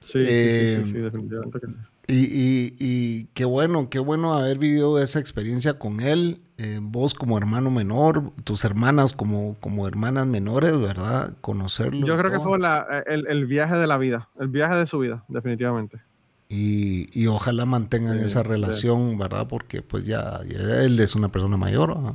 Sí, 0.00 0.18
sí, 0.18 0.24
Eh, 0.28 0.76
sí, 0.80 0.84
sí, 0.86 0.92
sí, 0.92 0.98
definitivamente 1.00 1.60
que 1.60 1.66
sí. 1.68 1.74
Y, 2.08 2.14
y- 2.24 2.74
y 2.78 3.24
qué 3.34 3.44
bueno, 3.44 3.90
qué 3.90 3.98
bueno 3.98 4.32
haber 4.34 4.58
vivido 4.58 5.02
esa 5.02 5.18
experiencia 5.18 5.76
con 5.78 6.00
él, 6.00 6.40
eh, 6.56 6.78
vos 6.80 7.14
como 7.14 7.36
hermano 7.36 7.70
menor, 7.72 8.30
tus 8.44 8.64
hermanas 8.64 9.12
como, 9.12 9.54
como 9.58 9.88
hermanas 9.88 10.26
menores, 10.26 10.80
¿verdad? 10.80 11.34
Conocerlo. 11.40 12.06
Yo 12.06 12.16
creo 12.16 12.30
que 12.30 12.38
fue 12.38 12.58
la- 12.60 12.86
el, 13.06 13.26
el 13.26 13.46
viaje 13.46 13.74
de 13.74 13.86
la 13.88 13.98
vida, 13.98 14.28
el 14.38 14.46
viaje 14.48 14.76
de 14.76 14.86
su 14.86 15.00
vida, 15.00 15.24
definitivamente. 15.28 16.00
Y, 16.48 17.08
y 17.12 17.26
ojalá 17.26 17.64
mantengan 17.66 18.18
Sí, 18.20 18.26
esa 18.26 18.42
sí. 18.42 18.48
relación, 18.50 19.18
¿verdad? 19.18 19.48
Porque 19.48 19.82
pues 19.82 20.04
ya, 20.04 20.42
ya 20.48 20.82
él 20.84 21.00
es 21.00 21.16
una 21.16 21.28
persona 21.28 21.56
mayor. 21.56 21.96
¿verdad? 21.96 22.14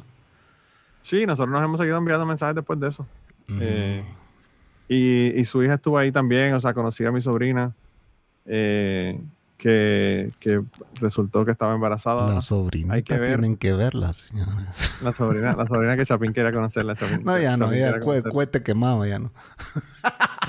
Sí, 1.01 1.25
nosotros 1.25 1.51
nos 1.51 1.63
hemos 1.65 1.79
seguido 1.79 1.97
enviando 1.97 2.25
mensajes 2.25 2.55
después 2.55 2.79
de 2.79 2.87
eso. 2.87 3.05
Ujú. 3.49 3.59
Eh, 3.59 4.05
y, 4.87 5.37
y 5.37 5.43
su 5.43 5.61
hija 5.63 5.73
estuvo 5.73 5.97
ahí 5.97 6.13
también, 6.13 6.53
o 6.53 6.59
sea, 6.61 6.73
conocí 6.73 7.03
a 7.03 7.11
mi 7.11 7.21
sobrina, 7.21 7.73
eh, 8.45 9.19
que, 9.61 10.31
que 10.39 10.59
resultó 10.99 11.45
que 11.45 11.51
estaba 11.51 11.75
embarazada. 11.75 12.33
La 12.33 12.41
sobrinita 12.41 12.95
hay 12.95 13.03
que 13.03 13.15
ver. 13.19 13.27
tienen 13.27 13.57
que 13.57 13.73
verla, 13.73 14.11
señores. 14.11 14.99
La 15.03 15.11
sobrina, 15.13 15.53
la 15.55 15.67
sobrina 15.67 15.95
que 15.95 16.03
Chapín 16.03 16.33
quería 16.33 16.51
conocerla. 16.51 16.95
Chapín- 16.95 17.21
No, 17.23 17.37
ya 17.37 17.57
no, 17.57 17.71
ya 17.71 17.99
conocerla. 17.99 18.29
cuete 18.31 18.63
quemado, 18.63 19.05
ya 19.05 19.19
no. 19.19 19.31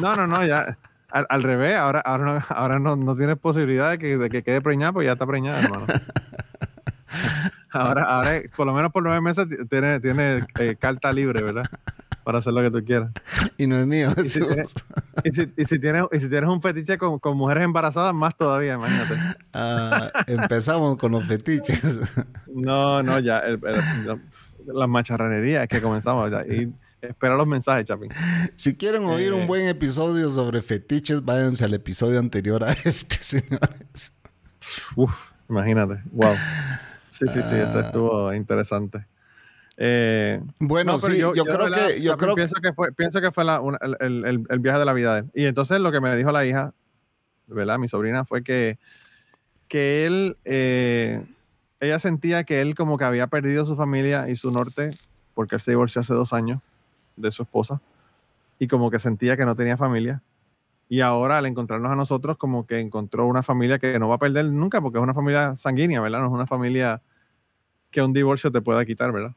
No, 0.00 0.14
no, 0.16 0.26
no, 0.26 0.44
ya. 0.46 0.78
Al, 1.10 1.26
al 1.28 1.42
revés, 1.42 1.76
ahora, 1.76 2.00
ahora, 2.00 2.24
no, 2.24 2.42
ahora 2.48 2.78
no, 2.78 2.96
no 2.96 3.14
tienes 3.14 3.36
posibilidad 3.36 3.90
de 3.90 3.98
que, 3.98 4.16
de 4.16 4.30
que 4.30 4.42
quede 4.42 4.62
preñada, 4.62 4.92
pues 4.94 5.04
ya 5.04 5.12
está 5.12 5.26
preñada, 5.26 5.60
hermano. 5.60 5.84
Ahora, 7.72 8.04
ahora, 8.04 8.42
por 8.56 8.66
lo 8.66 8.72
menos 8.72 8.92
por 8.92 9.02
nueve 9.02 9.20
meses, 9.20 9.46
tiene, 9.70 10.00
tiene 10.00 10.44
eh, 10.58 10.76
carta 10.78 11.12
libre, 11.12 11.42
¿verdad? 11.42 11.64
Para 12.24 12.38
hacer 12.38 12.52
lo 12.52 12.62
que 12.62 12.70
tú 12.70 12.84
quieras. 12.84 13.10
Y 13.58 13.66
no 13.66 13.76
es 13.76 13.86
mío. 13.86 14.10
Y 14.16 14.26
si, 14.28 14.40
tienes, 14.40 14.74
y, 15.24 15.30
si, 15.32 15.52
y 15.56 15.64
si 15.64 15.78
tienes, 15.80 16.04
y 16.12 16.18
si 16.18 16.28
tienes 16.28 16.48
un 16.48 16.62
fetiche 16.62 16.96
con, 16.98 17.18
con 17.18 17.36
mujeres 17.36 17.64
embarazadas, 17.64 18.14
más 18.14 18.36
todavía, 18.36 18.74
imagínate. 18.74 19.14
Ah, 19.52 20.10
empezamos 20.26 20.96
con 20.96 21.12
los 21.12 21.24
fetiches. 21.24 21.82
No, 22.54 23.02
no, 23.02 23.18
ya. 23.18 23.38
el- 23.40 23.60
el- 23.64 24.06
la, 24.06 24.18
la 24.66 24.86
macharranería 24.86 25.64
es 25.64 25.68
que 25.68 25.80
comenzamos 25.80 26.30
ya. 26.30 26.42
Y 26.46 26.72
espera 27.00 27.34
los 27.34 27.48
mensajes, 27.48 27.86
Chapín. 27.86 28.10
Si 28.54 28.76
quieren 28.76 29.04
oír 29.06 29.32
Eh. 29.32 29.32
un 29.32 29.48
buen 29.48 29.66
episodio 29.66 30.30
sobre 30.30 30.62
fetiches, 30.62 31.24
váyanse 31.24 31.64
al 31.64 31.74
episodio 31.74 32.20
anterior 32.20 32.62
a 32.62 32.70
este, 32.72 33.16
señores. 33.20 34.12
Uf, 34.94 35.32
imagínate. 35.48 36.02
Wow. 36.12 36.34
Sí, 37.12 37.26
sí, 37.26 37.42
sí, 37.42 37.54
eso 37.56 37.78
Ah. 37.78 37.82
estuvo 37.82 38.32
interesante. 38.32 39.06
Eh, 39.76 40.40
Bueno, 40.60 40.92
no, 40.92 40.98
sí, 40.98 41.18
yo, 41.18 41.32
creo 41.32 41.70
que, 41.70 42.00
yo 42.02 42.16
creo 42.16 42.34
que 42.34 42.40
pienso 42.40 42.56
que 42.62 42.72
fue, 42.72 42.92
pienso 42.92 43.20
que 43.20 43.30
fue 43.32 43.44
la- 43.44 43.60
una- 43.60 43.78
el- 44.00 44.24
el- 44.24 44.46
el 44.48 44.58
viaje 44.58 44.78
de 44.78 44.84
la 44.84 44.92
vida 44.92 45.14
de 45.14 45.20
él. 45.20 45.30
Y 45.34 45.44
entonces 45.46 45.78
lo 45.80 45.92
que 45.92 46.00
me 46.00 46.14
dijo 46.16 46.32
la 46.32 46.44
hija, 46.44 46.72
¿verdad? 47.46 47.78
Mi 47.78 47.88
sobrina, 47.88 48.24
fue 48.24 48.42
que, 48.42 48.78
que 49.68 50.06
él, 50.06 50.36
eh, 50.44 51.22
ella 51.80 51.98
sentía 51.98 52.44
que 52.44 52.60
él 52.60 52.74
como 52.74 52.96
que 52.98 53.04
había 53.04 53.26
perdido 53.26 53.64
su 53.66 53.76
familia 53.76 54.28
y 54.28 54.36
su 54.36 54.50
norte, 54.50 54.98
porque 55.34 55.56
él 55.56 55.60
se 55.60 55.70
divorció 55.72 56.00
hace 56.00 56.14
dos 56.14 56.32
años 56.32 56.60
de 57.16 57.30
su 57.30 57.42
esposa, 57.42 57.80
y 58.58 58.68
como 58.68 58.90
que 58.90 58.98
sentía 58.98 59.36
que 59.36 59.44
no 59.44 59.56
tenía 59.56 59.76
familia. 59.76 60.22
Y 60.88 61.00
ahora 61.00 61.38
al 61.38 61.46
encontrarnos 61.46 61.90
a 61.90 61.96
nosotros, 61.96 62.36
como 62.36 62.66
que 62.66 62.78
encontró 62.78 63.26
una 63.26 63.42
familia 63.42 63.78
que 63.78 63.98
no 63.98 64.08
va 64.08 64.16
a 64.16 64.18
perder 64.18 64.44
nunca, 64.46 64.80
porque 64.80 64.98
es 64.98 65.02
una 65.02 65.14
familia 65.14 65.56
sanguínea, 65.56 66.00
¿verdad? 66.00 66.20
No 66.20 66.26
es 66.26 66.32
una 66.32 66.46
familia 66.46 67.00
que 67.90 68.02
un 68.02 68.12
divorcio 68.12 68.50
te 68.52 68.60
pueda 68.60 68.84
quitar, 68.84 69.10
¿verdad? 69.12 69.32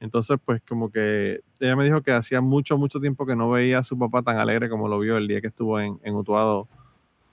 Entonces, 0.00 0.38
pues 0.44 0.60
como 0.68 0.90
que 0.90 1.40
ella 1.60 1.76
me 1.76 1.84
dijo 1.84 2.00
que 2.02 2.12
hacía 2.12 2.40
mucho, 2.40 2.76
mucho 2.76 2.98
tiempo 3.00 3.24
que 3.24 3.36
no 3.36 3.50
veía 3.50 3.78
a 3.78 3.84
su 3.84 3.96
papá 3.98 4.22
tan 4.22 4.36
alegre 4.38 4.68
como 4.68 4.88
lo 4.88 4.98
vio 4.98 5.16
el 5.16 5.28
día 5.28 5.40
que 5.40 5.46
estuvo 5.48 5.78
en, 5.80 5.98
en 6.02 6.14
Utuado 6.14 6.68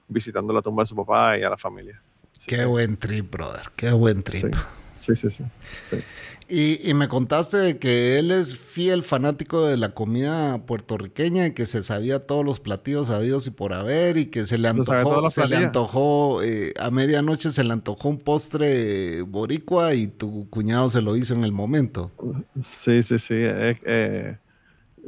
visitando 0.08 0.54
la 0.54 0.62
tumba 0.62 0.84
de 0.84 0.88
su 0.88 0.96
papá 0.96 1.38
y 1.38 1.44
a 1.44 1.50
la 1.50 1.58
familia. 1.58 2.02
Así 2.32 2.48
qué 2.48 2.58
que- 2.58 2.66
buen 2.66 2.98
trip, 2.98 3.32
brother. 3.32 3.70
Qué 3.76 3.92
buen 3.92 4.22
trip. 4.24 4.54
Sí, 4.54 4.62
sí, 5.16 5.30
sí. 5.30 5.44
sí. 5.84 5.98
Y, 6.52 6.90
y 6.90 6.96
me 6.96 7.08
contaste 7.08 7.58
de 7.58 7.78
que 7.78 8.18
él 8.18 8.32
es 8.32 8.58
fiel 8.58 9.04
fanático 9.04 9.68
de 9.68 9.78
la 9.78 9.94
comida 9.94 10.66
puertorriqueña 10.66 11.46
y 11.46 11.54
que 11.54 11.68
se 11.68 11.84
sabía 11.84 12.26
todos 12.26 12.44
los 12.44 12.60
platillos 12.60 13.12
habidos 13.12 13.46
y 13.46 13.52
por 13.52 13.72
haber 13.72 14.18
y 14.18 14.26
que 14.26 14.48
se 14.48 14.58
le 14.58 14.68
antojó, 14.68 15.30
se 15.30 15.46
le 15.46 15.58
antojó 15.58 16.42
eh, 16.42 16.74
a 16.80 16.90
medianoche 16.90 17.52
se 17.52 17.64
le 17.64 17.72
antojó 17.72 18.10
un 18.10 18.18
postre 18.18 19.22
boricua 19.22 19.94
y 19.94 20.08
tu 20.08 20.50
cuñado 20.50 20.90
se 20.90 21.04
lo 21.04 21.16
hizo 21.16 21.36
en 21.36 21.44
el 21.44 21.52
momento. 21.52 22.12
Sí, 22.64 23.04
sí, 23.04 23.20
sí. 23.20 23.36
Es, 23.36 23.78
eh, 23.86 24.38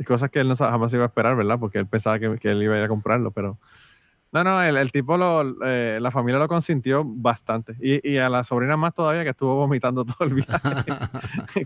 cosas 0.06 0.30
que 0.30 0.42
él 0.42 0.48
no 0.48 0.56
jamás 0.56 0.94
iba 0.94 1.06
a 1.06 1.08
esperar, 1.08 1.36
¿verdad? 1.36 1.58
Porque 1.60 1.80
él 1.80 1.88
pensaba 1.88 2.20
que, 2.20 2.38
que 2.38 2.52
él 2.52 2.62
iba 2.62 2.76
a 2.76 2.78
ir 2.78 2.84
a 2.84 2.88
comprarlo, 2.88 3.32
pero... 3.32 3.58
No, 4.32 4.46
no, 4.46 4.64
el, 4.64 4.78
el 4.78 4.92
tipo, 4.92 5.18
lo, 5.18 5.56
eh, 5.66 6.00
la 6.02 6.10
familia 6.10 6.40
lo 6.40 6.48
consintió 6.48 7.04
bastante. 7.06 7.76
Y, 7.82 8.10
y 8.10 8.18
a 8.18 8.30
la 8.30 8.44
sobrina 8.46 8.78
más 8.78 8.94
todavía 8.94 9.24
que 9.24 9.32
estuvo 9.32 9.56
vomitando 9.56 10.06
todo 10.06 10.28
el 10.28 10.34
viaje, 10.36 11.66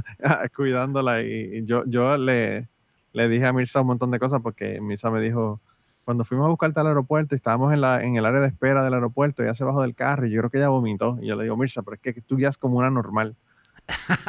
cuidándola. 0.56 1.22
Y, 1.22 1.58
y 1.58 1.64
yo, 1.64 1.82
yo 1.86 2.16
le, 2.16 2.68
le 3.12 3.28
dije 3.28 3.46
a 3.46 3.52
Mirza 3.52 3.80
un 3.80 3.88
montón 3.88 4.10
de 4.12 4.20
cosas 4.20 4.40
porque 4.40 4.80
Mirza 4.80 5.10
me 5.10 5.20
dijo, 5.20 5.60
cuando 6.04 6.24
fuimos 6.24 6.46
a 6.46 6.50
buscarte 6.50 6.78
al 6.78 6.86
aeropuerto 6.86 7.34
estábamos 7.34 7.72
en, 7.72 7.80
la, 7.80 8.00
en 8.00 8.14
el 8.14 8.24
área 8.24 8.40
de 8.40 8.46
espera 8.46 8.84
del 8.84 8.94
aeropuerto, 8.94 9.42
ella 9.42 9.54
se 9.54 9.64
bajó 9.64 9.82
del 9.82 9.96
carro 9.96 10.26
y 10.26 10.30
yo 10.30 10.38
creo 10.38 10.50
que 10.50 10.58
ella 10.58 10.68
vomitó. 10.68 11.18
Y 11.20 11.26
yo 11.26 11.34
le 11.34 11.42
digo, 11.42 11.56
Mirza, 11.56 11.82
pero 11.82 11.96
es 11.96 12.00
que 12.00 12.20
tú 12.20 12.36
guías 12.36 12.56
como 12.56 12.78
una 12.78 12.90
normal. 12.90 13.34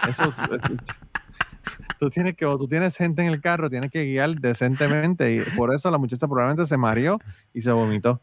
Eso, 0.09 0.33
tú 1.99 2.09
tienes 2.09 2.35
que, 2.35 2.45
o 2.45 2.57
tú 2.57 2.67
tienes 2.67 2.95
gente 2.97 3.21
en 3.23 3.29
el 3.31 3.41
carro, 3.41 3.69
tienes 3.69 3.91
que 3.91 4.05
guiar 4.05 4.35
decentemente 4.35 5.33
y 5.33 5.41
por 5.55 5.73
eso 5.73 5.89
la 5.91 5.97
muchacha 5.97 6.27
probablemente 6.27 6.65
se 6.67 6.77
mareó 6.77 7.19
y 7.53 7.61
se 7.61 7.71
vomitó. 7.71 8.21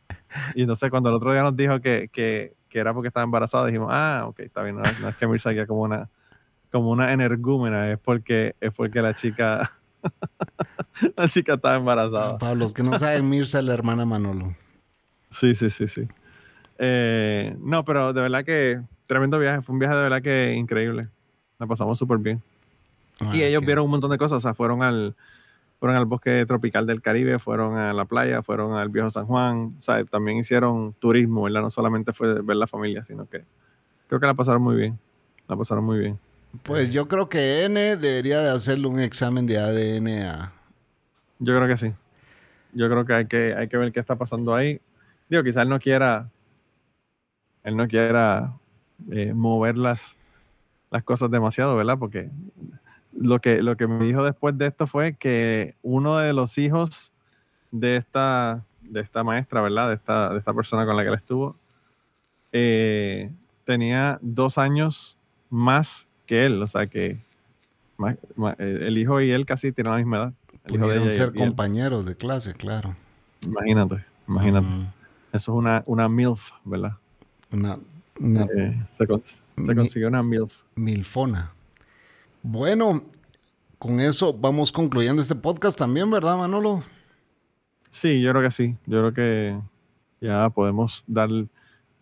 Y 0.54 0.62
entonces 0.62 0.90
cuando 0.90 1.08
el 1.10 1.16
otro 1.16 1.32
día 1.32 1.42
nos 1.42 1.56
dijo 1.56 1.80
que, 1.80 2.08
que, 2.12 2.54
que 2.68 2.78
era 2.78 2.92
porque 2.94 3.08
estaba 3.08 3.24
embarazada, 3.24 3.66
dijimos, 3.66 3.88
ah, 3.90 4.24
ok, 4.26 4.40
está 4.40 4.62
bien, 4.62 4.76
no, 4.76 4.88
es- 4.90 4.98
no 4.98 5.08
es 5.08 5.16
que 5.16 5.26
Mirza 5.26 5.50
guía 5.50 5.66
como 5.66 5.82
una, 5.82 6.08
como 6.70 6.90
una 6.90 7.12
energúmena, 7.12 7.90
es 7.92 7.98
porque, 7.98 8.54
es 8.60 8.72
porque 8.72 9.00
la 9.02 9.14
chica 9.14 9.70
La 11.16 11.28
chica 11.28 11.54
estaba 11.54 11.76
embarazada. 11.76 12.38
Para 12.38 12.54
los 12.54 12.72
que 12.72 12.82
no 12.82 12.96
saben, 12.98 13.28
Mirza 13.28 13.58
es 13.58 13.64
la 13.64 13.74
hermana 13.74 14.04
Manolo. 14.04 14.54
Sí, 15.30 15.54
sí, 15.54 15.70
sí, 15.70 15.88
sí. 15.88 16.06
Eh, 16.78 17.56
no, 17.60 17.84
pero 17.84 18.12
de 18.12 18.20
verdad 18.20 18.44
que 18.44 18.80
tremendo 19.06 19.38
viaje. 19.38 19.62
Fue 19.62 19.72
un 19.72 19.78
viaje 19.78 19.94
de 19.96 20.02
verdad 20.02 20.22
que 20.22 20.54
increíble. 20.54 21.08
La 21.58 21.66
pasamos 21.66 21.98
súper 21.98 22.18
bien. 22.18 22.42
Y 23.20 23.42
Ah, 23.42 23.46
ellos 23.46 23.60
qué- 23.60 23.66
vieron 23.66 23.84
un 23.86 23.90
montón 23.92 24.10
de 24.10 24.18
cosas. 24.18 24.38
O 24.38 24.40
sea, 24.40 24.54
fueron 24.54 24.82
al, 24.82 25.14
fueron 25.80 25.96
al 25.96 26.04
bosque 26.06 26.44
tropical 26.46 26.86
del 26.86 27.02
Caribe, 27.02 27.38
fueron 27.38 27.76
a 27.76 27.92
la 27.92 28.04
playa, 28.04 28.42
fueron 28.42 28.74
al 28.76 28.88
viejo 28.88 29.10
San 29.10 29.26
Juan. 29.26 29.74
O 29.78 29.80
sea, 29.80 30.04
también 30.04 30.38
hicieron 30.38 30.92
turismo, 30.94 31.42
¿verdad? 31.44 31.62
No 31.62 31.70
solamente 31.70 32.12
fue 32.12 32.40
ver 32.42 32.56
la 32.56 32.66
familia, 32.66 33.04
sino 33.04 33.26
que 33.28 33.44
creo 34.08 34.20
que 34.20 34.26
la 34.26 34.34
pasaron 34.34 34.62
muy 34.62 34.76
bien. 34.76 34.98
La 35.48 35.56
pasaron 35.56 35.84
muy 35.84 35.98
bien. 35.98 36.18
Pues 36.62 36.92
yo 36.92 37.08
creo 37.08 37.28
que 37.28 37.64
N 37.64 37.96
debería 37.96 38.40
de 38.40 38.50
hacerle 38.50 38.86
un 38.86 39.00
examen 39.00 39.44
de 39.46 39.58
ADN 39.58 40.22
a... 40.22 40.52
Yo 41.40 41.54
creo 41.56 41.66
que 41.68 41.76
sí. 41.76 41.92
Yo 42.72 42.88
creo 42.88 43.04
que 43.04 43.12
hay 43.12 43.26
que, 43.26 43.54
hay 43.54 43.68
que 43.68 43.76
ver 43.76 43.92
qué 43.92 44.00
está 44.00 44.16
pasando 44.16 44.54
ahí. 44.54 44.80
Digo, 45.28 45.42
quizás 45.42 45.62
él 45.64 45.68
no 45.68 45.80
quiera, 45.80 46.28
él 47.64 47.76
no 47.76 47.88
quiera 47.88 48.52
eh, 49.10 49.32
mover 49.34 49.76
las, 49.76 50.16
las 50.90 51.02
cosas 51.02 51.30
demasiado, 51.30 51.76
¿verdad? 51.76 51.98
Porque 51.98 52.30
lo 53.18 53.40
que, 53.40 53.62
lo 53.62 53.76
que 53.76 53.86
me 53.86 54.04
dijo 54.04 54.24
después 54.24 54.56
de 54.58 54.66
esto 54.66 54.86
fue 54.86 55.14
que 55.14 55.74
uno 55.82 56.18
de 56.18 56.32
los 56.32 56.58
hijos 56.58 57.12
de 57.70 57.96
esta, 57.96 58.64
de 58.82 59.00
esta 59.00 59.22
maestra, 59.24 59.60
¿verdad? 59.60 59.88
De 59.88 59.94
esta, 59.94 60.30
de 60.30 60.38
esta 60.38 60.52
persona 60.52 60.84
con 60.86 60.96
la 60.96 61.02
que 61.02 61.08
él 61.08 61.14
estuvo, 61.14 61.56
eh, 62.52 63.30
tenía 63.64 64.18
dos 64.22 64.58
años 64.58 65.16
más 65.50 66.06
que 66.26 66.46
él. 66.46 66.62
O 66.62 66.66
sea 66.68 66.86
que 66.86 67.18
más- 67.96 68.16
más- 68.36 68.56
el 68.58 68.96
hijo 68.98 69.20
y 69.20 69.30
él 69.30 69.46
casi 69.46 69.72
tienen 69.72 69.92
la 69.92 69.98
misma 69.98 70.16
edad. 70.18 70.32
Pudieron 70.66 71.08
y 71.08 71.10
ser 71.10 71.28
él- 71.28 71.34
compañeros 71.34 72.04
de 72.06 72.16
clase, 72.16 72.54
claro. 72.54 72.96
Imagínate, 73.44 74.04
imagínate. 74.26 74.66
Eso 75.32 75.52
es 75.52 75.58
una, 75.58 75.82
una 75.86 76.08
MILF, 76.08 76.50
¿verdad? 76.64 76.92
Una, 77.52 77.78
una 78.20 78.42
Eh, 78.56 78.82
se, 78.88 79.06
cons- 79.06 79.40
se 79.56 79.62
Mi- 79.62 79.74
consiguió 79.74 80.08
una 80.08 80.22
MILF. 80.22 80.52
milfona. 80.76 81.52
Bueno, 82.46 83.04
con 83.78 84.00
eso 84.00 84.34
vamos 84.34 84.70
concluyendo 84.70 85.22
este 85.22 85.34
podcast 85.34 85.78
también, 85.78 86.10
¿verdad, 86.10 86.36
Manolo? 86.36 86.82
Sí, 87.90 88.20
yo 88.20 88.32
creo 88.32 88.42
que 88.42 88.50
sí. 88.50 88.76
Yo 88.84 88.98
creo 89.00 89.14
que 89.14 89.58
ya 90.20 90.50
podemos 90.50 91.04
dar 91.06 91.30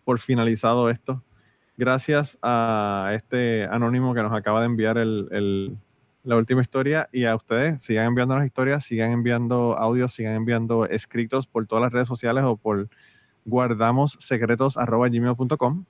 por 0.03 0.19
finalizado 0.19 0.89
esto. 0.89 1.23
Gracias 1.77 2.37
a 2.41 3.11
este 3.15 3.63
anónimo 3.65 4.13
que 4.13 4.21
nos 4.21 4.33
acaba 4.33 4.59
de 4.59 4.65
enviar 4.65 4.97
el- 4.97 5.77
la 6.25 6.35
última 6.35 6.61
historia 6.61 7.07
y 7.13 7.23
a 7.23 7.37
ustedes, 7.37 7.81
sigan 7.81 8.07
enviando 8.07 8.35
las 8.35 8.45
historias, 8.45 8.83
sigan 8.83 9.11
enviando 9.11 9.77
audios, 9.77 10.11
sigan 10.13 10.35
enviando 10.35 10.85
escritos 10.85 11.47
por 11.47 11.65
todas 11.67 11.83
las 11.83 11.93
redes 11.93 12.09
sociales 12.09 12.43
o 12.45 12.57
por 12.57 12.89
guardamossecretos.gmail.com 13.45 15.85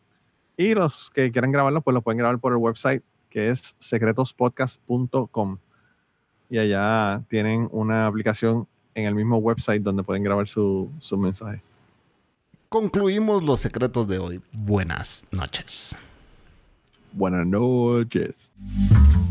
y 0.57 0.73
los 0.75 1.09
que 1.11 1.31
quieran 1.31 1.51
grabarlo, 1.51 1.81
pues 1.81 1.93
lo 1.95 2.01
pueden 2.03 2.19
grabar 2.19 2.37
por 2.39 2.51
el 2.53 2.59
website 2.59 3.03
que 3.33 3.49
es 3.49 3.75
secretospodcast.com 3.79 5.57
y 6.51 6.59
allá 6.59 7.23
tienen 7.29 7.67
una 7.71 8.05
aplicación 8.05 8.67
en 8.93 9.05
el 9.05 9.15
mismo 9.15 9.37
website 9.37 9.81
donde 9.81 10.03
pueden 10.03 10.21
grabar 10.21 10.47
su, 10.47 10.91
su 10.99 11.17
mensaje. 11.17 11.63
Concluimos 12.69 13.41
los 13.41 13.59
secretos 13.59 14.07
de 14.07 14.19
hoy. 14.19 14.39
Buenas 14.51 15.25
noches. 15.31 15.95
Buenas 17.11 17.47
noches. 17.47 18.51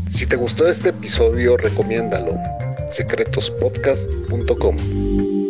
Si 0.09 0.27
te 0.27 0.35
gustó 0.35 0.67
este 0.67 0.89
episodio, 0.89 1.55
recomiéndalo. 1.55 2.35
secretospodcast.com 2.91 5.42